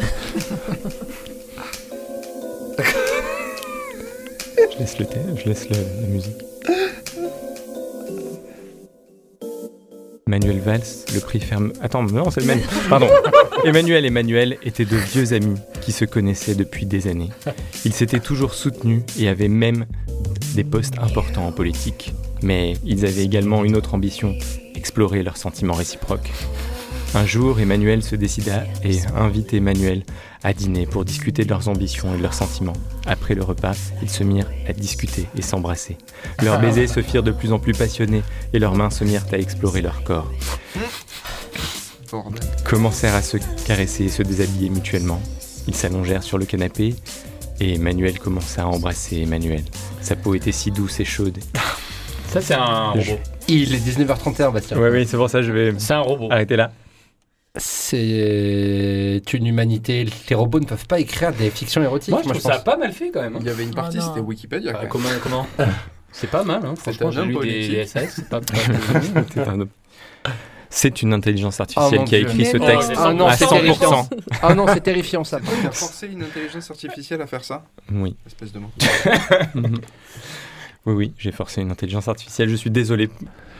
Je 4.75 4.79
laisse 4.79 4.99
le 4.99 5.05
thème, 5.05 5.35
je 5.37 5.49
laisse 5.49 5.69
la 5.69 6.07
musique. 6.07 6.43
Manuel 10.27 10.59
Valls, 10.59 10.81
le 11.13 11.19
prix 11.19 11.39
ferme. 11.39 11.71
Attends, 11.81 12.03
non, 12.03 12.31
c'est 12.31 12.41
le 12.41 12.47
même. 12.47 12.61
Pardon. 12.89 13.07
Emmanuel 13.63 14.05
et 14.05 14.09
Manuel 14.09 14.57
étaient 14.63 14.85
de 14.85 14.97
vieux 14.97 15.33
amis 15.33 15.57
qui 15.81 15.91
se 15.91 16.03
connaissaient 16.03 16.55
depuis 16.55 16.85
des 16.85 17.07
années. 17.07 17.29
Ils 17.85 17.93
s'étaient 17.93 18.19
toujours 18.19 18.53
soutenus 18.53 19.03
et 19.19 19.29
avaient 19.29 19.47
même 19.47 19.85
des 20.55 20.63
postes 20.63 20.97
importants 20.99 21.47
en 21.47 21.51
politique. 21.51 22.13
Mais 22.41 22.73
ils 22.83 23.05
avaient 23.05 23.23
également 23.23 23.63
une 23.63 23.75
autre 23.75 23.93
ambition 23.93 24.35
explorer 24.75 25.23
leurs 25.23 25.37
sentiments 25.37 25.73
réciproques. 25.73 26.31
Un 27.15 27.25
jour, 27.25 27.59
Emmanuel 27.61 28.03
se 28.03 28.15
décida 28.17 28.65
et 28.83 28.99
invita 29.15 29.55
Emmanuel 29.55 30.03
à 30.43 30.53
dîner 30.53 30.85
pour 30.85 31.05
discuter 31.05 31.45
de 31.45 31.49
leurs 31.49 31.69
ambitions 31.69 32.13
et 32.13 32.17
de 32.17 32.21
leurs 32.21 32.33
sentiments. 32.33 32.73
Après 33.05 33.35
le 33.35 33.43
repas, 33.43 33.71
ils 34.01 34.09
se 34.09 34.23
mirent 34.23 34.49
à 34.67 34.73
discuter 34.73 35.25
et 35.37 35.41
s'embrasser. 35.41 35.97
Leurs 36.43 36.59
baisers 36.61 36.89
se 36.89 37.01
firent 37.01 37.23
de 37.23 37.31
plus 37.31 37.53
en 37.53 37.59
plus 37.59 37.71
passionnés 37.73 38.21
et 38.53 38.59
leurs 38.59 38.75
mains 38.75 38.89
se 38.89 39.05
mirent 39.05 39.25
à 39.31 39.37
explorer 39.37 39.81
leur 39.81 40.03
corps. 40.03 40.29
Commencèrent 42.65 43.15
à 43.15 43.21
se 43.21 43.37
caresser 43.65 44.05
et 44.05 44.09
se 44.09 44.21
déshabiller 44.21 44.69
mutuellement. 44.69 45.21
Ils 45.67 45.75
s'allongèrent 45.75 46.23
sur 46.23 46.37
le 46.37 46.45
canapé 46.45 46.95
et 47.61 47.75
Emmanuel 47.75 48.19
commença 48.19 48.63
à 48.63 48.65
embrasser 48.65 49.21
Emmanuel. 49.21 49.63
Sa 50.01 50.17
peau 50.17 50.35
était 50.35 50.51
si 50.51 50.69
douce 50.69 50.99
et 50.99 51.05
chaude. 51.05 51.37
Ça, 52.27 52.41
c'est 52.41 52.53
un 52.55 52.93
Je- 52.99 53.11
robot. 53.11 53.21
Il 53.47 53.73
est 53.73 53.77
19h31, 53.79 54.51
Bastien. 54.51 54.77
Oui, 54.77 54.89
oui, 54.91 55.07
c'est 55.07 55.15
pour 55.17 55.29
ça 55.29 55.39
que 55.39 55.45
je 55.45 55.51
vais 55.53 55.73
C'est 55.77 55.93
un 55.93 56.01
robot. 56.01 56.27
arrêter 56.29 56.57
là. 56.57 56.71
C'est 57.57 59.21
une 59.33 59.47
humanité. 59.47 60.05
Les 60.29 60.35
robots 60.35 60.59
ne 60.59 60.65
peuvent 60.65 60.85
pas 60.87 60.99
écrire 60.99 61.31
des 61.33 61.49
fictions 61.49 61.81
érotiques. 61.81 62.11
Moi, 62.11 62.21
je 62.23 62.29
trouve 62.29 62.41
ça 62.41 62.51
pense. 62.55 62.63
pas 62.63 62.77
mal 62.77 62.91
fait 62.91 63.11
quand 63.11 63.21
même. 63.21 63.37
Il 63.39 63.45
y 63.45 63.49
avait 63.49 63.63
une 63.63 63.73
partie, 63.73 63.97
Oh 63.99 64.03
non. 64.03 64.07
c'était 64.09 64.21
Wikipédia. 64.21 64.73
Bah, 64.73 64.85
comment, 64.87 65.09
comment 65.23 65.47
C'est 66.11 66.29
pas 66.29 66.43
mal, 66.43 66.61
hein. 66.65 66.75
franchement, 66.77 67.11
j'ai 67.11 67.23
lu 67.25 67.35
des, 67.39 67.85
c'est 67.85 68.29
pas, 68.29 68.39
pas 68.41 68.53
C'est 69.33 69.39
un 69.47 69.59
homme. 69.61 69.69
C'est 70.69 71.01
une 71.01 71.13
intelligence 71.13 71.59
artificielle 71.59 71.93
Oh, 71.93 71.99
mon 71.99 72.05
qui 72.05 72.15
a 72.15 72.19
Dieu. 72.19 72.27
écrit 72.29 72.45
ce 72.45 72.57
texte. 72.57 72.91
Ah 72.97 73.13
non, 73.13 73.27
à 73.27 73.33
c'est 73.37 73.47
terrifiant. 73.47 74.03
100%. 74.03 74.07
Ah 74.41 74.53
non, 74.55 74.65
c'est 74.67 74.81
terrifiant 74.81 75.23
ça. 75.23 75.39
Il 75.61 75.67
a 75.67 75.71
forcé 75.71 76.07
une 76.07 76.23
intelligence 76.23 76.69
artificielle 76.71 77.21
à 77.21 77.27
faire 77.27 77.43
ça 77.43 77.63
Oui. 77.91 78.15
Espèce 78.25 78.51
de 78.51 78.59
mot. 78.59 78.69
Oui, 80.85 80.93
oui, 80.93 81.13
j'ai 81.17 81.31
forcé 81.31 81.61
une 81.61 81.71
intelligence 81.71 82.07
artificielle. 82.07 82.47
Je 82.49 82.55
suis 82.55 82.69
désolé 82.69 83.09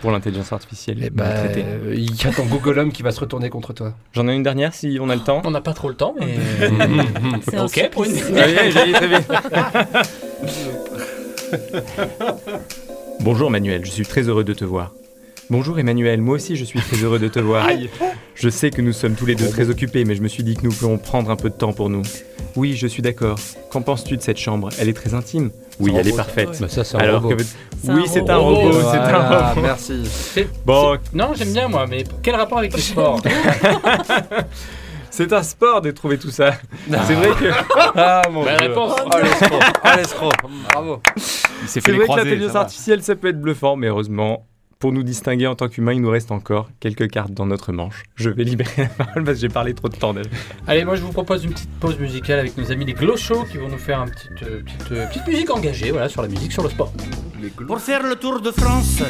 pour 0.02 0.12
l'intelligence 0.12 0.54
artificielle. 0.54 1.00
Eh 1.02 1.10
bah, 1.10 1.24
maltraitée. 1.26 1.64
euh, 1.66 1.94
il 1.96 2.16
y 2.16 2.28
a 2.28 2.32
ton 2.32 2.46
Google 2.46 2.78
Homme 2.80 2.92
qui 2.92 3.02
va 3.02 3.12
se 3.12 3.20
retourner 3.20 3.50
contre 3.50 3.74
toi. 3.74 3.94
J'en 4.14 4.28
ai 4.28 4.36
une 4.36 4.44
dernière 4.44 4.74
si 4.76 5.00
on 5.02 5.10
a 5.10 5.16
le 5.16 5.22
temps. 5.22 5.42
On 5.44 5.52
n'a 5.52 5.62
pas 5.62 5.74
trop 5.74 5.90
le 5.90 5.96
temps, 5.96 6.14
mais. 6.20 6.36
C'est 7.50 7.60
ok, 7.60 7.90
pour 7.92 8.06
une. 8.06 8.12
vite. 8.12 9.32
Bonjour 13.22 13.50
Manuel, 13.50 13.86
je 13.86 13.92
suis 13.92 14.06
très 14.06 14.24
heureux 14.28 14.44
de 14.44 14.54
te 14.54 14.66
voir. 14.66 14.92
Bonjour 15.52 15.78
Emmanuel, 15.78 16.22
moi 16.22 16.36
aussi 16.36 16.56
je 16.56 16.64
suis 16.66 16.80
très 16.80 16.98
heureux 16.98 17.20
de 17.20 17.28
te 17.28 17.40
voir. 17.40 17.68
Je 18.34 18.50
sais 18.50 18.72
que 18.72 18.82
nous 18.82 18.94
sommes 18.94 19.16
tous 19.16 19.26
les 19.28 19.36
deux 19.36 19.48
très 19.50 19.70
occupés, 19.70 20.04
mais 20.04 20.16
je 20.16 20.22
me 20.24 20.28
suis 20.28 20.44
dit 20.44 20.56
que 20.56 20.64
nous 20.64 20.72
pourrions 20.72 20.98
prendre 20.98 21.30
un 21.30 21.36
peu 21.36 21.50
de 21.50 21.56
temps 21.56 21.72
pour 21.74 21.90
nous. 21.90 22.02
Oui, 22.56 22.74
je 22.76 22.88
suis 22.88 23.02
d'accord. 23.04 23.38
Qu'en 23.70 23.82
penses-tu 23.82 24.18
de 24.18 24.22
cette 24.22 24.38
chambre? 24.38 24.70
Elle 24.80 24.90
est 24.90 24.94
très 24.94 25.14
intime. 25.14 25.52
Oui, 25.80 25.94
elle 25.96 26.08
est 26.08 26.16
parfaite. 26.16 26.58
Bah, 26.60 26.68
ça, 26.70 26.84
c'est 26.84 26.96
un 26.96 27.00
Alors 27.00 27.22
robot. 27.22 27.36
que 27.36 27.44
oui, 27.90 28.04
c'est 28.08 28.28
un 28.30 28.38
robot. 28.38 28.56
robot, 28.62 28.80
c'est 28.92 28.98
un 28.98 29.02
Voilà, 29.28 29.50
robot. 29.50 29.62
Merci. 29.62 30.02
C'est- 30.06 30.48
Bon, 30.66 30.98
Non, 31.14 31.34
j'aime 31.36 31.52
bien 31.52 31.68
moi, 31.68 31.86
mais 31.88 32.04
quel 32.24 32.36
rapport 32.36 32.58
avec 32.60 32.74
le 32.74 32.80
sport? 32.80 33.22
c'est 35.12 35.32
un 35.34 35.44
sport 35.44 35.82
de 35.82 35.92
trouver 35.92 36.18
tout 36.18 36.32
ça. 36.32 36.54
C'est 36.90 37.14
vrai 37.14 37.30
que 37.40 37.52
Ah 37.96 38.24
mon 38.32 38.44
dieu. 38.44 38.52
réponse. 38.58 38.94
Oh 39.06 39.18
l'escroc. 39.22 39.60
Oh 39.84 39.88
l'escroc. 39.98 40.32
Bravo. 40.74 41.02
Il 41.18 41.22
s'est 41.68 41.82
fait 41.82 41.86
C'est 41.88 41.92
les 41.92 41.98
vrai 41.98 42.00
que 42.00 42.12
croisés, 42.12 42.24
l'intelligence 42.30 42.54
va. 42.54 42.60
artificielle, 42.62 43.04
ça 43.04 43.16
peut 43.16 43.28
être 43.28 43.42
bluffant, 43.42 43.76
mais 43.76 43.88
heureusement, 43.88 44.48
pour 44.80 44.92
nous 44.92 45.04
distinguer 45.04 45.48
en 45.48 45.56
tant 45.56 45.68
qu'humains, 45.68 45.94
il 45.94 46.02
nous 46.02 46.10
reste 46.10 46.32
encore 46.32 46.70
quelques 46.80 47.10
cartes 47.10 47.32
dans 47.32 47.46
notre 47.46 47.72
manche. 47.72 48.04
Je 48.16 48.30
vais 48.30 48.44
libérer 48.44 48.84
la 48.84 48.90
parole 48.90 49.24
parce 49.24 49.38
que 49.38 49.42
j'ai 49.42 49.50
parlé 49.50 49.74
trop 49.74 49.90
de 49.90 49.96
temps 49.96 50.14
déjà. 50.14 50.30
Allez, 50.68 50.86
moi 50.86 50.96
je 50.96 51.02
vous 51.02 51.12
propose 51.12 51.46
une 51.46 51.52
petite 51.52 51.72
pause 51.80 51.98
musicale 52.00 52.40
avec 52.40 52.58
nos 52.58 52.72
amis 52.72 52.86
les 52.86 52.94
Glochos 52.94 53.46
qui 53.52 53.58
vont 53.58 53.70
nous 53.70 53.78
faire 53.78 54.00
une 54.00 54.12
petite, 54.12 54.44
euh, 54.44 54.62
petite, 54.62 54.92
euh, 54.92 55.08
petite 55.08 55.28
musique 55.28 55.50
engagée 55.50 55.92
voilà, 55.92 56.10
sur 56.10 56.22
la 56.22 56.28
musique, 56.28 56.52
sur 56.52 56.64
le 56.64 56.70
sport. 56.70 56.92
Pour 57.68 57.80
faire 57.80 58.04
le 58.04 58.16
tour 58.16 58.42
de 58.42 58.52
France, 58.52 59.02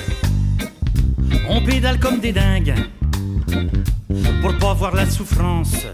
on 1.49 1.61
pédale 1.63 1.99
comme 1.99 2.19
des 2.19 2.31
dingues. 2.31 2.75
Pour 4.41 4.57
pas 4.57 4.73
voir 4.73 4.95
la 4.95 5.05
souffrance, 5.09 5.85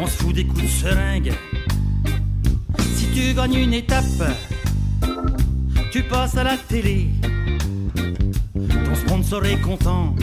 on 0.00 0.06
se 0.06 0.22
fout 0.22 0.34
des 0.34 0.44
coups 0.44 0.62
de 0.62 0.68
seringue. 0.68 1.32
Si 2.94 3.06
tu 3.12 3.34
gagnes 3.34 3.54
une 3.54 3.74
étape, 3.74 4.04
tu 5.92 6.02
passes 6.02 6.36
à 6.36 6.44
la 6.44 6.56
télé. 6.56 7.08
Sponsor 9.06 9.44
est 9.46 9.60
content. 9.60 10.14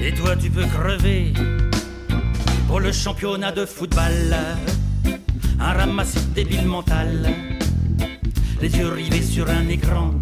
Et 0.00 0.14
toi, 0.14 0.36
tu 0.36 0.50
peux 0.50 0.64
crever. 0.66 1.32
Pour 2.68 2.80
le 2.80 2.92
championnat 2.92 3.52
de 3.52 3.66
football, 3.66 4.36
un 5.58 5.72
ramassis 5.72 6.26
débile 6.34 6.66
mental 6.66 7.34
les 8.60 8.78
yeux 8.78 8.88
rivés 8.88 9.22
sur 9.22 9.48
un 9.50 9.68
écran, 9.68 10.14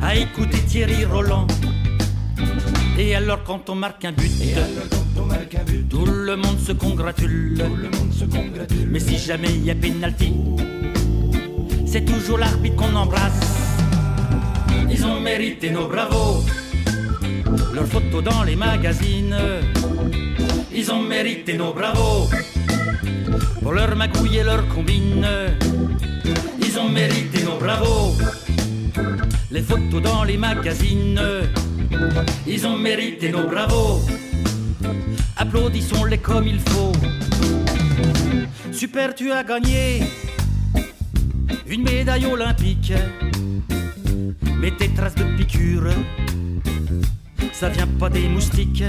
à 0.00 0.14
écouter 0.16 0.58
Thierry 0.58 1.04
Roland. 1.04 1.46
Et 2.98 3.14
alors 3.14 3.42
quand 3.44 3.70
on 3.70 3.74
marque 3.74 4.04
un 4.04 4.12
but, 4.12 4.30
tout 5.88 6.04
le 6.04 6.36
monde 6.36 6.58
se 6.58 6.72
congratule. 6.72 7.64
Mais 8.88 9.00
si 9.00 9.18
jamais 9.18 9.48
il 9.48 9.64
y 9.64 9.70
a 9.70 9.74
pénalty, 9.74 10.34
c'est 11.86 12.04
toujours 12.04 12.38
l'arbitre 12.38 12.76
qu'on 12.76 12.94
embrasse. 12.94 13.59
Ils 14.88 15.04
ont 15.04 15.20
mérité 15.20 15.70
nos 15.70 15.88
bravos, 15.88 16.44
leurs 17.74 17.86
photos 17.86 18.22
dans 18.22 18.42
les 18.44 18.56
magazines. 18.56 19.36
Ils 20.72 20.90
ont 20.92 21.02
mérité 21.02 21.56
nos 21.56 21.72
bravos, 21.74 22.30
pour 23.60 23.72
leur 23.72 23.94
magouille 23.96 24.38
et 24.38 24.44
leur 24.44 24.66
combine. 24.68 25.26
Ils 26.62 26.78
ont 26.78 26.88
mérité 26.88 27.42
nos 27.42 27.58
bravos. 27.58 28.16
Les 29.50 29.62
photos 29.62 30.00
dans 30.00 30.24
les 30.24 30.36
magazines. 30.36 31.20
Ils 32.46 32.66
ont 32.66 32.78
mérité 32.78 33.30
nos 33.30 33.48
bravos. 33.48 34.00
Applaudissons-les 35.36 36.18
comme 36.18 36.46
il 36.46 36.60
faut. 36.60 36.92
Super, 38.72 39.14
tu 39.14 39.32
as 39.32 39.42
gagné 39.42 40.02
une 41.66 41.82
médaille 41.82 42.26
olympique. 42.26 42.92
Mais 44.60 44.70
tes 44.72 44.88
traces 44.90 45.14
de 45.14 45.24
piqûres, 45.36 45.94
ça 47.52 47.68
vient 47.68 47.86
pas 47.86 48.10
des 48.10 48.28
moustiques. 48.28 48.84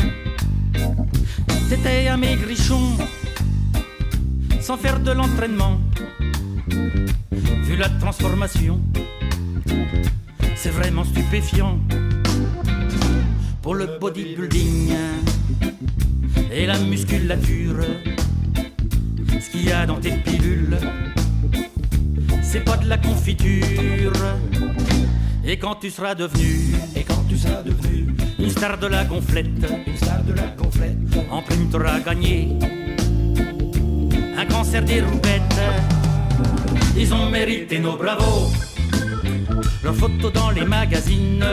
T'étais 1.70 2.08
un 2.10 2.18
maigrichon, 2.18 2.98
sans 4.60 4.78
faire 4.78 5.00
de 5.00 5.12
l'entraînement 5.12 5.80
vu 7.72 7.78
la 7.78 7.90
transformation, 7.90 8.82
c'est 10.56 10.72
vraiment 10.72 11.06
stupéfiant. 11.06 11.80
Pour 13.62 13.76
le 13.76 13.98
bodybuilding 14.00 14.94
et 16.52 16.66
la 16.66 16.78
musculature, 16.80 17.86
ce 19.40 19.50
qu'il 19.50 19.66
y 19.66 19.72
a 19.72 19.86
dans 19.86 20.00
tes 20.00 20.12
pilules, 20.12 20.78
c'est 22.42 22.66
pas 22.66 22.78
de 22.78 22.90
la 22.90 22.98
confiture. 22.98 24.12
Et 25.44 25.58
quand 25.58 25.76
tu 25.76 25.90
seras 25.90 26.16
devenu, 26.16 26.76
et 26.96 27.04
quand 27.04 27.24
tu 27.28 27.38
seras 27.38 27.64
devenu 27.64 28.08
une 28.40 28.50
star 28.50 28.78
de 28.78 28.88
la 28.88 29.04
gonflette, 29.06 29.48
une 29.88 29.98
star 29.98 30.24
de 30.24 30.34
la 30.34 30.48
gonflette, 30.58 30.98
en 31.32 31.42
prime 31.42 31.70
t'auras 31.70 32.00
gagné 32.00 32.58
un 34.38 34.46
cancer 34.46 34.84
des 34.84 35.02
roupettes. 35.02 35.62
Ils 36.96 37.14
ont 37.14 37.30
mérité 37.30 37.80
nos 37.80 37.96
bravos. 37.98 38.52
Leurs 39.84 39.96
photos 39.96 40.32
dans 40.34 40.52
les 40.52 40.66
magazines. 40.66 41.46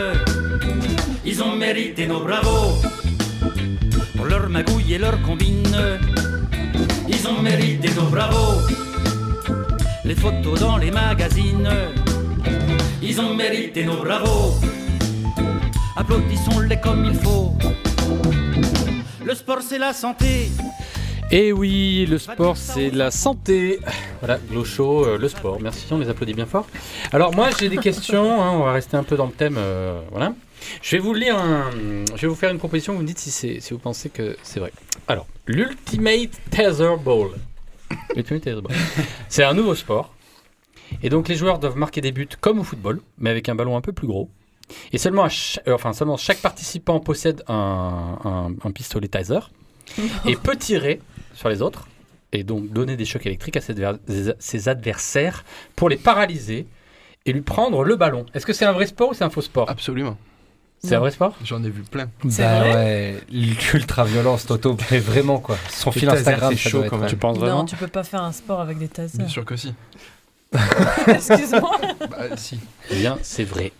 Ils 1.25 1.43
ont 1.43 1.57
mérité 1.57 2.07
nos 2.07 2.21
bravos. 2.21 2.77
Pour 4.17 4.27
leur 4.27 4.49
magouille 4.49 4.95
et 4.95 4.99
leur 4.99 5.21
combine. 5.23 5.77
Ils 7.09 7.27
ont 7.29 7.41
mérité 7.43 7.89
nos 7.95 8.09
bravos. 8.09 8.61
Les 10.05 10.15
photos 10.15 10.61
dans 10.61 10.77
les 10.77 10.91
magazines. 10.91 11.69
Ils 13.11 13.19
ont 13.23 13.35
mérité 13.35 13.85
nos 13.87 13.97
bravos. 13.97 14.61
Applaudissons-les 15.97 16.79
comme 16.79 17.07
il 17.07 17.15
faut. 17.15 17.55
Le 19.25 19.35
sport, 19.35 19.63
c'est 19.63 19.79
la 19.79 19.95
santé. 19.95 20.51
Et 21.31 21.51
oui, 21.51 22.05
le 22.07 22.19
sport 22.19 22.59
c'est 22.59 22.91
la 22.91 23.11
santé. 23.11 23.81
Voilà, 24.21 24.39
Glocho, 24.51 25.07
euh, 25.07 25.17
le 25.17 25.27
sport. 25.29 25.59
Merci, 25.59 25.87
on 25.91 25.99
les 25.99 26.11
applaudit 26.11 26.35
bien 26.35 26.45
fort. 26.45 26.67
Alors 27.11 27.35
moi 27.35 27.49
j'ai 27.59 27.71
des 27.71 27.79
questions, 27.79 28.43
hein, 28.43 28.51
on 28.53 28.65
va 28.65 28.73
rester 28.73 28.99
un 28.99 29.05
peu 29.05 29.17
dans 29.17 29.27
le 29.27 29.33
thème. 29.33 29.57
euh, 29.59 30.01
voilà. 30.11 30.35
Je 30.83 30.97
vais 30.97 31.03
vous 31.03 31.15
lire 31.15 31.39
un... 31.39 31.71
Je 32.15 32.23
vais 32.23 32.29
vous 32.29 32.35
faire 32.35 32.51
une 32.51 32.59
proposition, 32.59 32.93
vous 32.93 33.01
me 33.01 33.07
dites 33.07 33.19
si, 33.19 33.31
si 33.31 33.73
vous 33.73 33.79
pensez 33.79 34.11
que 34.11 34.37
c'est 34.43 34.61
vrai. 34.61 34.73
Alors, 35.07 35.27
l'Ultimate 35.47 36.33
Tether 36.51 36.97
Ball. 37.03 37.31
L'Ultimate 38.15 38.43
Tether 38.43 38.61
Ball. 38.61 38.77
C'est 39.31 39.45
un 39.45 39.55
nouveau 39.55 39.75
sport. 39.75 40.13
Et 41.03 41.09
donc 41.11 41.29
les 41.29 41.35
joueurs 41.37 41.59
doivent 41.59 41.77
marquer 41.77 42.01
des 42.01 42.13
buts 42.13 42.29
comme 42.41 42.59
au 42.59 42.65
football, 42.65 43.01
mais 43.19 43.31
avec 43.31 43.49
un 43.49 43.55
ballon 43.55 43.77
un 43.77 43.81
peu 43.81 43.93
plus 43.93 44.07
gros. 44.07 44.31
Et 44.93 44.99
seulement, 44.99 45.25
à 45.25 45.29
euh, 45.67 45.75
enfin, 45.75 45.93
seulement 45.93 46.17
chaque 46.17 46.39
participant 46.39 47.01
possède 47.01 47.43
un, 47.49 48.19
un- 48.25 48.53
un 48.67 48.71
pistolet 48.71 49.09
taser 49.09 49.39
et 50.27 50.37
peut 50.43 50.57
tirer 50.57 51.01
sur 51.35 51.49
les 51.49 51.63
autres 51.63 51.89
et 52.33 52.43
donc 52.45 52.71
donner 52.71 52.97
des 52.97 53.07
chocs 53.07 53.25
électriques 53.25 53.57
à 53.57 53.61
ses, 53.63 53.75
adver- 53.75 54.35
ses 54.39 54.69
adversaires 54.69 55.45
pour 55.77 55.89
les 55.89 55.97
paralyser 55.97 56.67
et 57.25 57.33
lui 57.33 57.41
prendre 57.41 57.83
le 57.85 57.97
ballon. 57.97 58.27
Est-ce 58.35 58.45
que 58.45 58.53
c'est 58.53 58.67
un 58.67 58.73
vrai 58.73 58.87
sport 58.87 59.11
ou 59.11 59.15
c'est 59.15 59.25
un 59.25 59.31
faux 59.31 59.41
sport? 59.43 59.71
Absolument. 59.71 60.17
C'est 60.81 60.95
un 60.95 61.01
vrai 61.01 61.11
sport? 61.11 61.35
J'en 61.45 61.65
ai 61.65 61.71
vu 61.71 61.83
plein. 61.83 62.09
C'est 62.29 62.43
Bah 62.43 62.61
vrai? 62.61 62.73
ouais, 62.75 63.21
l'ultra-violence, 63.73 64.47
Toto, 64.47 64.77
mais 64.93 64.99
vraiment 65.01 65.39
quoi. 65.41 65.57
Son 65.71 65.91
fil 65.91 66.09
Instagram, 66.09 66.55
ça 66.57 66.71
doit 66.71 66.87
être- 66.87 67.07
Tu 67.07 67.17
penses 67.17 67.37
Non, 67.37 67.41
vraiment 67.41 67.65
tu 67.65 67.75
peux 67.75 67.89
pas 67.89 68.05
faire 68.05 68.23
un 68.23 68.31
sport 68.33 68.61
avec 68.61 68.79
des 68.79 68.87
tasers. 68.89 69.19
Bien 69.19 69.27
sûr 69.29 69.45
que 69.45 69.57
si. 69.57 69.75
Excuse-moi. 71.07 71.79
Bah, 72.11 72.37
si. 72.37 72.59
Eh 72.91 72.97
bien, 72.97 73.19
c'est 73.23 73.45
vrai. 73.45 73.73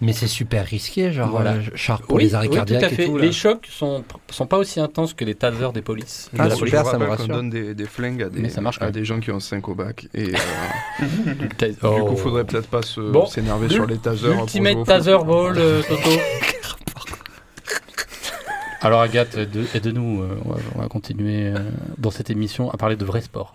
Mais 0.00 0.12
c'est 0.12 0.28
super 0.28 0.64
risqué, 0.64 1.10
genre 1.12 1.28
Voilà. 1.28 1.54
euh, 1.54 1.96
pour 2.06 2.16
Oui, 2.16 2.22
les 2.24 2.34
arrêts 2.36 2.46
oui, 2.48 2.54
cardiaques 2.54 2.80
tout 2.80 2.86
à 2.86 2.88
fait. 2.90 3.02
et 3.02 3.06
tout. 3.06 3.16
là. 3.16 3.24
Les 3.24 3.32
chocs 3.32 3.66
sont, 3.68 4.04
sont 4.30 4.46
pas 4.46 4.56
aussi 4.58 4.78
intenses 4.78 5.12
que 5.12 5.24
les 5.24 5.34
tasers 5.34 5.72
des 5.72 5.82
polices. 5.82 6.30
Ah, 6.38 6.44
de 6.44 6.48
la 6.50 6.54
super, 6.54 6.82
police. 6.84 6.90
ça 6.92 6.98
me 6.98 7.04
rassure. 7.10 7.26
donne 7.28 7.50
des, 7.50 7.74
des 7.74 7.84
flingues 7.86 8.22
à 8.22 8.28
des, 8.28 8.38
Mais 8.40 8.48
ça 8.48 8.60
marche 8.60 8.78
quand 8.78 8.84
à 8.84 8.88
même. 8.88 8.94
des 8.94 9.04
gens 9.04 9.18
qui 9.18 9.32
ont 9.32 9.40
5 9.40 9.68
au 9.68 9.74
bac. 9.74 10.06
Et 10.14 10.32
euh, 11.00 11.04
du 11.58 11.74
Oh. 11.82 12.06
coup, 12.06 12.16
faudrait 12.16 12.44
peut-être 12.44 12.68
pas 12.68 12.82
se- 12.82 13.00
Bon. 13.00 13.26
s'énerver 13.26 13.68
sur 13.68 13.86
les 13.86 13.98
tasers. 13.98 14.20
pour 14.20 14.28
jouer 14.28 14.36
au 14.38 14.42
Ultimate 14.44 14.74
foot. 14.76 14.86
Taser 14.86 15.18
Ball, 15.24 15.54
euh, 15.58 15.82
Toto. 15.88 16.10
Alors 18.80 19.00
Agathe, 19.00 19.36
aide- 19.36 19.66
aide-nous, 19.74 20.22
euh, 20.22 20.38
on, 20.44 20.50
va, 20.50 20.56
on 20.76 20.80
va 20.82 20.88
continuer 20.88 21.48
euh, 21.48 21.58
dans 21.98 22.12
cette 22.12 22.30
émission 22.30 22.70
à 22.70 22.76
parler 22.76 22.94
de 22.94 23.04
vrai 23.04 23.20
sport. 23.20 23.52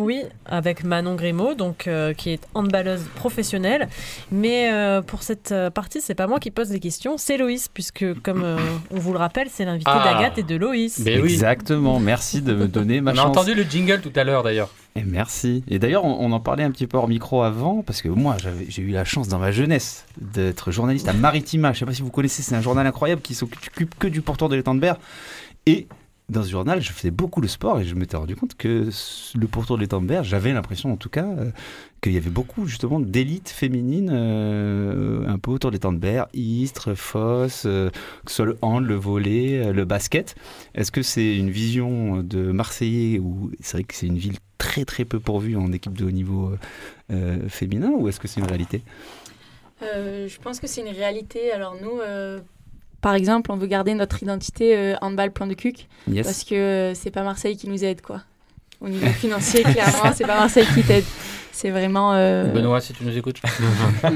Oui, 0.00 0.22
avec 0.46 0.84
Manon 0.84 1.16
Grimaud, 1.16 1.54
donc 1.54 1.88
euh, 1.88 2.12
qui 2.14 2.30
est 2.30 2.40
handballeuse 2.54 3.02
professionnelle. 3.16 3.88
Mais 4.30 4.72
euh, 4.72 5.02
pour 5.02 5.24
cette 5.24 5.50
euh, 5.50 5.70
partie, 5.70 6.00
c'est 6.00 6.14
pas 6.14 6.28
moi 6.28 6.38
qui 6.38 6.52
pose 6.52 6.70
les 6.70 6.78
questions, 6.78 7.18
c'est 7.18 7.36
Loïs, 7.36 7.66
puisque 7.68 8.04
comme 8.22 8.44
euh, 8.44 8.56
on 8.92 8.98
vous 9.00 9.12
le 9.12 9.18
rappelle, 9.18 9.48
c'est 9.50 9.64
l'invité 9.64 9.90
Ah. 9.92 10.04
d'Agathe 10.04 10.38
et 10.38 10.42
de 10.44 10.54
Loïs. 10.54 11.00
Mais 11.00 11.20
oui, 11.20 11.32
Exactement, 11.32 11.98
merci 11.98 12.42
de 12.42 12.54
me 12.54 12.68
donner 12.68 13.00
ma 13.00 13.10
on 13.10 13.14
a 13.14 13.16
chance. 13.16 13.26
entendu 13.36 13.54
le 13.54 13.64
jingle 13.64 14.00
tout 14.00 14.12
à 14.14 14.22
l'heure 14.22 14.44
d'ailleurs. 14.44 14.70
Et 14.94 15.02
merci. 15.02 15.64
Et 15.68 15.78
d'ailleurs, 15.80 16.04
on, 16.04 16.16
on 16.20 16.30
en 16.32 16.40
parlait 16.40 16.62
un 16.64 16.70
petit 16.70 16.86
peu 16.86 16.96
hors 16.96 17.08
micro 17.08 17.42
avant, 17.42 17.82
parce 17.82 18.00
que 18.00 18.08
moi, 18.08 18.36
j'avais- 18.40 18.66
j'ai 18.68 18.82
eu 18.82 18.90
la 18.90 19.04
chance 19.04 19.26
dans 19.28 19.38
ma 19.38 19.50
jeunesse 19.50 20.04
d'être 20.20 20.70
journaliste 20.70 21.08
à 21.08 21.12
Maritima. 21.12 21.72
Je 21.72 21.80
sais 21.80 21.84
pas 21.86 21.92
si 21.92 22.02
vous 22.02 22.10
connaissez, 22.10 22.42
c'est 22.42 22.54
un 22.54 22.60
journal 22.60 22.86
incroyable 22.86 23.20
qui 23.20 23.34
s'occupe 23.34 23.98
que 23.98 24.06
du 24.06 24.22
pourtour 24.22 24.48
de 24.48 24.54
l'étang 24.56 24.74
de 24.76 24.80
Berre. 24.80 24.96
Et 25.66 25.86
dans 26.28 26.42
ce 26.42 26.50
journal, 26.50 26.82
je 26.82 26.92
faisais 26.92 27.10
beaucoup 27.10 27.40
le 27.40 27.48
sport 27.48 27.80
et 27.80 27.84
je 27.84 27.94
m'étais 27.94 28.16
rendu 28.16 28.36
compte 28.36 28.54
que 28.54 28.88
le 29.34 29.46
pourtour 29.46 29.76
de 29.76 29.82
l'étang 29.82 30.02
de 30.02 30.06
Berre, 30.06 30.24
j'avais 30.24 30.52
l'impression 30.52 30.92
en 30.92 30.96
tout 30.96 31.08
cas 31.08 31.24
euh, 31.24 31.50
qu'il 32.02 32.12
y 32.12 32.18
avait 32.18 32.30
beaucoup 32.30 32.66
justement 32.66 33.00
d'élites 33.00 33.48
féminines 33.48 34.10
euh, 34.12 35.26
un 35.26 35.38
peu 35.38 35.50
autour 35.50 35.70
de 35.70 35.76
l'étang 35.76 35.92
de 35.92 35.98
Berre, 35.98 36.28
Istres, 36.34 36.94
Foss, 36.94 37.64
euh, 37.64 37.90
que 38.24 38.30
ce 38.30 38.36
soit 38.36 38.44
le 38.44 38.58
hand, 38.60 38.84
le 38.84 38.94
volley, 38.94 39.58
euh, 39.58 39.72
le 39.72 39.84
basket. 39.86 40.34
Est-ce 40.74 40.92
que 40.92 41.02
c'est 41.02 41.36
une 41.36 41.50
vision 41.50 42.22
de 42.22 42.52
Marseillais 42.52 43.18
où 43.18 43.50
c'est 43.60 43.78
vrai 43.78 43.84
que 43.84 43.94
c'est 43.94 44.06
une 44.06 44.18
ville 44.18 44.36
très 44.58 44.84
très 44.84 45.06
peu 45.06 45.20
pourvue 45.20 45.56
en 45.56 45.72
équipe 45.72 45.96
de 45.96 46.04
haut 46.04 46.10
niveau 46.10 46.52
féminin 47.48 47.90
ou 47.96 48.08
est-ce 48.08 48.20
que 48.20 48.28
c'est 48.28 48.40
une 48.40 48.46
réalité? 48.46 48.82
Je 49.80 50.38
pense 50.40 50.58
que 50.60 50.66
c'est 50.66 50.80
une 50.80 50.94
réalité. 50.94 51.52
Alors 51.52 51.76
nous, 51.80 52.00
par 53.00 53.14
exemple, 53.14 53.50
on 53.52 53.56
veut 53.56 53.66
garder 53.66 53.94
notre 53.94 54.22
identité 54.22 54.76
euh, 54.76 54.94
handball 55.00 55.30
plan 55.32 55.46
de 55.46 55.54
cuc 55.54 55.86
Yes. 56.10 56.26
parce 56.26 56.44
que 56.44 56.54
euh, 56.54 56.94
c'est 56.94 57.10
pas 57.10 57.22
Marseille 57.22 57.56
qui 57.56 57.68
nous 57.68 57.84
aide 57.84 58.00
quoi. 58.00 58.22
Au 58.80 58.88
niveau 58.88 59.06
financier, 59.08 59.62
clairement, 59.64 60.12
c'est 60.14 60.24
pas 60.26 60.38
Marseille 60.38 60.66
qui 60.74 60.82
t'aide. 60.84 61.04
C'est 61.50 61.70
vraiment 61.70 62.12
euh, 62.14 62.44
Benoît, 62.44 62.80
si 62.80 62.92
tu 62.92 63.02
nous 63.04 63.18
écoutes. 63.18 63.38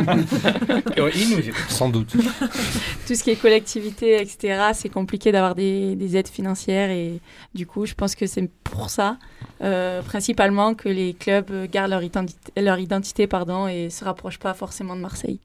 Il 0.96 1.30
nous 1.30 1.40
écoute. 1.40 1.64
Sans 1.68 1.88
doute. 1.88 2.12
tout 3.06 3.14
ce 3.16 3.22
qui 3.24 3.30
est 3.30 3.36
collectivité, 3.36 4.20
etc. 4.22 4.70
C'est 4.74 4.88
compliqué 4.88 5.32
d'avoir 5.32 5.54
des, 5.56 5.96
des 5.96 6.16
aides 6.16 6.28
financières 6.28 6.90
et 6.90 7.20
du 7.54 7.66
coup, 7.66 7.86
je 7.86 7.94
pense 7.94 8.14
que 8.14 8.26
c'est 8.26 8.48
pour 8.62 8.90
ça, 8.90 9.16
euh, 9.62 10.02
principalement, 10.02 10.74
que 10.74 10.88
les 10.88 11.14
clubs 11.14 11.68
gardent 11.70 11.90
leur 11.90 12.02
identité, 12.04 12.60
leur 12.60 12.78
identité 12.78 13.26
pardon, 13.26 13.66
et 13.66 13.90
se 13.90 14.04
rapprochent 14.04 14.38
pas 14.38 14.54
forcément 14.54 14.94
de 14.96 15.00
Marseille. 15.00 15.40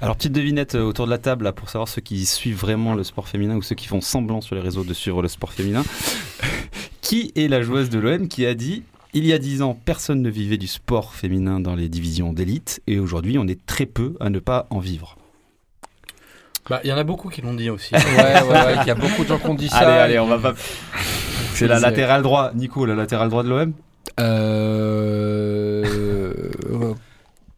Alors 0.00 0.16
petite 0.16 0.32
devinette 0.32 0.74
euh, 0.74 0.82
autour 0.82 1.06
de 1.06 1.10
la 1.10 1.18
table 1.18 1.44
là, 1.44 1.52
pour 1.52 1.68
savoir 1.68 1.88
ceux 1.88 2.00
qui 2.00 2.24
suivent 2.26 2.58
vraiment 2.58 2.94
le 2.94 3.04
sport 3.04 3.28
féminin 3.28 3.56
ou 3.56 3.62
ceux 3.62 3.74
qui 3.74 3.86
font 3.86 4.00
semblant 4.00 4.40
sur 4.40 4.54
les 4.54 4.60
réseaux 4.60 4.84
de 4.84 4.94
suivre 4.94 5.22
le 5.22 5.28
sport 5.28 5.52
féminin. 5.52 5.84
qui 7.00 7.32
est 7.34 7.48
la 7.48 7.62
joueuse 7.62 7.90
de 7.90 7.98
l'OM 7.98 8.28
qui 8.28 8.46
a 8.46 8.54
dit 8.54 8.82
il 9.12 9.26
y 9.26 9.32
a 9.32 9.38
dix 9.38 9.60
ans, 9.62 9.76
personne 9.84 10.22
ne 10.22 10.30
vivait 10.30 10.56
du 10.56 10.68
sport 10.68 11.14
féminin 11.14 11.58
dans 11.58 11.74
les 11.74 11.88
divisions 11.88 12.32
d'élite 12.32 12.80
et 12.86 13.00
aujourd'hui, 13.00 13.38
on 13.38 13.48
est 13.48 13.66
très 13.66 13.86
peu 13.86 14.14
à 14.20 14.30
ne 14.30 14.38
pas 14.38 14.68
en 14.70 14.78
vivre. 14.78 15.16
Bah, 16.68 16.80
il 16.84 16.90
y 16.90 16.92
en 16.92 16.96
a 16.96 17.02
beaucoup 17.02 17.28
qui 17.28 17.42
l'ont 17.42 17.54
dit 17.54 17.70
aussi. 17.70 17.92
Ouais, 17.94 18.00
ouais, 18.00 18.42
ouais, 18.48 18.76
il 18.82 18.86
y 18.86 18.90
a 18.90 18.94
beaucoup 18.94 19.24
de 19.24 19.28
gens 19.28 19.38
qui 19.38 19.46
ont 19.46 19.54
dit 19.54 19.68
ça. 19.68 19.78
Allez, 19.78 19.98
allez, 19.98 20.18
on 20.20 20.28
va 20.28 20.38
pas. 20.38 20.54
C'est 21.54 21.66
la 21.66 21.80
latérale 21.80 22.22
droit, 22.22 22.52
Nico, 22.54 22.86
la 22.86 22.94
latérale 22.94 23.30
droit 23.30 23.42
de 23.42 23.48
l'OM 23.48 23.72
Euh... 24.20 25.84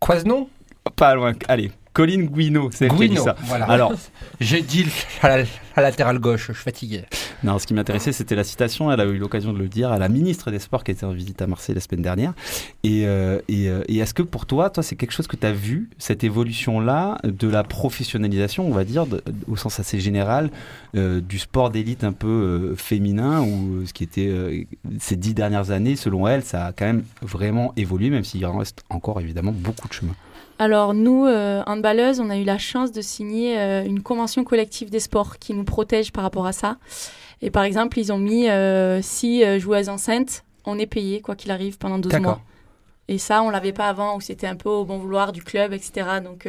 Quoi 0.00 0.18
ce 0.20 0.24
nom 0.24 0.48
Pas 0.96 1.14
loin. 1.14 1.34
Allez, 1.48 1.70
Colline 1.92 2.26
Guino, 2.26 2.70
c'est 2.72 2.86
elle 2.86 2.94
qui 2.96 3.04
a 3.04 3.08
dit 3.08 3.16
ça. 3.16 3.36
voilà. 3.44 3.66
Alors, 3.66 3.92
J'ai 4.40 4.62
dit 4.62 4.86
à 5.22 5.36
la, 5.38 5.44
à 5.76 5.82
latéral 5.82 6.18
gauche, 6.18 6.46
je 6.48 6.52
suis 6.54 6.62
fatigué. 6.62 7.04
Non, 7.44 7.58
ce 7.58 7.66
qui 7.66 7.74
m'intéressait, 7.74 8.12
c'était 8.12 8.34
la 8.34 8.44
citation. 8.44 8.90
Elle 8.90 9.00
a 9.00 9.04
eu 9.04 9.18
l'occasion 9.18 9.52
de 9.52 9.58
le 9.58 9.68
dire 9.68 9.92
à 9.92 9.98
la 9.98 10.08
ministre 10.08 10.50
des 10.50 10.58
Sports 10.58 10.84
qui 10.84 10.92
était 10.92 11.04
en 11.04 11.12
visite 11.12 11.42
à 11.42 11.46
Marseille 11.46 11.74
la 11.74 11.80
semaine 11.80 12.02
dernière. 12.02 12.32
Et, 12.82 13.04
euh, 13.06 13.40
et, 13.48 13.68
euh, 13.68 13.82
et 13.88 13.98
est-ce 13.98 14.14
que 14.14 14.22
pour 14.22 14.46
toi, 14.46 14.70
toi, 14.70 14.82
c'est 14.82 14.96
quelque 14.96 15.12
chose 15.12 15.26
que 15.26 15.36
tu 15.36 15.46
as 15.46 15.52
vu, 15.52 15.90
cette 15.98 16.24
évolution-là 16.24 17.18
de 17.24 17.48
la 17.48 17.62
professionnalisation, 17.62 18.66
on 18.66 18.72
va 18.72 18.84
dire, 18.84 19.06
de- 19.06 19.22
au 19.48 19.56
sens 19.56 19.78
assez 19.80 20.00
général, 20.00 20.50
euh, 20.96 21.20
du 21.20 21.38
sport 21.38 21.70
d'élite 21.70 22.04
un 22.04 22.12
peu 22.12 22.26
euh, 22.28 22.74
féminin, 22.76 23.42
ou 23.42 23.84
ce 23.86 23.92
qui 23.92 24.04
était 24.04 24.66
ces 24.98 25.16
dix 25.16 25.34
dernières 25.34 25.70
années, 25.72 25.96
selon 25.96 26.26
elle, 26.26 26.42
ça 26.42 26.66
a 26.66 26.72
quand 26.72 26.86
même 26.86 27.04
vraiment 27.22 27.72
évolué, 27.76 28.08
même 28.10 28.24
s'il 28.24 28.44
en 28.46 28.56
reste 28.58 28.82
encore 28.88 29.20
évidemment 29.20 29.52
beaucoup 29.52 29.88
de 29.88 29.92
chemin? 29.92 30.14
Alors 30.58 30.94
nous, 30.94 31.26
euh, 31.26 31.62
handballeuses, 31.66 32.20
on 32.20 32.30
a 32.30 32.36
eu 32.36 32.44
la 32.44 32.58
chance 32.58 32.92
de 32.92 33.00
signer 33.00 33.58
euh, 33.58 33.84
une 33.84 34.02
convention 34.02 34.44
collective 34.44 34.90
des 34.90 35.00
sports 35.00 35.38
qui 35.38 35.54
nous 35.54 35.64
protège 35.64 36.12
par 36.12 36.22
rapport 36.22 36.46
à 36.46 36.52
ça. 36.52 36.76
Et 37.40 37.50
par 37.50 37.64
exemple, 37.64 37.98
ils 37.98 38.12
ont 38.12 38.18
mis 38.18 38.48
euh, 38.48 39.00
si 39.02 39.42
joueuses 39.58 39.88
enceintes, 39.88 40.44
on 40.64 40.78
est 40.78 40.86
payé 40.86 41.20
quoi 41.20 41.34
qu'il 41.34 41.50
arrive 41.50 41.78
pendant 41.78 41.98
12 41.98 42.12
D'accord. 42.12 42.24
mois. 42.24 42.40
Et 43.08 43.18
ça, 43.18 43.42
on 43.42 43.50
l'avait 43.50 43.72
pas 43.72 43.88
avant, 43.88 44.16
où 44.16 44.20
c'était 44.20 44.46
un 44.46 44.54
peu 44.54 44.68
au 44.68 44.84
bon 44.84 44.98
vouloir 44.98 45.32
du 45.32 45.42
club, 45.42 45.72
etc. 45.72 46.20
Donc 46.22 46.46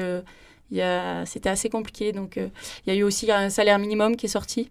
c'était 1.25 1.49
assez 1.49 1.69
compliqué. 1.69 2.11
Donc 2.11 2.35
il 2.37 2.93
y 2.93 2.95
a 2.95 2.95
eu 2.95 3.01
aussi 3.01 3.31
un 3.31 3.49
salaire 3.49 3.79
minimum 3.79 4.15
qui 4.15 4.27
est 4.27 4.29
sorti. 4.29 4.69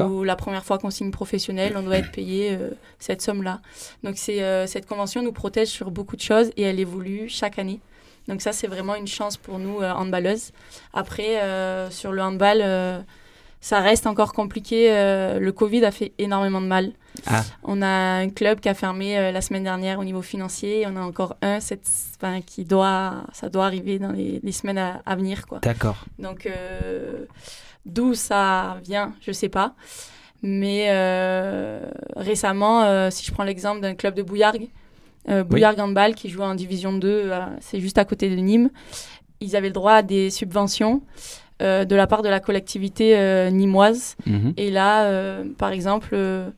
Où 0.00 0.24
la 0.24 0.34
première 0.34 0.64
fois 0.64 0.78
qu'on 0.78 0.90
signe 0.90 1.10
professionnel, 1.10 1.74
on 1.76 1.82
doit 1.82 1.98
être 1.98 2.10
payé 2.10 2.58
cette 2.98 3.20
somme-là. 3.20 3.60
Donc 4.02 4.16
c'est 4.16 4.66
cette 4.66 4.86
convention 4.86 5.22
nous 5.22 5.32
protège 5.32 5.68
sur 5.68 5.90
beaucoup 5.90 6.16
de 6.16 6.22
choses 6.22 6.50
et 6.56 6.62
elle 6.62 6.80
évolue 6.80 7.28
chaque 7.28 7.58
année. 7.58 7.80
Donc 8.30 8.40
ça, 8.40 8.52
c'est 8.52 8.68
vraiment 8.68 8.94
une 8.94 9.08
chance 9.08 9.36
pour 9.36 9.58
nous, 9.58 9.82
euh, 9.82 9.90
handballeuses. 9.92 10.52
Après, 10.94 11.42
euh, 11.42 11.90
sur 11.90 12.12
le 12.12 12.22
handball, 12.22 12.60
euh, 12.62 13.00
ça 13.60 13.80
reste 13.80 14.06
encore 14.06 14.32
compliqué. 14.32 14.92
euh, 14.92 15.40
le 15.40 15.52
Covid 15.52 15.84
a 15.84 15.90
fait 15.90 16.12
énormément 16.18 16.60
de 16.62 16.66
mal. 16.66 16.92
Ah. 17.26 17.42
On 17.64 17.82
a 17.82 17.88
un 17.88 18.30
club 18.30 18.60
qui 18.60 18.68
a 18.68 18.74
fermé 18.74 19.18
euh, 19.18 19.32
la 19.32 19.40
semaine 19.40 19.64
dernière 19.64 19.98
au 19.98 20.04
niveau 20.04 20.22
financier. 20.22 20.86
On 20.86 20.94
a 20.94 21.00
encore 21.00 21.36
un 21.42 21.58
cette, 21.58 21.86
enfin, 22.16 22.40
qui 22.40 22.64
doit, 22.64 23.24
ça 23.32 23.48
doit 23.48 23.66
arriver 23.66 23.98
dans 23.98 24.12
les, 24.12 24.40
les 24.42 24.52
semaines 24.52 24.78
à, 24.78 25.02
à 25.04 25.16
venir. 25.16 25.46
Quoi. 25.48 25.58
D'accord. 25.58 26.04
Donc, 26.20 26.46
euh, 26.46 27.26
d'où 27.84 28.14
ça 28.14 28.78
vient, 28.84 29.12
je 29.26 29.32
sais 29.32 29.48
pas. 29.50 29.74
Mais 30.42 30.88
récemment, 32.16 33.10
si 33.10 33.26
je 33.26 33.32
prends 33.32 33.44
l'exemple 33.44 33.80
d'un 33.82 33.94
club 33.94 34.14
de 34.14 34.22
Bouillargues, 34.22 34.68
euh, 35.28 35.44
Bouillargues 35.44 35.80
Handball 35.80 36.14
qui 36.14 36.28
joue 36.30 36.42
en 36.42 36.54
Division 36.54 36.92
2, 36.92 37.08
euh, 37.08 37.40
c'est 37.60 37.80
juste 37.80 37.98
à 37.98 38.04
côté 38.04 38.30
de 38.30 38.36
Nîmes, 38.36 38.70
ils 39.40 39.56
avaient 39.56 39.68
le 39.68 39.72
droit 39.74 39.92
à 39.94 40.02
des 40.02 40.30
subventions 40.30 41.02
euh, 41.62 41.84
de 41.84 41.94
la 41.94 42.06
part 42.06 42.22
de 42.22 42.28
la 42.28 42.40
collectivité 42.40 43.16
euh, 43.18 43.50
nîmoise. 43.50 44.16
Mhm. 44.26 44.54
Et 44.56 44.70
là, 44.70 45.04
euh, 45.04 45.44
par 45.58 45.72
exemple, 45.72 46.10
euh, 46.14 46.48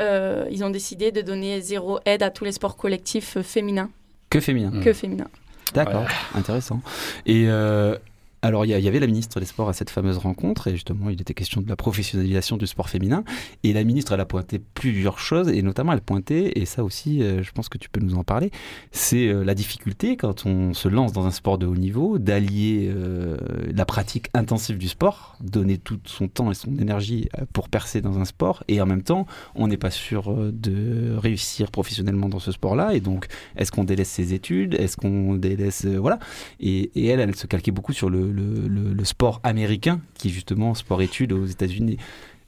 euh, 0.00 0.46
ils 0.50 0.64
ont 0.64 0.70
décidé 0.70 1.12
de 1.12 1.20
donner 1.20 1.60
zéro 1.60 1.98
aide 2.04 2.22
à 2.22 2.30
tous 2.30 2.44
les 2.44 2.52
sports 2.52 2.76
collectifs 2.76 3.36
euh, 3.36 3.42
féminins, 3.42 3.90
Que 4.30 4.40
féminin. 4.40 4.72
que 4.82 4.92
féminins. 4.92 5.28
D'accord, 5.74 6.04
intéressant. 6.34 6.80
Et 7.24 7.46
euh, 7.48 7.96
alors, 8.44 8.64
il 8.64 8.70
y, 8.70 8.88
avait 8.88 8.98
la 8.98 9.06
ministre 9.06 9.38
des 9.38 9.46
Sports 9.46 9.68
à 9.68 9.72
cette 9.72 9.90
fameuse 9.90 10.18
rencontre, 10.18 10.66
et 10.66 10.72
justement, 10.72 11.10
il 11.10 11.20
était 11.20 11.32
question 11.32 11.60
de 11.60 11.68
la 11.68 11.76
professionnalisation 11.76 12.56
du 12.56 12.66
sport 12.66 12.88
féminin. 12.88 13.22
Et 13.62 13.72
la 13.72 13.84
ministre, 13.84 14.10
elle 14.10 14.20
a 14.20 14.24
pointé 14.24 14.58
plusieurs 14.58 15.20
choses, 15.20 15.48
et 15.48 15.62
notamment, 15.62 15.92
elle 15.92 16.00
pointait, 16.00 16.50
et 16.56 16.64
ça 16.64 16.82
aussi, 16.82 17.22
euh, 17.22 17.44
je 17.44 17.52
pense 17.52 17.68
que 17.68 17.78
tu 17.78 17.88
peux 17.88 18.00
nous 18.00 18.16
en 18.16 18.24
parler, 18.24 18.50
c'est 18.90 19.28
euh, 19.28 19.44
la 19.44 19.54
difficulté 19.54 20.16
quand 20.16 20.44
on 20.44 20.74
se 20.74 20.88
lance 20.88 21.12
dans 21.12 21.24
un 21.24 21.30
sport 21.30 21.56
de 21.56 21.66
haut 21.66 21.76
niveau, 21.76 22.18
d'allier 22.18 22.90
euh, 22.92 23.36
la 23.72 23.84
pratique 23.84 24.26
intensive 24.34 24.76
du 24.76 24.88
sport, 24.88 25.36
donner 25.40 25.78
tout 25.78 26.00
son 26.04 26.26
temps 26.26 26.50
et 26.50 26.54
son 26.54 26.76
énergie 26.78 27.28
pour 27.52 27.68
percer 27.68 28.00
dans 28.00 28.18
un 28.18 28.24
sport, 28.24 28.64
et 28.66 28.80
en 28.80 28.86
même 28.86 29.04
temps, 29.04 29.24
on 29.54 29.68
n'est 29.68 29.76
pas 29.76 29.92
sûr 29.92 30.34
de 30.52 31.14
réussir 31.16 31.70
professionnellement 31.70 32.28
dans 32.28 32.40
ce 32.40 32.50
sport-là, 32.50 32.92
et 32.92 32.98
donc, 32.98 33.28
est-ce 33.56 33.70
qu'on 33.70 33.84
délaisse 33.84 34.10
ses 34.10 34.34
études 34.34 34.74
Est-ce 34.74 34.96
qu'on 34.96 35.36
délaisse... 35.36 35.86
voilà. 35.86 36.18
Et, 36.58 36.90
et 36.96 37.06
elle, 37.06 37.20
elle 37.20 37.36
se 37.36 37.46
calquait 37.46 37.70
beaucoup 37.70 37.92
sur 37.92 38.10
le, 38.10 38.31
le- 38.32 38.68
le- 38.68 38.92
le 38.92 39.04
sport 39.04 39.40
américain, 39.44 40.00
qui 40.14 40.28
est 40.28 40.30
justement 40.32 40.74
sport-études 40.74 41.32
aux 41.32 41.46
États-Unis. 41.46 41.98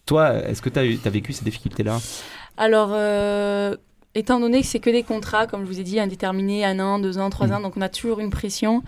Toi, 0.07 0.35
est-ce 0.49 0.61
que 0.63 0.69
tu 0.69 0.79
as, 0.79 1.11
vécu 1.11 1.33
ces 1.33 1.45
difficultés-là? 1.45 1.99
Alors, 2.57 2.91
euh, 2.93 3.77
étant 4.15 4.39
donné 4.39 4.61
que 4.61 4.67
c'est 4.67 4.79
que 4.81 4.91
des 4.91 5.03
contrats, 5.03 5.47
comme 5.47 5.63
je 5.63 5.67
vous 5.67 5.81
ai 5.81 5.83
dit, 5.83 5.99
indéterminés, 5.99 6.65
un 6.65 6.79
an, 6.79 6.99
deux 6.99 7.19
ans, 7.19 7.31
trois 7.31 7.47
Mm. 7.49 7.53
ans, 7.53 7.61
donc 7.61 7.77
on 7.77 7.81
a 7.81 7.89
toujours 7.89 8.21
une 8.21 8.31
pression. 8.31 8.83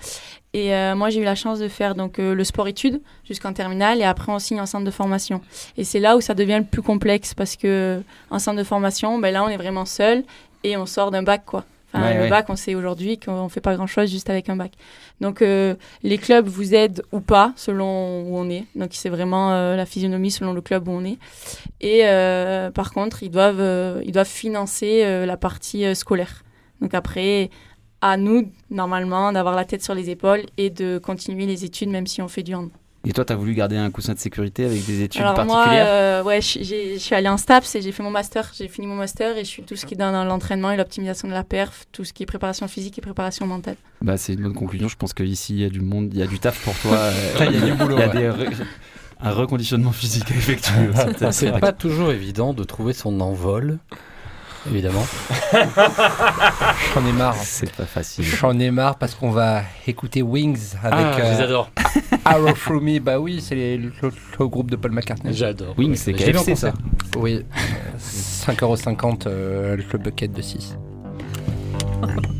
Et 0.53 0.75
euh, 0.75 0.95
moi, 0.95 1.11
j'ai 1.11 1.21
eu 1.21 1.25
la 1.25 1.35
chance 1.35 1.59
de 1.59 1.69
faire 1.69 1.95
donc 1.95 2.19
euh, 2.19 2.35
le 2.35 2.45
sport-études 2.45 3.01
jusqu'en 3.25 3.53
terminale 3.53 4.01
et 4.01 4.05
après 4.05 4.31
on 4.33 4.39
signe 4.39 4.61
en 4.61 4.67
centre 4.67 4.85
de 4.85 4.91
formation. 4.91 5.41
Et 5.77 5.85
c'est 5.85 6.01
là 6.01 6.17
où 6.17 6.21
ça 6.21 6.35
devient 6.35 6.59
le 6.59 6.65
plus 6.65 6.83
complexe 6.83 7.35
parce 7.35 7.57
que 7.57 8.03
en 8.31 8.39
centre 8.39 8.57
de 8.59 8.65
formation, 8.65 9.19
ben 9.19 9.33
là, 9.33 9.43
on 9.45 9.49
est 9.49 9.57
vraiment 9.59 9.85
seul 9.85 10.23
et 10.65 10.77
on 10.77 10.87
sort 10.87 11.11
d'un 11.11 11.23
bac, 11.23 11.43
quoi. 11.45 11.65
Ouais, 12.03 12.15
le 12.15 12.21
ouais. 12.23 12.31
bac, 12.31 12.47
on 12.49 12.57
sait 12.57 12.75
aujourd'hui 12.75 13.19
qu'on 13.19 13.49
fait 13.49 13.61
pas 13.61 13.75
grand-chose 13.75 14.11
juste 14.11 14.31
avec 14.31 14.49
un 14.49 14.57
bac. 14.57 14.73
Donc, 15.21 15.43
euh, 15.43 15.75
les 16.03 16.19
clubs 16.19 16.47
vous 16.47 16.75
aident 16.75 17.03
ou 17.13 17.21
pas 17.21 17.53
selon 17.57 18.23
où 18.23 18.37
on 18.37 18.49
est. 18.51 18.65
Donc, 18.75 18.91
c'est 18.93 19.09
vraiment 19.09 19.53
euh, 19.53 19.77
la 19.77 19.87
physionomie 19.87 20.31
selon 20.31 20.53
le 20.53 20.61
club 20.61 20.89
où 20.89 20.93
on 20.93 21.05
est. 21.05 21.19
Et 21.81 22.03
euh, 22.05 22.71
par 22.71 22.93
contre, 22.93 23.23
ils 23.23 23.31
doivent, 23.31 24.03
ils 24.05 24.13
doivent 24.13 24.27
financer 24.27 25.25
la 25.27 25.37
partie 25.37 25.95
scolaire. 25.95 26.43
Donc 26.81 26.95
après, 26.95 27.51
à 28.01 28.17
nous, 28.17 28.51
normalement, 28.71 29.33
d'avoir 29.33 29.55
la 29.55 29.65
tête 29.65 29.83
sur 29.83 29.95
les 29.95 30.11
épaules 30.11 30.43
et 30.57 30.71
de 30.71 30.99
continuer 30.99 31.47
les 31.47 31.65
études, 31.65 31.89
même 31.89 32.07
si 32.07 32.21
on 32.21 32.29
fait 32.29 32.43
du 32.43 32.55
hand. 32.55 32.71
Et 33.09 33.13
toi, 33.13 33.25
tu 33.25 33.33
as 33.33 33.37
voulu 33.37 33.55
garder 33.55 33.77
un 33.77 33.91
coussin 33.91 34.15
de 34.15 34.19
sécurité 34.19 34.65
avec 34.65 34.85
des 34.85 35.03
études 35.03 35.23
Alors 35.23 35.35
moi, 35.45 35.55
particulières 35.57 35.87
euh, 35.89 36.23
ouais, 36.25 36.41
je 36.41 36.59
j'ai- 36.63 36.95
je 36.95 36.99
suis 36.99 37.15
allée 37.15 37.29
en 37.29 37.37
STAPS 37.37 37.77
et 37.77 37.81
j'ai 37.83 37.93
fait 37.93 38.03
mon 38.03 38.11
master. 38.11 38.51
J'ai 38.59 38.67
fini 38.67 38.87
mon 38.89 38.97
master 38.97 39.37
et 39.39 39.45
je 39.45 39.49
suis 39.49 39.63
tout 39.63 39.77
ce 39.77 39.87
qui 39.87 39.95
est 39.95 39.97
dans, 39.97 40.11
dans 40.11 40.25
l'entraînement 40.25 40.73
et 40.73 40.77
l'optimisation 40.77 41.29
de 41.29 41.33
la 41.33 41.45
perf, 41.45 41.85
tout 41.93 42.05
ce 42.05 42.13
qui 42.13 42.25
est 42.25 42.27
préparation 42.27 42.67
physique 42.67 42.99
et 42.99 43.01
préparation 43.01 43.47
mentale. 43.47 43.77
Bah, 44.03 44.17
c'est 44.17 44.35
une 44.35 44.43
bonne 44.43 44.55
conclusion. 44.55 44.89
Je 44.89 44.97
pense 44.97 45.15
qu'ici, 45.15 45.55
il 45.55 45.61
y 45.61 45.65
a 45.65 45.69
du 45.71 45.81
monde, 45.81 46.09
il 46.13 46.19
y 46.19 46.23
a 46.23 46.27
du 46.27 46.39
taf 46.41 46.59
pour 46.65 46.75
toi. 46.79 46.97
euh, 47.01 47.47
Il 47.49 47.55
y 47.61 47.63
a 47.63 47.67
du 47.67 47.75
boulot, 47.75 47.97
Il 47.97 48.01
y 48.01 48.03
a 48.03 48.09
ouais. 48.09 48.15
des 48.15 48.45
re- 48.45 48.65
un 49.21 49.31
reconditionnement 49.31 49.93
physique 49.93 50.31
à 50.31 50.35
effectuer. 50.35 50.89
aussi. 50.89 51.25
C'est 51.31 51.59
pas 51.61 51.73
toujours 51.73 52.11
évident 52.11 52.55
de 52.55 52.65
trouver 52.65 52.93
son 52.93 53.21
envol, 53.21 53.79
évidemment. 54.71 55.05
J'en 56.95 57.07
ai 57.07 57.13
marre. 57.13 57.35
C'est 57.43 57.73
pas 57.73 57.85
facile. 57.87 58.25
J'en 58.25 58.59
ai 58.59 58.71
marre 58.71 58.97
parce 58.97 59.15
qu'on 59.15 59.31
va 59.31 59.63
écouter 59.87 60.23
Wings 60.23 60.75
avec 60.83 60.99
Ah, 61.07 61.13
je 61.19 61.23
les 61.23 61.41
adore. 61.41 61.71
Arrow 62.25 62.53
Through 62.53 62.83
Me. 62.83 62.99
Bah 62.99 63.19
oui, 63.19 63.41
c'est 63.41 63.55
les- 63.55 63.77
le, 63.79 63.93
le 64.39 64.49
groupe 64.49 64.71
de 64.71 64.77
Paul 64.77 64.93
McCartney. 64.93 65.33
J'adore. 65.33 65.75
Wings, 65.79 65.95
c'est 65.97 66.13
KFC, 66.13 66.55
ça. 66.57 66.71
concert. 66.73 66.75
Oui, 67.17 67.35
euh, 67.37 67.99
5,50€ 67.99 69.23
euh, 69.27 69.77
le 69.77 69.99
bucket 69.99 70.33
de 70.33 70.43
6. 70.43 70.77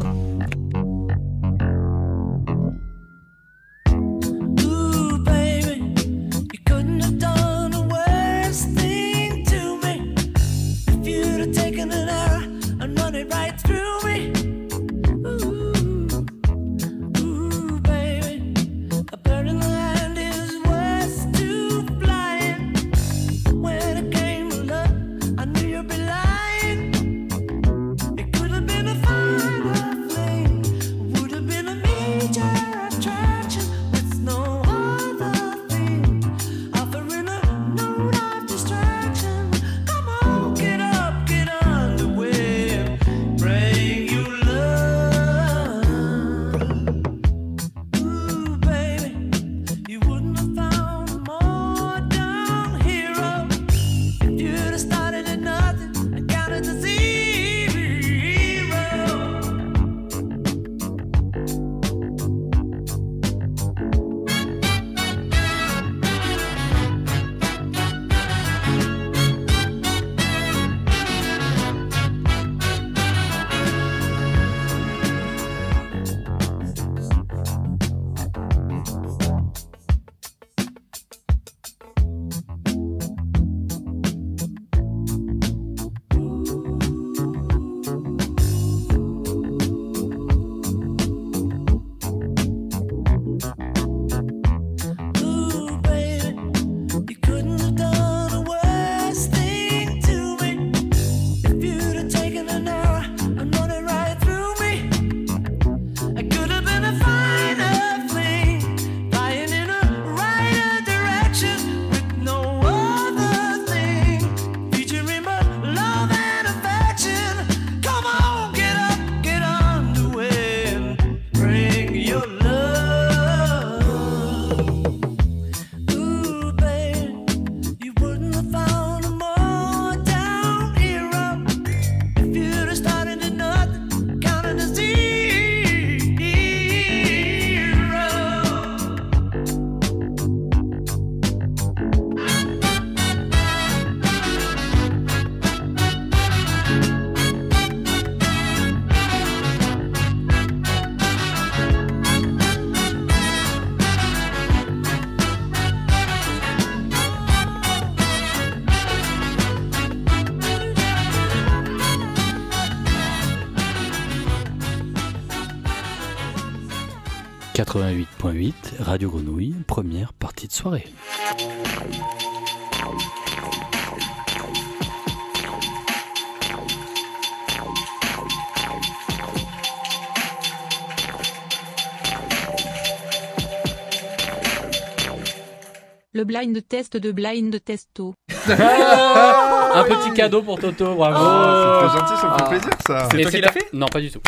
Le 186.17 186.25
blind 186.25 186.67
test 186.67 186.97
de 186.97 187.13
blind 187.13 187.63
testo. 187.63 188.15
Un 188.49 189.85
petit 189.85 190.15
cadeau 190.15 190.41
pour 190.41 190.59
Toto, 190.59 190.95
bravo. 190.95 191.19
Oh, 191.21 191.83
c'est 191.83 191.89
très 191.89 191.99
gentil, 191.99 192.21
ça 192.23 192.29
me 192.31 192.39
fait 192.39 192.49
plaisir, 192.49 192.79
ça. 192.87 193.09
C'est 193.11 193.21
toi 193.21 193.25
qui 193.27 193.31
c'est 193.33 193.41
l'as 193.43 193.53
fait? 193.53 193.69
Non, 193.75 193.85
pas 193.85 194.01
du 194.01 194.11
tout. 194.11 194.23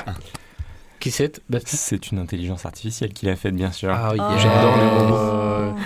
Qui 1.00 1.10
c'est 1.10 1.40
Baptiste 1.48 1.82
C'est 1.82 2.10
une 2.10 2.18
intelligence 2.18 2.66
artificielle 2.66 3.14
qui 3.14 3.24
l'a 3.24 3.36
fait, 3.36 3.52
bien 3.52 3.72
sûr. 3.72 3.88
Ah 3.90 4.10
oui, 4.12 4.18
J'adore 4.18 4.76
les 4.76 4.82
euh, 4.82 5.68
robots. 5.70 5.80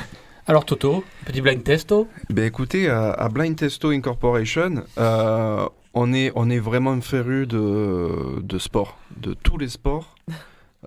Alors 0.49 0.65
Toto, 0.65 1.05
petit 1.25 1.41
blind 1.41 1.63
testo? 1.63 2.09
Ben 2.31 2.47
écoutez, 2.47 2.89
à, 2.89 3.13
à 3.13 3.29
Blind 3.29 3.55
Testo 3.55 3.91
Incorporation, 3.91 4.83
euh, 4.99 5.69
on, 5.95 6.13
est, 6.13 6.33
on 6.35 6.51
est 6.51 6.59
vraiment 6.59 7.01
féru 7.01 7.47
de, 7.47 8.41
de 8.43 8.59
sport, 8.59 8.99
de 9.19 9.35
tous 9.35 9.57
les 9.57 9.69
sports, 9.69 10.17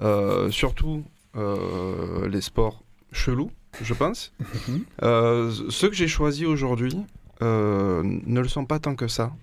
euh, 0.01 0.51
surtout 0.51 1.05
euh, 1.37 2.27
les 2.27 2.41
sports 2.41 2.83
chelous, 3.13 3.49
je 3.81 3.93
pense. 3.93 4.33
Euh, 5.03 5.51
ceux 5.69 5.89
que 5.89 5.95
j'ai 5.95 6.07
choisis 6.07 6.45
aujourd'hui 6.45 6.95
euh, 7.41 8.01
ne 8.03 8.39
le 8.39 8.47
sont 8.47 8.65
pas 8.65 8.79
tant 8.79 8.95
que 8.95 9.07
ça. 9.07 9.33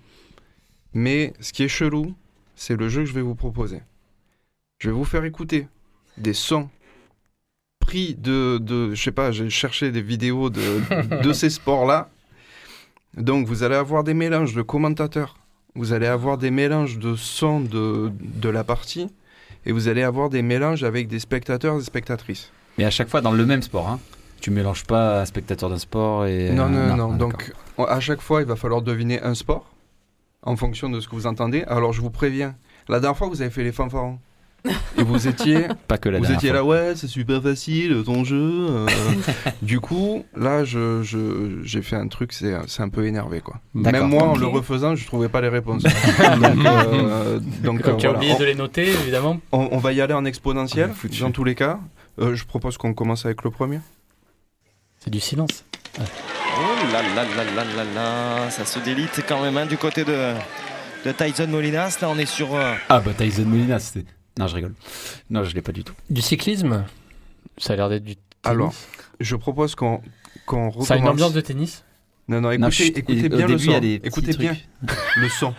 Mais 0.95 1.33
ce 1.41 1.53
qui 1.53 1.63
est 1.63 1.69
chelou, 1.69 2.15
c'est 2.57 2.77
le 2.77 2.89
jeu 2.89 3.03
que 3.03 3.09
je 3.09 3.15
vais 3.15 3.23
vous 3.23 3.35
proposer. 3.35 3.81
Je 4.79 4.89
vais 4.89 4.95
vous 4.95 5.05
faire 5.05 5.25
écouter 5.25 5.69
des 6.19 6.33
sons 6.33 6.69
pris 7.81 8.15
de, 8.15 8.59
de 8.59 8.95
je 8.95 9.03
sais 9.03 9.13
pas, 9.13 9.33
j'ai 9.33 9.51
cherché 9.51 9.91
des 9.91 10.03
vidéos 10.03 10.51
de, 10.51 11.23
de 11.23 11.33
ces 11.41 11.51
sports-là. 11.51 12.09
Donc 13.17 13.47
vous 13.47 13.63
allez 13.63 13.75
avoir 13.75 14.05
des 14.05 14.15
mélanges 14.15 14.55
de 14.55 14.63
commentateurs, 14.63 15.37
vous 15.75 15.93
allez 15.93 16.07
avoir 16.07 16.39
des 16.39 16.51
mélanges 16.51 16.99
de 16.99 17.15
sons 17.15 17.61
de, 17.61 18.11
de 18.21 18.49
la 18.49 18.65
partie, 18.65 19.09
et 19.67 19.73
vous 19.73 19.89
allez 19.89 20.03
avoir 20.03 20.31
des 20.31 20.43
mélanges 20.43 20.85
avec 20.85 21.09
des 21.09 21.19
spectateurs 21.19 21.79
et 21.79 21.83
spectatrices. 21.83 22.51
Mais 22.79 22.85
à 22.85 22.91
chaque 22.91 23.09
fois 23.09 23.21
dans 23.21 23.33
le 23.33 23.45
même 23.45 23.63
sport. 23.63 23.89
Hein. 23.89 24.01
Tu 24.43 24.51
mélanges 24.51 24.85
pas 24.85 25.25
spectateur 25.25 25.71
d'un 25.71 25.79
sport 25.79 26.27
et. 26.27 26.51
Non, 26.51 26.69
non, 26.69 26.79
Ah, 26.93 26.97
non. 26.97 27.09
d'accord. 27.13 27.17
Donc, 27.17 27.53
on- 27.79 27.85
à 27.85 28.01
chaque 28.01 28.21
fois, 28.21 28.43
il 28.43 28.47
va 28.47 28.57
falloir 28.57 28.83
deviner 28.83 29.23
un 29.23 29.35
sport 29.35 29.65
en 30.43 30.57
fonction 30.57 30.91
de 30.91 31.01
ce 31.01 31.09
que 31.09 31.15
vous 31.15 31.27
entendez. 31.27 31.63
Alors, 31.69 31.93
je 31.93 32.01
vous 32.01 32.11
préviens, 32.11 32.55
la 32.89 32.99
dernière 33.01 33.17
fois, 33.17 33.29
vous 33.29 33.41
avez 33.41 33.51
fait 33.53 33.63
les 33.65 33.73
fanfarons. 33.73 34.19
Et 34.99 35.03
vous 35.03 35.27
étiez, 35.27 35.67
Pas 35.89 35.99
que 35.99 36.09
la 36.09 36.19
vous 36.19 36.23
dernière 36.25 36.39
étiez 36.39 36.51
fois. 36.51 36.59
là, 36.59 36.65
ouais, 36.65 36.93
c'est 36.97 37.09
super 37.09 37.43
facile 37.43 38.03
ton 38.05 38.23
jeu. 38.25 38.37
euh. 38.69 38.87
du 39.63 39.79
coup, 39.81 40.25
là, 40.37 40.65
je, 40.65 41.03
je- 41.03 41.61
j'ai 41.65 41.83
fait 41.83 41.97
un 41.97 42.07
truc, 42.09 42.33
c'est, 42.33 42.55
c'est 42.69 42.83
un 42.83 42.89
peu 42.89 43.07
énervé, 43.07 43.41
quoi. 43.41 43.61
Même 43.75 44.07
moi, 44.09 44.25
en 44.25 44.37
le 44.37 44.47
refaisant, 44.47 44.95
je 44.97 45.05
trouvais 45.07 45.29
pas 45.29 45.41
les 45.41 45.49
réponses. 45.49 45.83
donc, 46.41 46.67
euh, 46.67 47.41
donc, 47.65 47.81
euh, 47.89 47.97
tu 47.97 48.07
as 48.07 48.11
voilà. 48.11 48.17
oublié 48.19 48.33
On- 48.35 48.39
de 48.41 48.45
les 48.45 48.55
noter, 48.57 48.89
évidemment. 48.89 49.39
on, 49.53 49.69
on 49.73 49.79
va 49.79 49.93
y 49.93 50.01
aller 50.01 50.15
en 50.15 50.25
exponentiel, 50.25 50.91
Ah, 50.93 51.09
dans 51.21 51.31
tous 51.31 51.45
les 51.45 51.55
cas. 51.55 51.79
Euh, 52.21 52.35
je 52.35 52.45
propose 52.45 52.77
qu'on 52.77 52.93
commence 52.95 53.25
avec 53.25 53.43
le 53.43 53.51
premier. 53.51 53.81
C'est 55.03 55.11
du 55.11 55.21
silence. 55.21 55.65
Oh 55.99 56.03
là 56.93 57.03
là 57.03 57.25
là 57.25 57.45
là 57.45 57.65
là 57.65 57.85
là, 57.95 58.51
ça 58.51 58.65
se 58.65 58.79
délite 58.79 59.23
quand 59.27 59.43
même 59.43 59.57
hein, 59.57 59.67
du 59.67 59.77
côté 59.77 60.05
de, 60.05 60.35
de 61.05 61.13
Tyson 61.13 61.47
Molinas. 61.49 61.99
Là, 62.01 62.09
on 62.11 62.19
est 62.19 62.27
sur. 62.27 62.55
euh, 62.55 62.75
Ah 62.89 63.01
bah 63.01 63.13
Tyson 63.17 63.45
Molina, 63.45 63.79
c'était. 63.79 64.07
Non, 64.39 64.47
je 64.47 64.55
rigole. 64.55 64.75
Non, 65.29 65.45
je 65.45 65.55
l'ai 65.55 65.63
pas 65.63 65.73
du 65.73 65.85
tout. 65.85 65.95
Du 66.09 66.23
cyclisme 66.23 66.85
Ça 67.59 67.73
a 67.73 67.77
l'air 67.77 67.89
d'être 67.89 68.05
du. 68.05 68.15
tennis. 68.17 68.23
Alors, 68.45 68.73
je 69.21 69.37
propose 69.37 69.75
qu'on, 69.75 70.01
qu'on 70.47 70.69
recommence. 70.69 70.89
Ça 70.89 70.95
a 70.95 70.97
une 70.99 71.09
ambiance 71.09 71.33
de 71.33 71.41
tennis? 71.41 71.85
Non, 72.29 72.41
non, 72.41 72.49
Non, 72.57 72.69
écoutez, 72.69 72.71
chut, 72.73 72.99
écoutez 72.99 73.29
bien 73.29 73.47
le 73.47 73.57
début, 73.57 73.65
son. 73.65 74.07
Écoutez 74.07 74.33
bien 74.37 74.57
le 75.17 75.29
son. 75.29 75.55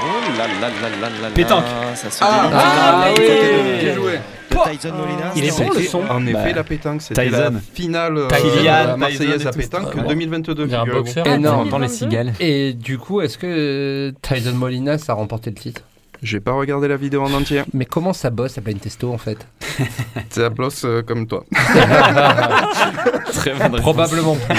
Oh 0.00 0.06
là 0.36 0.46
là 0.46 0.68
là 0.70 0.70
là 0.70 1.10
là 1.10 1.20
là, 1.22 1.30
Pétanque. 1.34 1.64
Ça 1.94 2.10
se 2.10 2.18
Ah, 2.22 2.42
délite 2.42 2.60
ah, 2.62 3.04
même 3.04 3.14
oui, 3.18 3.80
bien 3.84 3.94
joué. 3.94 4.18
Tyson 4.64 4.92
Molinas. 4.94 5.32
Il 5.36 5.44
est 5.44 5.58
bon, 5.58 5.70
on 5.70 5.78
le 5.78 5.82
son. 5.82 6.02
En 6.08 6.26
effet, 6.26 6.32
Bah, 6.32 6.52
la 6.52 6.64
pétanque, 6.64 7.02
c'était 7.02 7.28
la 7.30 7.50
Tyson. 7.50 7.60
finale 7.74 8.18
euh, 8.18 8.96
Marseillaise 8.96 9.46
à 9.46 9.50
pétanque 9.50 9.94
ça. 9.94 10.02
2022. 10.02 10.64
Il 10.64 10.70
y 10.70 10.74
a 10.74 10.80
un 10.82 10.86
boxeur. 10.86 11.26
Énorme. 11.26 11.64
J'entends 11.64 11.78
les 11.78 11.88
cigales. 11.88 12.32
Et 12.40 12.72
du 12.72 12.98
coup, 12.98 13.20
est-ce 13.20 13.38
que 13.38 14.14
Tyson 14.22 14.54
Molinas 14.54 15.04
a 15.08 15.14
remporté 15.14 15.50
le 15.50 15.56
titre? 15.56 15.82
J'ai 16.22 16.40
pas 16.40 16.52
regardé 16.52 16.88
la 16.88 16.96
vidéo 16.96 17.22
en 17.22 17.32
entier. 17.32 17.62
Mais 17.72 17.84
comment 17.84 18.12
ça 18.12 18.30
bosse 18.30 18.58
à 18.58 18.60
Blind 18.60 18.80
Testo 18.80 19.12
en 19.12 19.18
fait? 19.18 19.46
C'est 20.30 20.40
la 20.40 20.50
blosse 20.50 20.84
euh, 20.84 21.02
comme 21.02 21.26
toi. 21.26 21.44
Très 23.32 23.54
bonne. 23.54 23.80
Probablement 23.80 24.36
plus. 24.36 24.56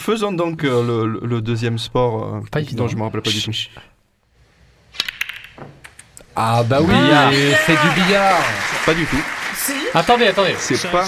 Faisons 0.00 0.32
donc 0.32 0.64
euh, 0.64 1.18
le, 1.22 1.40
deuxième 1.40 1.78
sport 1.78 2.34
euh, 2.34 2.40
Pas 2.50 2.62
dont 2.62 2.88
je 2.88 2.96
me 2.96 3.02
rappelle 3.02 3.22
pas 3.22 3.30
du 3.30 3.40
tout. 3.40 3.52
Ah 6.36 6.62
bah 6.62 6.78
oui, 6.80 6.94
Ah. 6.94 7.30
et 7.32 7.52
c'est 7.66 7.72
du 7.72 8.00
billard. 8.00 8.40
Pas 8.86 8.94
du 8.94 9.04
tout. 9.04 9.16
Attendez, 9.92 10.26
attendez. 10.28 10.54
C'est 10.58 10.90
pas. 10.90 11.04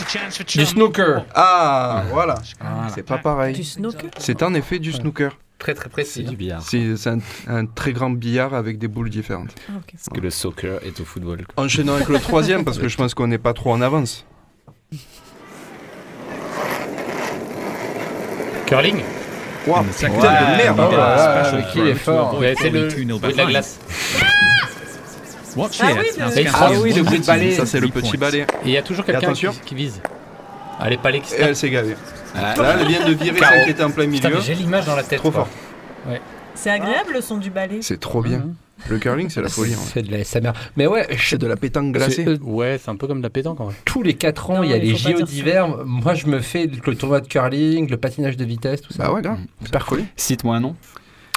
Du 0.46 0.66
snooker. 0.66 1.24
Ah, 1.34 2.02
voilà. 2.10 2.34
Voilà. 2.60 2.88
C'est 2.94 3.02
pas 3.02 3.18
pareil. 3.18 3.54
Du 3.54 3.64
snooker 3.64 4.08
C'est 4.18 4.42
en 4.42 4.52
effet 4.54 4.78
du 4.78 4.92
snooker. 4.92 5.30
Très 5.58 5.74
très 5.74 5.84
C'est 5.84 5.90
précis. 5.90 6.24
du 6.24 6.34
billard. 6.36 6.60
C'est 6.62 6.96
c'est 6.96 7.10
un, 7.10 7.18
un 7.48 7.66
très 7.66 7.92
grand 7.92 8.10
billard 8.10 8.52
avec 8.52 8.78
des 8.78 8.88
boules 8.88 9.10
différentes. 9.10 9.54
Ah. 9.68 9.74
Parce 9.92 10.08
que 10.12 10.20
le 10.20 10.30
soccer 10.30 10.80
est 10.84 10.98
au 11.00 11.04
football. 11.04 11.46
Enchaînons 11.56 11.94
avec 11.94 12.08
le 12.08 12.18
troisième 12.28 12.64
parce 12.64 12.78
que 12.78 12.88
je 12.88 12.96
pense 12.96 13.14
qu'on 13.14 13.28
n'est 13.28 13.38
pas 13.38 13.52
trop 13.54 13.72
en 13.72 13.80
avance. 13.80 14.26
Curling 18.66 19.00
Waouh, 19.66 19.84
putain 19.84 20.08
de 20.08 20.56
merde. 20.56 20.80
Oh 20.80 20.90
là 20.92 21.52
là, 21.52 21.62
qui 21.72 21.80
est 21.80 21.94
fort. 21.94 22.36
Ouais, 22.40 22.54
c'est 22.60 22.70
le 22.70 22.88
de 22.88 23.36
la 23.36 23.44
glace. 23.46 23.78
Ah 25.56 25.86
oui, 25.98 26.46
Ah 26.54 26.70
oui, 26.82 26.92
le 26.92 27.02
bruit 27.02 27.20
de 27.20 27.26
balai. 27.26 27.52
Ça, 27.52 27.66
c'est 27.66 27.80
le 27.80 27.88
petit 27.88 28.16
balai. 28.16 28.40
Et 28.40 28.66
il 28.66 28.70
y 28.72 28.76
a 28.76 28.82
toujours 28.82 29.04
quelqu'un 29.04 29.32
qui, 29.32 29.46
qui 29.64 29.74
vise. 29.74 30.00
Ah, 30.80 30.90
les 30.90 30.96
palais 30.96 31.20
qui 31.20 31.30
se 31.30 31.36
Et 31.36 31.40
elle 31.42 31.56
s'est 31.56 31.70
gavée. 31.70 31.94
Ah, 32.34 32.54
Là, 32.56 32.76
elle 32.80 32.86
vient 32.88 33.06
de 33.06 33.12
virer 33.12 33.38
celle 33.38 33.64
qui 33.64 33.70
était 33.70 33.84
en 33.84 33.90
plein 33.90 34.06
milieu. 34.06 34.40
j'ai 34.40 34.54
l'image 34.54 34.86
dans 34.86 34.96
la 34.96 35.02
tête. 35.02 35.18
Trop 35.18 35.30
quoi. 35.30 35.44
fort. 35.44 36.18
C'est 36.54 36.70
agréable 36.70 37.12
le 37.14 37.20
son 37.20 37.38
du 37.38 37.50
balai. 37.50 37.78
C'est 37.82 37.98
trop 38.00 38.22
bien. 38.22 38.48
Le 38.88 38.98
curling, 38.98 39.30
c'est 39.30 39.40
la 39.40 39.48
folie. 39.48 39.74
C'est 39.94 40.02
de 40.02 40.10
la 40.10 40.24
SMR. 40.24 40.52
Mais 40.76 40.88
ouais, 40.88 41.06
je- 41.12 41.28
C'est 41.28 41.38
de 41.38 41.46
la 41.46 41.54
pétanque 41.56 41.92
glacée. 41.92 42.24
c'est- 42.24 42.28
euh, 42.28 42.38
Ouais, 42.42 42.80
c'est 42.82 42.90
un 42.90 42.96
peu 42.96 43.06
comme 43.06 43.18
de 43.18 43.22
la 43.22 43.30
pétanque 43.30 43.60
en 43.60 43.66
vrai. 43.66 43.74
tous 43.84 44.02
les 44.02 44.14
4 44.14 44.50
ans, 44.50 44.56
Non, 44.56 44.62
il 44.64 44.70
y 44.70 44.74
a 44.74 44.78
les 44.78 44.96
JO 44.96 45.22
d'hiver. 45.22 45.68
Moi, 45.86 46.14
je 46.14 46.26
me 46.26 46.40
fais 46.40 46.66
le 46.66 46.96
tournoi 46.96 47.20
de 47.20 47.28
curling, 47.28 47.88
le 47.88 47.96
patinage 47.96 48.36
de 48.36 48.44
vitesse, 48.44 48.82
tout 48.82 48.92
ça. 48.92 49.04
Bah 49.04 49.12
ouais, 49.12 49.22
grave. 49.22 49.38
Super 49.64 49.86
folie. 49.86 50.04
Cite-moi 50.16 50.56
un 50.56 50.60
nom. 50.60 50.76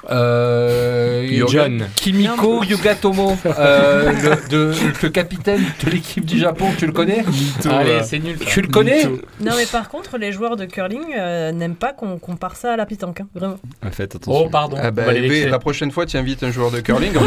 Euh, 0.10 1.46
John. 1.48 1.88
Kimiko 1.96 2.64
Yugatomo, 2.64 3.38
euh, 3.46 4.12
le, 4.24 4.50
de- 4.50 4.74
le 5.04 5.10
capitaine 5.10 5.62
de 5.84 5.90
l'équipe 5.90 6.26
du 6.26 6.38
Japon, 6.40 6.68
tu 6.78 6.86
le 6.86 6.92
connais 6.92 7.24
Allez, 7.70 8.02
c'est 8.04 8.20
nul. 8.20 8.38
Tu 8.40 8.62
le 8.62 8.68
connais 8.68 9.06
Non, 9.06 9.54
mais 9.58 9.66
par 9.72 9.90
contre, 9.90 10.18
les 10.18 10.32
joueurs 10.32 10.56
de 10.58 10.66
curling 10.66 11.14
euh, 11.18 11.52
n'aiment 11.52 11.76
pas 11.76 11.94
qu'on 11.94 12.18
compare 12.18 12.56
ça 12.56 12.74
à 12.74 12.78
la 12.78 12.86
pétanque. 12.86 13.22
hein, 13.22 13.28
Vraiment. 13.34 13.58
Faites 13.92 14.16
attention. 14.16 14.46
Oh, 14.46 14.50
pardon. 14.50 14.78
Ah 14.82 14.92
bah, 14.92 15.12
les 15.12 15.46
la 15.46 15.60
prochaine 15.60 15.92
fois, 15.92 16.06
tu 16.06 16.18
invites 16.18 16.44
un 16.44 16.52
joueur 16.52 16.72
de 16.72 16.80
curling. 16.82 17.14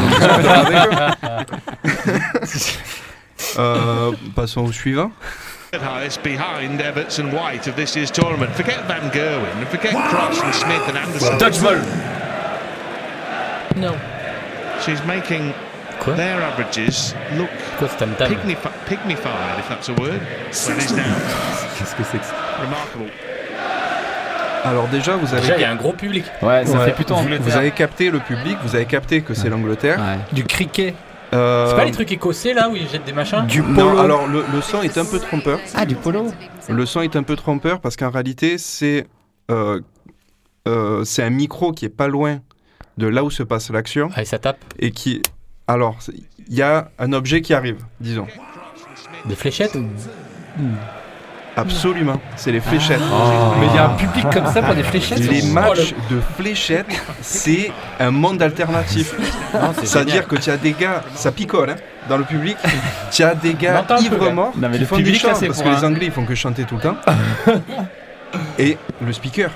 Euh, 3.56 4.10
passons 4.34 4.62
au 4.64 4.72
suivant. 4.72 5.10
highest 5.72 6.22
behind 6.24 6.80
Everts 6.80 7.20
and 7.20 7.30
White 7.32 7.68
of 7.68 7.76
this 7.76 7.94
year's 7.94 8.10
tournament. 8.10 8.50
Forget 8.54 8.78
Van 8.88 9.10
Gerwen, 9.12 9.62
and 9.62 9.66
forget 9.70 9.92
Cross 9.92 10.42
and 10.42 10.52
Smith 10.52 10.82
and 10.88 10.96
Anderson. 10.96 11.38
Dodgeball. 11.38 11.78
Non. 13.76 13.94
She's 14.84 15.04
making 15.06 15.52
Quoi? 16.00 16.14
their 16.14 16.38
averages 16.42 17.14
look 17.36 17.48
Quoi, 17.78 17.88
tam 17.98 18.10
tam 18.18 18.32
if 18.32 19.68
that's 19.68 19.88
a 19.88 19.92
word. 19.92 20.20
Qu'est-ce 20.50 21.94
que 21.94 22.02
c'est 22.04 22.18
que 22.18 22.24
ça? 22.24 22.34
Remarkable. 22.60 23.10
Alors 24.64 24.88
déjà, 24.88 25.16
vous 25.16 25.32
avez, 25.32 25.40
Déjà, 25.42 25.56
il 25.56 25.60
y 25.62 25.64
a 25.64 25.70
un 25.70 25.76
gros 25.76 25.92
public. 25.92 26.24
Ouais, 26.42 26.66
ça 26.66 26.78
Ouais. 26.78 26.84
fait 26.86 26.92
plutôt 26.92 27.14
vous, 27.14 27.28
vous 27.40 27.56
avez 27.56 27.70
capté 27.70 28.10
le 28.10 28.18
public, 28.18 28.58
vous 28.64 28.74
avez 28.74 28.86
capté 28.86 29.22
que 29.22 29.32
c'est 29.34 29.48
l'Angleterre. 29.48 29.98
Ouais. 29.98 30.18
Du 30.32 30.44
cricket. 30.44 30.94
Euh, 31.34 31.68
C'est 31.68 31.76
pas 31.76 31.84
les 31.84 31.90
trucs 31.92 32.10
écossais 32.10 32.54
là 32.54 32.68
où 32.68 32.74
ils 32.76 32.88
jettent 32.88 33.04
des 33.04 33.12
machins? 33.12 33.44
Du 33.46 33.60
Non, 33.60 33.90
polo. 33.90 33.98
alors 33.98 34.26
le, 34.26 34.44
le 34.52 34.60
son 34.62 34.82
est 34.82 34.96
un 34.96 35.04
peu 35.04 35.18
trompeur. 35.18 35.58
Ah, 35.74 35.84
du 35.84 35.94
polo 35.94 36.32
Le 36.68 36.86
son 36.86 37.02
est 37.02 37.16
un 37.16 37.22
peu 37.22 37.36
trompeur 37.36 37.80
parce 37.80 37.96
qu'en 37.96 38.10
réalité, 38.10 38.56
c'est 38.58 39.06
euh, 39.50 39.80
euh, 40.66 41.04
c'est 41.04 41.22
un 41.22 41.30
micro 41.30 41.72
qui 41.72 41.84
est 41.84 41.90
pas 41.90 42.08
loin 42.08 42.40
de 42.98 43.06
là 43.06 43.24
où 43.24 43.30
se 43.30 43.42
passe 43.42 43.70
l'action 43.70 44.10
Ah, 44.14 44.22
et 44.22 44.24
ça 44.26 44.38
tape. 44.38 44.58
et 44.78 44.90
qui. 44.90 45.22
Alors, 45.66 45.96
il 46.48 46.54
y 46.54 46.62
a 46.62 46.90
un 46.98 47.12
objet 47.12 47.40
qui 47.40 47.54
arrive, 47.54 47.78
disons. 48.00 48.26
Des 49.26 49.34
fléchettes 49.36 49.76
Absolument, 51.56 52.20
c'est 52.36 52.52
les 52.52 52.60
fléchettes. 52.60 53.00
Mais 53.58 53.66
il 53.66 53.74
y 53.74 53.78
a 53.78 53.86
un 53.90 53.96
public 53.96 54.26
comme 54.32 54.46
ça 54.46 54.62
pour 54.62 54.76
des 54.76 54.82
fléchettes 54.92 55.18
Les 55.18 55.42
Oh, 55.42 55.52
matchs 55.52 55.92
de 56.08 56.20
fléchettes, 56.36 56.86
c'est 57.20 57.72
un 57.98 58.12
monde 58.12 58.40
alternatif. 58.42 59.12
C'est-à-dire 59.82 60.28
que 60.28 60.36
tu 60.36 60.50
as 60.50 60.56
des 60.56 60.72
gars, 60.72 61.02
ça 61.16 61.32
picole 61.32 61.70
hein, 61.70 61.76
dans 62.08 62.16
le 62.16 62.22
public, 62.24 62.56
tu 63.10 63.24
as 63.24 63.34
des 63.34 63.54
gars 63.54 63.80
entend 63.80 63.94
un 63.94 63.98
peu, 63.98 64.04
ivres 64.04 64.24
là. 64.26 64.30
morts 64.32 64.52
Non, 64.56 64.68
mais 64.68 64.74
qui 64.74 64.80
le 64.80 64.86
font 64.86 64.98
du 64.98 65.14
chant, 65.16 65.32
là, 65.32 65.38
parce 65.46 65.62
que 65.62 65.68
un- 65.68 65.74
les 65.76 65.84
Anglais 65.84 66.06
ils 66.06 66.12
font 66.12 66.24
que 66.24 66.34
chanter 66.36 66.62
tout 66.64 66.76
le 66.76 66.82
temps. 66.82 66.96
Et 68.58 68.76
le 69.04 69.12
speaker. 69.12 69.50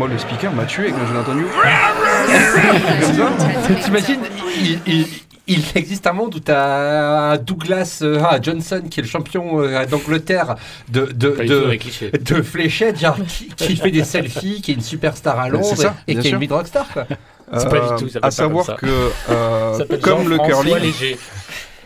Moi, 0.00 0.08
le 0.08 0.16
speaker 0.16 0.50
m'a 0.54 0.64
tué 0.64 0.92
quand 0.92 1.06
je 1.06 1.12
l'ai 1.12 1.18
entendu. 1.18 1.44
T'imagines, 3.84 4.20
il, 4.62 4.78
il- 4.86 5.06
il 5.46 5.62
existe 5.74 6.06
un 6.06 6.14
monde 6.14 6.34
où 6.36 6.40
t'as 6.40 7.32
un 7.32 7.36
Douglas 7.36 7.98
euh, 8.02 8.18
ah, 8.24 8.38
Johnson 8.40 8.82
qui 8.90 9.00
est 9.00 9.02
le 9.02 9.08
champion 9.08 9.60
euh, 9.60 9.84
d'Angleterre 9.84 10.54
de, 10.88 11.04
de, 11.12 11.28
Pas 11.28 11.42
du 11.42 11.48
tout 11.48 11.54
de, 12.12 12.16
de 12.36 12.42
fléchettes, 12.42 12.98
genre, 12.98 13.16
qui, 13.28 13.48
qui 13.48 13.76
fait 13.76 13.90
des 13.90 14.04
selfies, 14.04 14.62
qui 14.62 14.70
est 14.70 14.74
une 14.74 14.80
superstar 14.80 15.38
à 15.38 15.44
C'est 15.46 15.50
Londres 15.50 15.76
ça, 15.76 15.94
et 16.08 16.14
qui 16.14 16.20
est 16.20 16.22
sûr. 16.22 16.32
une 16.34 16.38
mid 16.40 16.52
rockstar 16.52 16.86
quoi. 16.90 17.04
C'est 17.58 17.68
pas 17.68 17.80
du 17.80 17.88
tout, 18.04 18.08
ça 18.08 18.12
s'appelle 18.12 18.14
Euh, 18.14 18.18
à 18.18 18.20
pas 18.20 18.30
savoir 18.30 18.66
comme 18.66 18.76
ça. 18.76 18.80
que, 18.80 18.86
euh, 19.32 19.78
Ça 19.78 19.84
comme 20.00 20.28
le 20.30 20.38
curling, 20.38 20.76
Léger. 20.78 21.18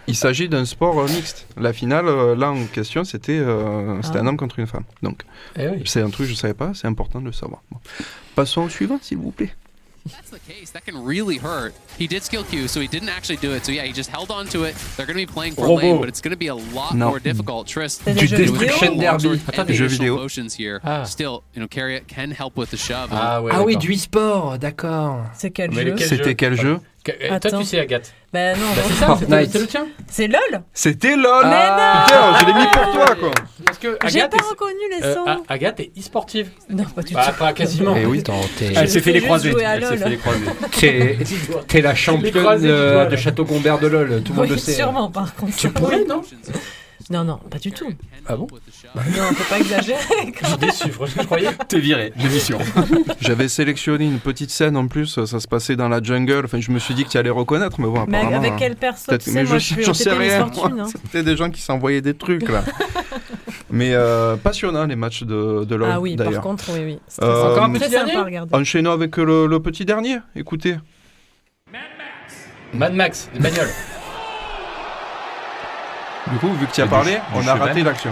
Il 0.07 0.15
s'agit 0.17 0.49
d'un 0.49 0.65
sport 0.65 0.99
euh, 1.01 1.07
mixte. 1.09 1.47
La 1.57 1.73
finale, 1.73 2.07
euh, 2.09 2.35
là 2.37 2.51
en 2.51 2.65
question, 2.67 3.05
c'était 3.05 3.39
euh, 3.39 4.01
c'était 4.03 4.19
Ah. 4.19 4.23
un 4.23 4.27
homme 4.27 4.37
contre 4.37 4.59
une 4.59 4.67
femme. 4.67 4.85
Donc, 5.03 5.23
Eh 5.57 5.69
oui. 5.69 5.83
c'est 5.87 6.03
un 6.03 6.11
truc 6.11 6.27
que 6.27 6.33
je 6.33 6.39
savais 6.39 6.55
pas, 6.55 6.73
c'est 6.75 6.87
important 6.87 7.21
de 7.21 7.27
le 7.27 7.33
savoir. 7.33 7.63
Bon. 7.71 7.79
Passons 8.35 8.63
au 8.63 8.69
suivant, 8.69 8.99
s'il 9.01 9.19
vous 9.19 9.31
plaît. 9.31 9.55
That's 10.11 10.31
the 10.31 10.39
case, 10.41 10.71
that 10.73 10.85
can 10.85 11.03
really 11.03 11.39
hurt. 11.39 11.75
He 11.99 12.07
did 12.07 12.23
skill 12.23 12.45
Q, 12.45 12.69
so 12.69 12.81
he 12.81 12.87
didn't 12.89 13.09
actually 13.09 13.37
do 13.37 13.53
it. 13.53 13.65
So 13.65 13.73
yeah, 13.73 13.85
he 13.85 13.93
just 13.93 14.11
held 14.11 14.31
on 14.31 14.47
to 14.49 14.65
it. 14.65 14.75
They're 14.97 15.07
going 15.07 15.19
to 15.19 15.27
be 15.27 15.33
playing 15.33 15.55
for 15.55 15.63
Robo. 15.63 15.77
lane, 15.77 15.99
but 16.01 16.09
it's 16.09 16.21
going 16.21 16.33
to 16.33 16.37
be 16.37 16.49
a 16.49 16.55
lot 16.55 16.95
Non. 16.95 17.09
more 17.09 17.19
difficult. 17.21 17.67
Trist, 17.67 18.05
Du 18.05 18.13
Destruction 18.15 18.99
Derby. 18.99 19.41
Attends, 19.49 19.71
vidéo. 19.71 20.17
motions 20.17 20.55
here. 20.55 20.81
Ah. 20.85 21.05
Still, 21.05 21.43
you 21.55 21.61
know, 21.61 21.69
Carriot 21.69 22.07
can 22.09 22.31
help 22.31 22.57
with 22.57 22.71
the 22.71 22.77
shove. 22.77 23.09
Ah, 23.13 23.41
ouais, 23.43 23.51
Ah 23.55 23.63
oui, 23.63 23.77
du 23.77 23.93
e-sport, 23.95 24.59
d'accord. 24.59 25.25
C'est 25.35 25.51
quel 25.51 25.71
Mais 25.71 25.85
jeu 25.85 25.91
lequel 25.93 26.09
C'était 26.09 26.35
quel 26.35 26.55
jeu 26.55 26.79
euh, 27.09 27.39
Toi, 27.39 27.51
tu 27.61 27.65
sais, 27.65 27.81
Agathe. 27.81 28.13
Ben 28.33 28.59
non, 28.59 28.67
Bah, 28.67 28.77
non. 28.77 28.89
c'est 28.89 29.29
ça, 29.29 29.45
c'était 29.45 29.59
le 29.61 29.67
tien. 29.67 29.87
c'est 30.09 30.27
LOL 30.27 30.63
C'était 30.73 31.17
LOL 31.17 31.45
Mais 31.47 31.69
non 31.69 32.05
Putain, 32.07 32.39
je 32.41 32.47
l'ai 32.47 32.55
mis 32.55 32.67
pour 32.73 32.93
toi, 32.93 33.15
quoi 33.15 33.31
que 33.89 34.09
J'ai 34.09 34.19
Agathe 34.21 34.31
pas 34.33 34.37
est- 34.39 34.51
reconnu 34.51 34.79
les 34.99 35.07
euh, 35.07 35.15
sons. 35.15 35.27
A- 35.27 35.41
Agathe 35.49 35.81
est 35.81 35.91
e-sportive. 35.99 36.49
Non, 36.71 36.85
pas 36.85 37.03
du 37.03 37.15
Bah, 37.15 37.27
tout. 37.33 37.39
pas 37.39 37.53
quasiment. 37.53 37.95
Eh 37.97 38.07
oui. 38.07 38.23
Elle 38.75 38.89
s'est 38.89 39.01
fait 39.01 39.13
les 39.13 39.21
croisés. 39.21 39.53
Elle 39.63 39.85
s'est 39.85 39.91
LOL. 39.91 39.99
fait 39.99 40.09
les 40.09 40.17
croisés. 40.17 41.19
T'es 41.69 41.81
la 41.81 41.95
championne 41.95 42.61
euh, 42.65 43.07
de 43.07 43.17
Château 43.17 43.45
Gombert 43.45 43.79
de 43.79 43.87
LoL, 43.89 44.23
tout 44.25 44.33
le 44.33 44.39
monde 44.41 44.49
le 44.51 44.57
sait. 44.57 44.73
sûrement, 44.73 45.11
par 45.11 45.35
contre. 45.35 45.57
Tu 45.57 45.71
pourrais, 45.71 46.05
non? 46.05 46.23
Non, 47.11 47.23
non, 47.25 47.37
pas 47.51 47.59
du 47.59 47.71
tout. 47.71 47.93
Ah 48.27 48.35
bon 48.37 48.47
Non, 48.95 49.25
faut 49.35 49.45
pas 49.51 49.59
exagérer. 49.61 50.01
Je 50.41 50.47
suis 50.47 50.57
déçu, 50.57 50.89
franchement, 50.91 51.23
je 51.23 51.27
croyais. 51.27 51.51
T'es 51.69 51.79
viré 51.79 52.13
l'émission. 52.17 52.59
J'avais 53.21 53.49
sélectionné 53.49 54.07
une 54.07 54.21
petite 54.21 54.51
scène 54.51 54.77
en 54.77 54.87
plus, 54.89 55.23
ça 55.27 55.39
se 55.41 55.47
passait 55.47 55.77
dans 55.77 55.89
la 55.91 56.03
jungle. 56.03 56.43
Enfin, 56.45 56.61
je 56.61 56.71
me 56.71 56.79
suis 56.79 56.95
dit 56.95 57.05
que 57.05 57.11
tu 57.11 57.19
allais 57.19 57.29
reconnaître, 57.31 57.79
mais 57.81 57.87
bon, 57.87 58.05
Mais 58.09 58.19
apparemment. 58.19 58.39
avec 58.39 58.53
hein. 58.53 58.57
quel 58.59 58.77
perso 58.77 59.05
Peut-être- 59.09 59.25
tu 59.25 59.31
sais, 59.31 59.43
mais 59.43 59.49
moi, 59.49 59.59
je 59.59 59.83
j'en 59.83 59.93
sais 59.95 60.13
rien. 60.13 60.49
Hein. 60.57 60.87
C'était 60.91 61.23
des 61.23 61.37
gens 61.37 61.51
qui 61.51 61.61
s'envoyaient 61.61 62.01
des 62.01 62.15
trucs 62.15 62.49
là. 62.49 62.65
mais 63.71 63.91
euh, 63.93 64.37
passionnant 64.37 64.87
les 64.87 64.97
matchs 64.97 65.25
de, 65.25 65.65
de 65.65 65.75
LoL 65.75 65.91
Ah 65.93 66.01
oui, 66.01 66.17
par 66.17 66.41
contre, 66.41 66.65
oui, 66.73 66.81
oui. 66.85 66.99
C'est 67.07 67.23
Euh, 67.23 67.27
très- 67.43 67.53
Encore 67.53 67.65
un 67.65 67.73
petit 67.73 67.85
sympa 67.85 67.91
dernier 67.97 68.17
à 68.17 68.25
regarder. 68.25 68.55
Enchaînons 68.57 68.93
avec 68.93 69.17
le, 69.19 69.47
le 69.47 69.61
petit 69.61 69.85
dernier. 69.85 70.19
Écoutez. 70.37 70.77
Mad 72.73 72.95
Max, 72.95 73.29
des 73.35 73.41
bagnoles. 73.41 73.69
Du 76.35 76.41
coup, 76.41 76.53
vu 76.55 76.67
que 76.67 76.73
tu 76.73 76.83
as 76.83 76.89
parlé, 76.89 77.19
on 77.33 77.41
du 77.43 77.49
a 77.49 77.53
cheval. 77.55 77.69
raté 77.69 77.83
l'action. 77.85 78.11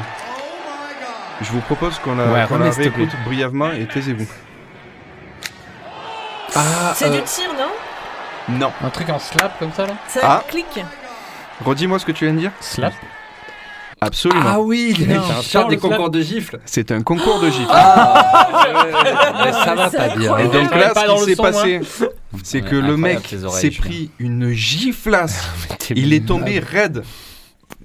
Je 1.41 1.51
vous 1.51 1.59
propose 1.61 1.99
qu'on 1.99 2.15
la, 2.15 2.27
Ouais, 2.27 2.45
qu'on 2.47 2.59
la 2.59 2.71
réécoute 2.71 3.09
brièvement 3.25 3.73
et 3.73 3.85
taisez-vous. 3.87 4.29
Ah, 6.55 6.93
C'est 6.95 7.07
euh, 7.07 7.17
du 7.17 7.23
tir, 7.23 7.49
non? 7.59 8.55
Non. 8.61 8.73
Un 8.85 8.91
truc 8.91 9.09
en 9.11 9.19
slap 9.19 9.59
comme 9.59 9.73
ça 9.73 9.87
là? 9.87 9.95
Ça 10.07 10.21
Ah. 10.23 10.45
clique. 10.47 10.85
Redis-moi 11.65 11.99
ce 11.99 12.07
que 12.07 12.13
tu 12.13 12.27
viens 12.27 12.35
de 12.35 12.39
dire. 12.39 12.53
Slap 12.61 12.93
Absolument. 14.01 14.45
Ah 14.47 14.61
oui, 14.61 14.95
il 14.97 15.09
Non. 15.09 15.23
y 15.53 15.57
a 15.57 15.65
des 15.65 15.79
concours 15.79 16.11
de 16.11 16.21
gifles. 16.21 16.61
C'est 16.65 16.93
un 16.93 17.03
concours 17.03 17.41
de 17.41 17.51
gifles. 17.51 17.67
Mais 19.45 19.53
ça 19.53 19.75
va 19.75 19.91
C'est 19.91 19.97
pas 19.97 20.09
dire. 20.11 20.39
Et 20.39 20.43
hein. 20.43 20.47
donc 20.47 20.71
J'arrive 20.71 20.79
là, 20.79 20.93
ce 20.95 21.25
qui 21.25 21.25
s'est 21.25 21.35
moi. 21.43 21.51
passé, 21.51 21.81
c'est 22.45 22.63
Ouais, 22.63 22.71
que 22.71 22.77
le 22.77 22.97
mec 22.97 23.35
s'est 23.51 23.71
pris 23.71 24.11
une 24.21 24.51
giflasse. 24.53 25.49
Il 25.91 26.13
est 26.13 26.25
tombé 26.27 26.61
raide. 26.61 27.03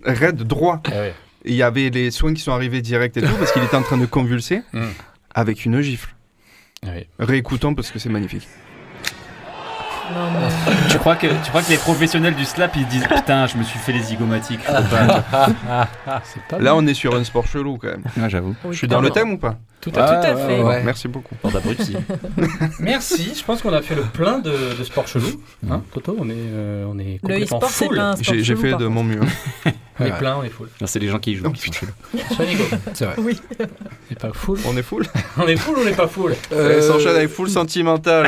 Raide 0.07 0.43
droit. 0.43 0.81
Ah 0.87 0.89
ouais. 0.91 1.13
Et 1.45 1.51
il 1.51 1.55
y 1.55 1.63
avait 1.63 1.89
les 1.89 2.09
soins 2.11 2.33
qui 2.33 2.41
sont 2.41 2.51
arrivés 2.51 2.81
direct 2.81 3.15
et 3.17 3.21
tout 3.21 3.35
parce 3.37 3.51
qu'il 3.51 3.63
était 3.63 3.75
en 3.77 3.83
train 3.83 3.97
de 3.97 4.05
convulser 4.07 4.61
Mm. 4.73 4.85
avec 5.35 5.65
une 5.65 5.81
gifle. 5.81 6.13
Ah 6.85 6.89
ouais. 6.91 7.07
Réécoutons 7.19 7.75
parce 7.75 7.91
que 7.91 7.99
c'est 7.99 8.09
magnifique. 8.09 8.47
Non, 10.13 10.29
mais... 10.31 10.73
tu, 10.89 10.97
crois 10.99 11.15
que, 11.17 11.27
tu 11.27 11.49
crois 11.49 11.61
que 11.61 11.69
les 11.69 11.77
professionnels 11.77 12.35
du 12.35 12.45
slap 12.45 12.75
ils 12.77 12.85
se 12.85 12.89
disent 12.89 13.07
Putain, 13.07 13.45
je 13.47 13.57
me 13.57 13.63
suis 13.63 13.77
fait 13.79 13.91
les 13.91 14.01
zygomatiques. 14.01 14.61
faut 14.61 14.71
pas. 14.71 15.87
C'est 16.23 16.41
pas 16.43 16.59
Là, 16.59 16.75
on 16.75 16.85
est 16.87 16.93
sur 16.93 17.13
un 17.15 17.23
sport 17.25 17.45
chelou 17.45 17.77
quand 17.77 17.87
même. 17.89 18.03
Ouais, 18.15 18.29
j'avoue. 18.29 18.55
Oui, 18.63 18.71
Je 18.73 18.77
suis 18.77 18.87
dans 18.87 19.01
le 19.01 19.09
thème 19.09 19.31
ou 19.33 19.37
pas? 19.37 19.57
Tout 19.81 19.91
Tout 19.91 19.99
à 19.99 20.21
fait. 20.21 20.27
à 20.29 20.35
fait. 20.35 20.61
ouais. 20.61 20.83
Merci 20.83 21.07
beaucoup. 21.07 21.35
Merci, 22.79 23.33
je 23.37 23.43
pense 23.43 23.61
qu'on 23.61 23.73
a 23.73 23.81
fait 23.81 23.95
le 23.95 24.01
plein 24.03 24.39
de, 24.39 24.51
de 24.77 24.83
sports 24.83 25.07
chelous. 25.07 25.41
Hein, 25.69 25.81
Toto, 25.93 26.15
on 26.19 26.29
est, 26.29 26.33
euh, 26.35 26.85
on 26.89 26.97
est 26.99 27.19
Le 27.23 27.45
complètement 27.45 27.61
full. 27.61 28.01
J'ai 28.21 28.55
fait 28.55 28.73
de 28.73 28.87
mon 28.87 29.03
mieux. 29.03 29.21
On 29.99 30.05
est 30.05 30.15
plein, 30.15 30.35
on 30.37 30.43
est 30.43 30.49
full. 30.49 30.69
Non, 30.79 30.85
c'est 30.85 30.99
les 30.99 31.07
gens 31.07 31.17
qui 31.17 31.31
y 31.31 31.35
jouent 31.37 31.49
qui 31.53 31.59
sont 31.59 31.71
chelous. 31.71 31.91
Soit 32.35 32.45
Nico, 32.45 32.63
C'est 32.93 33.05
vrai. 33.05 33.15
Oui. 33.17 33.39
on 33.59 34.13
est 34.13 34.19
pas 34.19 34.31
full. 34.31 34.59
On 34.67 34.77
est 34.77 34.83
full 34.83 35.07
On 35.39 35.47
est 35.47 35.55
full 35.57 35.75
ou 35.75 35.81
on 35.81 35.85
n'est 35.85 35.91
pas 35.95 36.07
full 36.07 36.35
Euh, 36.51 36.75
Elle 36.77 36.83
s'enchaîne 36.83 37.15
avec 37.15 37.29
full 37.29 37.49
sentimental. 37.49 38.27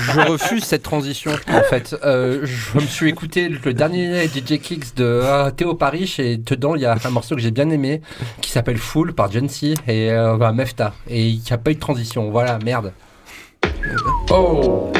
je 0.00 0.20
refuse 0.20 0.64
cette 0.64 0.82
transition 0.82 1.32
en 1.48 1.60
fait. 1.68 1.94
Euh, 2.02 2.40
je 2.46 2.78
me 2.78 2.86
suis 2.86 3.10
écouté 3.10 3.50
le 3.50 3.74
dernier 3.74 4.26
DJ 4.26 4.58
Kicks 4.58 4.96
de 4.96 5.04
euh, 5.04 5.50
Théo 5.50 5.74
Paris 5.74 6.14
et 6.18 6.38
dedans 6.38 6.76
il 6.76 6.80
y 6.80 6.86
a 6.86 6.96
un 7.04 7.10
morceau 7.10 7.34
que 7.36 7.42
j'ai 7.42 7.50
bien 7.50 7.68
aimé 7.68 8.00
qui 8.40 8.50
s'appelle 8.50 8.78
Full 8.78 9.12
par 9.12 9.30
Jency 9.30 9.74
et 9.86 10.10
euh, 10.10 10.36
bah, 10.36 10.52
Mefta 10.52 10.94
et 11.08 11.28
il 11.28 11.40
n'y 11.40 11.52
a 11.52 11.58
pas 11.58 11.70
eu 11.70 11.74
de 11.74 11.80
transition. 11.80 12.30
Voilà, 12.30 12.58
merde. 12.64 12.92
Oh 14.30 14.92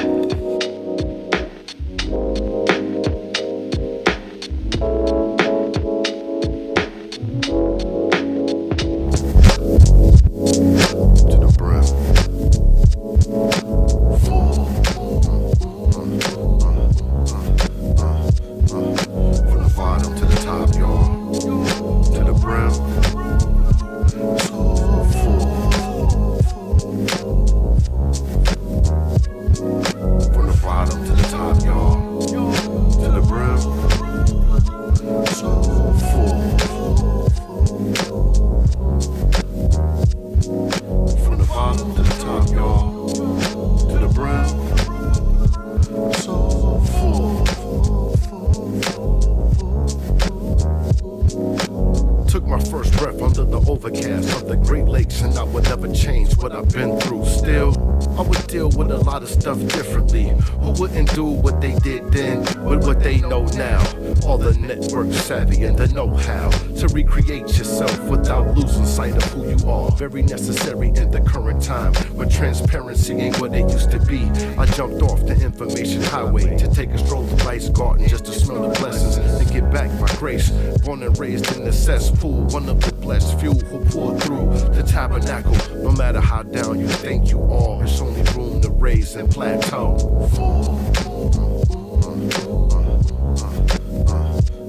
you 87.87 87.93
are, 87.93 87.93
it's 87.93 88.01
only 88.01 88.23
room 88.33 88.61
to 88.63 88.71
raise 88.71 89.17
and 89.17 89.31
plateau. 89.31 89.99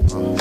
From 0.10 0.37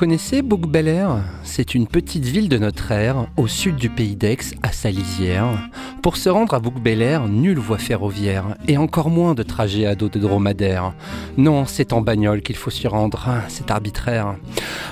connaissez 0.00 0.40
Bouc 0.40 0.66
Bel-Air 0.66 1.18
C'est 1.42 1.74
une 1.74 1.86
petite 1.86 2.24
ville 2.24 2.48
de 2.48 2.56
notre 2.56 2.90
ère, 2.90 3.26
au 3.36 3.46
sud 3.46 3.76
du 3.76 3.90
pays 3.90 4.16
d'Aix, 4.16 4.38
à 4.62 4.72
sa 4.72 4.90
lisière. 4.90 5.68
Pour 6.02 6.16
se 6.16 6.30
rendre 6.30 6.54
à 6.54 6.58
Bouc 6.58 6.80
Bel-Air, 6.80 7.28
nulle 7.28 7.58
voie 7.58 7.76
ferroviaire, 7.76 8.56
et 8.66 8.78
encore 8.78 9.10
moins 9.10 9.34
de 9.34 9.42
trajet 9.42 9.84
à 9.84 9.94
dos 9.94 10.08
de 10.08 10.18
dromadaire. 10.18 10.94
Non, 11.36 11.66
c'est 11.66 11.92
en 11.92 12.00
bagnole 12.00 12.40
qu'il 12.40 12.56
faut 12.56 12.70
s'y 12.70 12.88
rendre, 12.88 13.28
c'est 13.48 13.70
arbitraire. 13.70 14.36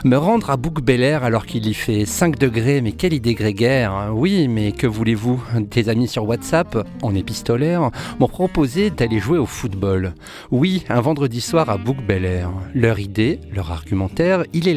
Me 0.04 0.16
rendre 0.16 0.50
à 0.50 0.58
Bouc 0.58 0.82
Bel-Air 0.82 1.24
alors 1.24 1.46
qu'il 1.46 1.66
y 1.66 1.72
fait 1.72 2.04
5 2.04 2.38
degrés, 2.38 2.82
mais 2.82 2.92
quelle 2.92 3.14
idée 3.14 3.32
grégaire 3.32 4.10
Oui, 4.12 4.46
mais 4.46 4.72
que 4.72 4.86
voulez-vous? 4.86 5.42
Tes 5.70 5.88
amis 5.88 6.08
sur 6.08 6.28
WhatsApp, 6.28 6.86
en 7.00 7.14
épistolaire, 7.14 7.90
m'ont 8.20 8.28
proposé 8.28 8.90
d'aller 8.90 9.20
jouer 9.20 9.38
au 9.38 9.46
football. 9.46 10.12
Oui, 10.50 10.84
un 10.90 11.00
vendredi 11.00 11.40
soir 11.40 11.70
à 11.70 11.78
Bouc 11.78 11.96
Bel-Air. 12.06 12.50
Leur 12.74 12.98
idée, 12.98 13.40
leur 13.54 13.72
argumentaire, 13.72 14.44
il 14.52 14.68
est 14.68 14.74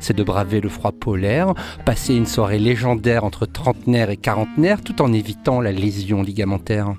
C'est 0.00 0.16
de 0.16 0.22
braver 0.22 0.60
le 0.60 0.68
froid 0.68 0.92
polaire, 0.92 1.54
passer 1.84 2.14
une 2.14 2.26
soirée 2.26 2.58
légendaire 2.58 3.24
entre 3.24 3.46
trentenaires 3.46 4.10
et 4.10 4.16
quarantenaires 4.16 4.82
tout 4.82 5.02
en 5.02 5.12
évitant 5.12 5.60
la 5.60 5.72
lésion 5.72 6.22
ligamentaire. 6.22 6.94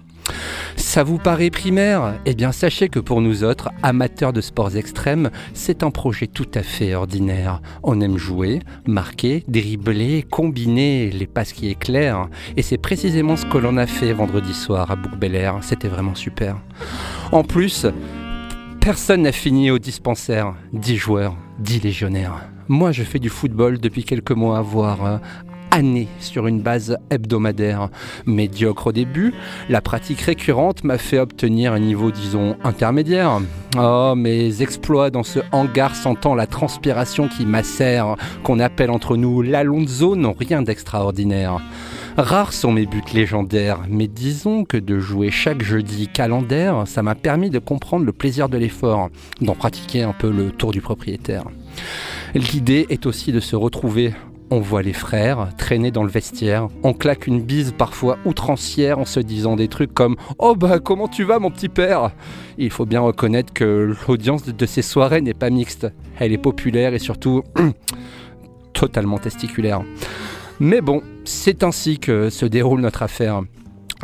Ça 0.75 1.03
vous 1.03 1.17
paraît 1.17 1.49
primaire? 1.49 2.13
Eh 2.25 2.35
bien 2.35 2.51
sachez 2.51 2.87
que 2.87 2.99
pour 2.99 3.21
nous 3.21 3.43
autres, 3.43 3.69
amateurs 3.83 4.31
de 4.31 4.41
sports 4.41 4.75
extrêmes, 4.75 5.29
c'est 5.53 5.83
un 5.83 5.91
projet 5.91 6.27
tout 6.27 6.47
à 6.53 6.61
fait 6.61 6.93
ordinaire. 6.93 7.61
On 7.83 7.99
aime 7.99 8.17
jouer, 8.17 8.59
marquer, 8.85 9.43
dribbler, 9.47 10.23
combiner 10.29 11.09
les 11.09 11.27
passes 11.27 11.53
qui 11.53 11.69
éclairent. 11.69 12.29
Et 12.57 12.61
c'est 12.61 12.77
précisément 12.77 13.35
ce 13.35 13.45
que 13.45 13.57
l'on 13.57 13.77
a 13.77 13.87
fait 13.87 14.13
vendredi 14.13 14.53
soir 14.53 14.91
à 14.91 14.95
Bouc. 14.95 15.11
C'était 15.61 15.87
vraiment 15.87 16.15
super. 16.15 16.57
En 17.31 17.43
plus, 17.43 17.85
Personne 18.81 19.23
n'a 19.23 19.31
fini 19.33 19.71
au 19.71 19.77
dispensaire. 19.77 20.55
10 20.73 20.97
joueurs, 20.97 21.35
10 21.59 21.81
légionnaires. 21.81 22.49
Moi, 22.69 22.91
je 22.91 23.03
fais 23.03 23.19
du 23.19 23.29
football 23.29 23.77
depuis 23.77 24.03
quelques 24.03 24.31
mois, 24.31 24.61
voire 24.61 25.05
euh, 25.05 25.17
années, 25.69 26.07
sur 26.19 26.47
une 26.47 26.61
base 26.61 26.97
hebdomadaire. 27.09 27.89
Médiocre 28.25 28.87
au 28.87 28.91
début, 28.93 29.33
la 29.67 29.81
pratique 29.81 30.21
récurrente 30.21 30.85
m'a 30.85 30.97
fait 30.97 31.19
obtenir 31.19 31.73
un 31.73 31.79
niveau, 31.79 32.09
disons, 32.09 32.55
intermédiaire. 32.63 33.41
Oh, 33.77 34.13
mes 34.15 34.61
exploits 34.61 35.11
dans 35.11 35.23
ce 35.23 35.39
hangar 35.51 35.93
sentant 35.93 36.33
la 36.33 36.47
transpiration 36.47 37.27
qui 37.27 37.45
macère, 37.45 38.15
qu'on 38.43 38.59
appelle 38.59 38.91
entre 38.91 39.17
nous 39.17 39.41
l'Alonso, 39.41 40.15
n'ont 40.15 40.35
rien 40.37 40.61
d'extraordinaire. 40.61 41.59
Rares 42.21 42.51
sont 42.51 42.73
mes 42.73 42.85
buts 42.85 43.01
légendaires, 43.13 43.79
mais 43.87 44.07
disons 44.07 44.65
que 44.65 44.75
de 44.75 44.99
jouer 44.99 45.31
chaque 45.31 45.61
jeudi 45.61 46.09
calendaire, 46.09 46.83
ça 46.85 47.01
m'a 47.01 47.15
permis 47.15 47.49
de 47.49 47.59
comprendre 47.59 48.05
le 48.05 48.11
plaisir 48.11 48.49
de 48.49 48.57
l'effort, 48.57 49.09
d'en 49.39 49.55
pratiquer 49.55 50.03
un 50.03 50.11
peu 50.11 50.29
le 50.29 50.51
tour 50.51 50.73
du 50.73 50.81
propriétaire. 50.81 51.45
L'idée 52.35 52.87
est 52.89 53.05
aussi 53.05 53.31
de 53.31 53.39
se 53.39 53.55
retrouver. 53.55 54.13
On 54.51 54.59
voit 54.59 54.81
les 54.81 54.91
frères 54.91 55.47
traîner 55.57 55.91
dans 55.91 56.03
le 56.03 56.09
vestiaire, 56.09 56.67
on 56.83 56.93
claque 56.93 57.25
une 57.25 57.41
bise 57.41 57.73
parfois 57.77 58.17
outrancière 58.25 58.99
en 58.99 59.05
se 59.05 59.21
disant 59.21 59.55
des 59.55 59.69
trucs 59.69 59.93
comme 59.93 60.17
Oh 60.39 60.55
bah 60.55 60.79
comment 60.79 61.07
tu 61.07 61.23
vas 61.23 61.39
mon 61.39 61.51
petit 61.51 61.69
père? 61.69 62.11
Il 62.57 62.71
faut 62.71 62.85
bien 62.85 62.99
reconnaître 62.99 63.53
que 63.53 63.95
l'audience 64.07 64.43
de 64.43 64.65
ces 64.65 64.81
soirées 64.81 65.21
n'est 65.21 65.33
pas 65.33 65.51
mixte, 65.51 65.87
elle 66.19 66.33
est 66.33 66.37
populaire 66.37 66.93
et 66.93 66.99
surtout 66.99 67.43
totalement 68.73 69.19
testiculaire. 69.19 69.83
Mais 70.61 70.81
bon, 70.81 71.01
c'est 71.23 71.63
ainsi 71.63 71.99
que 71.99 72.29
se 72.29 72.45
déroule 72.45 72.81
notre 72.81 73.01
affaire. 73.01 73.41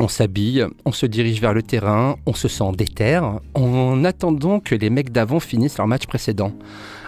On 0.00 0.08
s'habille, 0.08 0.66
on 0.86 0.92
se 0.92 1.04
dirige 1.04 1.40
vers 1.40 1.52
le 1.52 1.62
terrain, 1.62 2.16
on 2.24 2.32
se 2.32 2.48
sent 2.48 2.72
déter, 2.78 3.20
en 3.54 4.04
attendant 4.04 4.60
que 4.60 4.74
les 4.74 4.88
mecs 4.88 5.12
d'avant 5.12 5.38
finissent 5.38 5.76
leur 5.76 5.86
match 5.86 6.06
précédent. 6.06 6.52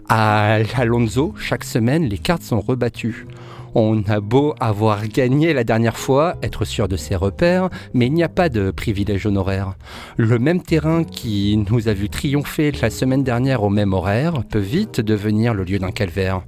À 0.06 0.58
Alonso, 0.76 1.34
chaque 1.38 1.64
semaine, 1.64 2.04
les 2.04 2.18
cartes 2.18 2.42
sont 2.42 2.60
rebattues. 2.60 3.26
On 3.74 4.02
a 4.08 4.20
beau 4.20 4.54
avoir 4.60 5.06
gagné 5.08 5.54
la 5.54 5.64
dernière 5.64 5.96
fois, 5.96 6.36
être 6.42 6.66
sûr 6.66 6.86
de 6.86 6.96
ses 6.96 7.16
repères, 7.16 7.70
mais 7.94 8.06
il 8.06 8.12
n'y 8.12 8.24
a 8.24 8.28
pas 8.28 8.50
de 8.50 8.70
privilège 8.70 9.24
honoraire. 9.24 9.76
Le 10.18 10.38
même 10.38 10.62
terrain 10.62 11.04
qui 11.04 11.64
nous 11.70 11.88
a 11.88 11.94
vu 11.94 12.10
triompher 12.10 12.72
la 12.82 12.90
semaine 12.90 13.24
dernière 13.24 13.62
au 13.62 13.70
même 13.70 13.94
horaire 13.94 14.42
peut 14.50 14.58
vite 14.58 15.00
devenir 15.00 15.54
le 15.54 15.64
lieu 15.64 15.78
d'un 15.78 15.90
calvaire. 15.90 16.42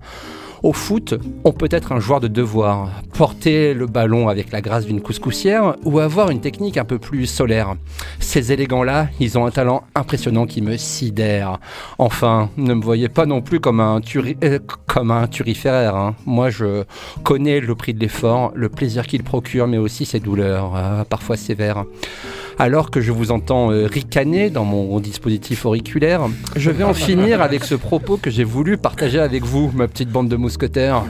Au 0.62 0.74
foot, 0.74 1.14
on 1.44 1.52
peut 1.52 1.68
être 1.70 1.92
un 1.92 2.00
joueur 2.00 2.20
de 2.20 2.28
devoir, 2.28 2.90
porter 3.14 3.72
le 3.72 3.86
ballon 3.86 4.28
avec 4.28 4.52
la 4.52 4.60
grâce 4.60 4.84
d'une 4.84 5.00
couscoussière 5.00 5.76
ou 5.84 5.98
avoir 6.00 6.30
une 6.30 6.40
technique 6.42 6.76
un 6.76 6.84
peu 6.84 6.98
plus 6.98 7.24
solaire. 7.26 7.76
Ces 8.18 8.52
élégants-là, 8.52 9.08
ils 9.20 9.38
ont 9.38 9.46
un 9.46 9.50
talent 9.50 9.84
impressionnant 9.94 10.44
qui 10.46 10.60
me 10.60 10.76
sidère. 10.76 11.58
Enfin, 11.98 12.50
ne 12.58 12.74
me 12.74 12.82
voyez 12.82 13.08
pas 13.08 13.24
non 13.24 13.40
plus 13.40 13.58
comme 13.60 13.80
un, 13.80 14.00
turi- 14.00 14.36
euh, 14.44 15.26
turiféraire. 15.30 15.96
hein. 15.96 16.14
Moi, 16.26 16.50
je 16.50 16.84
connais 17.22 17.60
le 17.60 17.74
prix 17.74 17.94
de 17.94 18.00
l'effort, 18.00 18.52
le 18.54 18.68
plaisir 18.68 19.06
qu'il 19.06 19.22
procure, 19.22 19.66
mais 19.66 19.78
aussi 19.78 20.04
ses 20.04 20.20
douleurs, 20.20 20.72
euh, 20.76 21.04
parfois 21.04 21.38
sévères. 21.38 21.84
Alors 22.60 22.90
que 22.90 23.00
je 23.00 23.10
vous 23.10 23.32
entends 23.32 23.72
euh, 23.72 23.86
ricaner 23.86 24.50
dans 24.50 24.66
mon 24.66 25.00
dispositif 25.00 25.64
auriculaire, 25.64 26.20
je 26.56 26.70
vais 26.70 26.84
en 26.84 26.92
finir 26.92 27.40
avec 27.40 27.64
ce 27.64 27.74
propos 27.74 28.18
que 28.18 28.28
j'ai 28.28 28.44
voulu 28.44 28.76
partager 28.76 29.18
avec 29.18 29.44
vous, 29.44 29.70
ma 29.74 29.88
petite 29.88 30.10
bande 30.10 30.28
de 30.28 30.36
mousquetaires. 30.36 31.04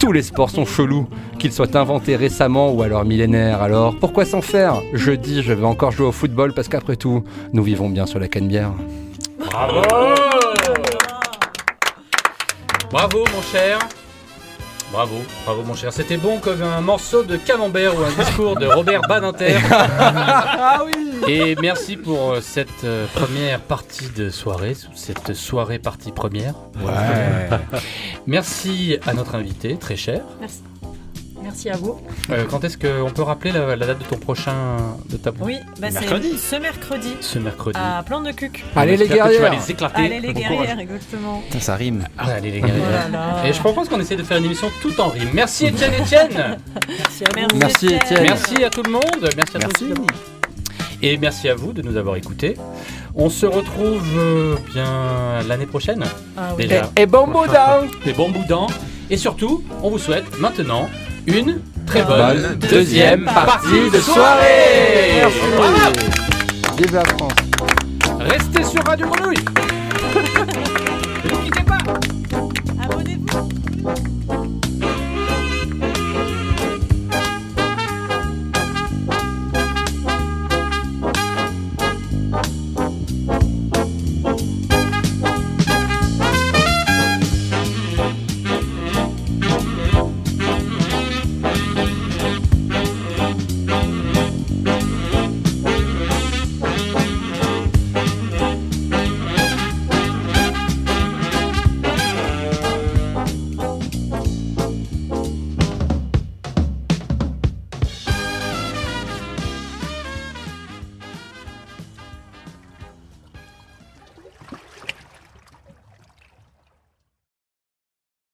Tous 0.00 0.12
les 0.12 0.22
sports 0.22 0.48
sont 0.48 0.64
chelous, 0.64 1.06
qu'ils 1.38 1.52
soient 1.52 1.76
inventés 1.76 2.16
récemment 2.16 2.72
ou 2.72 2.80
alors 2.80 3.04
millénaires. 3.04 3.60
Alors 3.60 3.94
pourquoi 4.00 4.24
s'en 4.24 4.40
faire? 4.40 4.80
Je 4.94 5.12
dis, 5.12 5.42
je 5.42 5.52
vais 5.52 5.66
encore 5.66 5.92
jouer 5.92 6.06
au 6.06 6.12
football 6.12 6.54
parce 6.54 6.68
qu'après 6.68 6.96
tout, 6.96 7.22
nous 7.52 7.62
vivons 7.62 7.90
bien 7.90 8.06
sur 8.06 8.18
la 8.18 8.26
canne-bière. 8.26 8.72
Bravo 9.50 9.82
Bravo 12.90 13.18
mon 13.18 13.42
cher 13.42 13.78
Bravo, 14.94 15.16
bravo 15.44 15.64
mon 15.64 15.74
cher. 15.74 15.92
C'était 15.92 16.16
bon 16.16 16.38
comme 16.38 16.62
un 16.62 16.80
morceau 16.80 17.24
de 17.24 17.36
camembert 17.36 17.98
ou 17.98 18.04
un 18.04 18.12
discours 18.12 18.54
de 18.54 18.66
Robert 18.66 19.00
Badinter. 19.08 19.56
ah 19.72 20.84
oui 20.86 20.92
Et 21.26 21.56
merci 21.60 21.96
pour 21.96 22.34
euh, 22.34 22.40
cette 22.40 22.84
euh, 22.84 23.06
première 23.12 23.58
partie 23.58 24.08
de 24.16 24.30
soirée, 24.30 24.76
cette 24.94 25.34
soirée 25.34 25.80
partie 25.80 26.12
première. 26.12 26.54
Ouais. 26.76 27.58
Merci 28.28 28.98
à 29.04 29.14
notre 29.14 29.34
invité, 29.34 29.76
très 29.78 29.96
cher. 29.96 30.22
Merci. 30.38 30.62
Merci 31.54 31.70
à 31.70 31.76
vous. 31.76 32.00
Euh, 32.30 32.44
quand 32.50 32.64
est-ce 32.64 32.76
qu'on 32.76 33.10
peut 33.12 33.22
rappeler 33.22 33.52
la, 33.52 33.76
la 33.76 33.86
date 33.86 34.00
de 34.00 34.04
ton 34.04 34.16
prochain 34.16 34.52
de 35.08 35.16
ta 35.16 35.30
Oui, 35.40 35.58
bah 35.80 35.86
c'est 35.88 36.00
Mercredi. 36.00 36.36
ce 36.36 36.56
mercredi 36.56 37.16
Ce 37.20 37.38
mercredi. 37.38 37.78
à 37.80 38.02
Plan 38.02 38.20
de 38.22 38.32
Cuc. 38.32 38.64
Allez, 38.74 38.96
les 38.96 39.06
que 39.06 39.12
Tu 39.12 39.18
vas 39.20 39.28
guerrières. 39.28 39.52
les 39.52 39.70
éclater. 39.70 40.02
Allez 40.04 40.18
les 40.20 40.32
Bon 40.32 40.40
guerrières, 40.40 40.60
courage. 40.62 40.78
exactement. 40.80 41.42
Putain, 41.46 41.60
ça 41.60 41.76
rime. 41.76 42.08
Ah, 42.18 42.24
allez 42.38 42.50
les 42.50 42.60
guerrières. 42.60 42.82
Oh 43.08 43.12
là 43.12 43.36
là. 43.42 43.48
Et 43.48 43.52
je 43.52 43.60
propose 43.60 43.88
qu'on 43.88 44.00
essaie 44.00 44.16
de 44.16 44.24
faire 44.24 44.38
une 44.38 44.46
émission 44.46 44.68
tout 44.82 45.00
en 45.00 45.10
rime. 45.10 45.28
Merci 45.32 45.66
Étienne 45.66 45.92
Etienne. 46.02 46.58
Merci 46.88 47.24
à 47.24 47.46
vous. 47.52 47.56
Merci, 47.58 47.86
Étienne. 47.86 48.22
Merci 48.24 48.64
à 48.64 48.70
tout 48.70 48.82
le 48.82 48.90
monde. 48.90 49.30
Merci 49.36 49.56
à 49.56 49.58
Merci. 49.60 49.84
tous. 49.94 50.06
Et 51.02 51.16
merci 51.18 51.48
à 51.48 51.54
vous 51.54 51.72
de 51.72 51.82
nous 51.82 51.96
avoir 51.96 52.16
écoutés. 52.16 52.56
On 53.14 53.30
se 53.30 53.46
retrouve 53.46 54.02
euh, 54.18 54.56
bien 54.72 55.40
l'année 55.46 55.66
prochaine. 55.66 56.02
Ah 56.36 56.48
oui. 56.58 56.66
Déjà. 56.66 56.90
Et 56.96 57.06
bon 57.06 57.28
boudin 57.28 57.82
Des 58.04 58.12
bons 58.12 58.30
boudins. 58.30 58.66
Et 59.08 59.16
surtout, 59.16 59.62
on 59.84 59.90
vous 59.90 59.98
souhaite 59.98 60.24
maintenant 60.40 60.88
une 61.26 61.60
très 61.86 62.02
bonne, 62.02 62.42
Bonne 62.42 62.58
deuxième 62.70 63.24
partie 63.24 63.90
de 63.92 64.00
soirée. 64.00 65.22
Merci. 65.22 65.38
Vive 66.78 66.94
la 66.94 67.04
France. 67.04 67.32
Restez 68.20 68.64
sur 68.64 68.84
Radio 68.84 69.06
Grenouille 69.06 69.44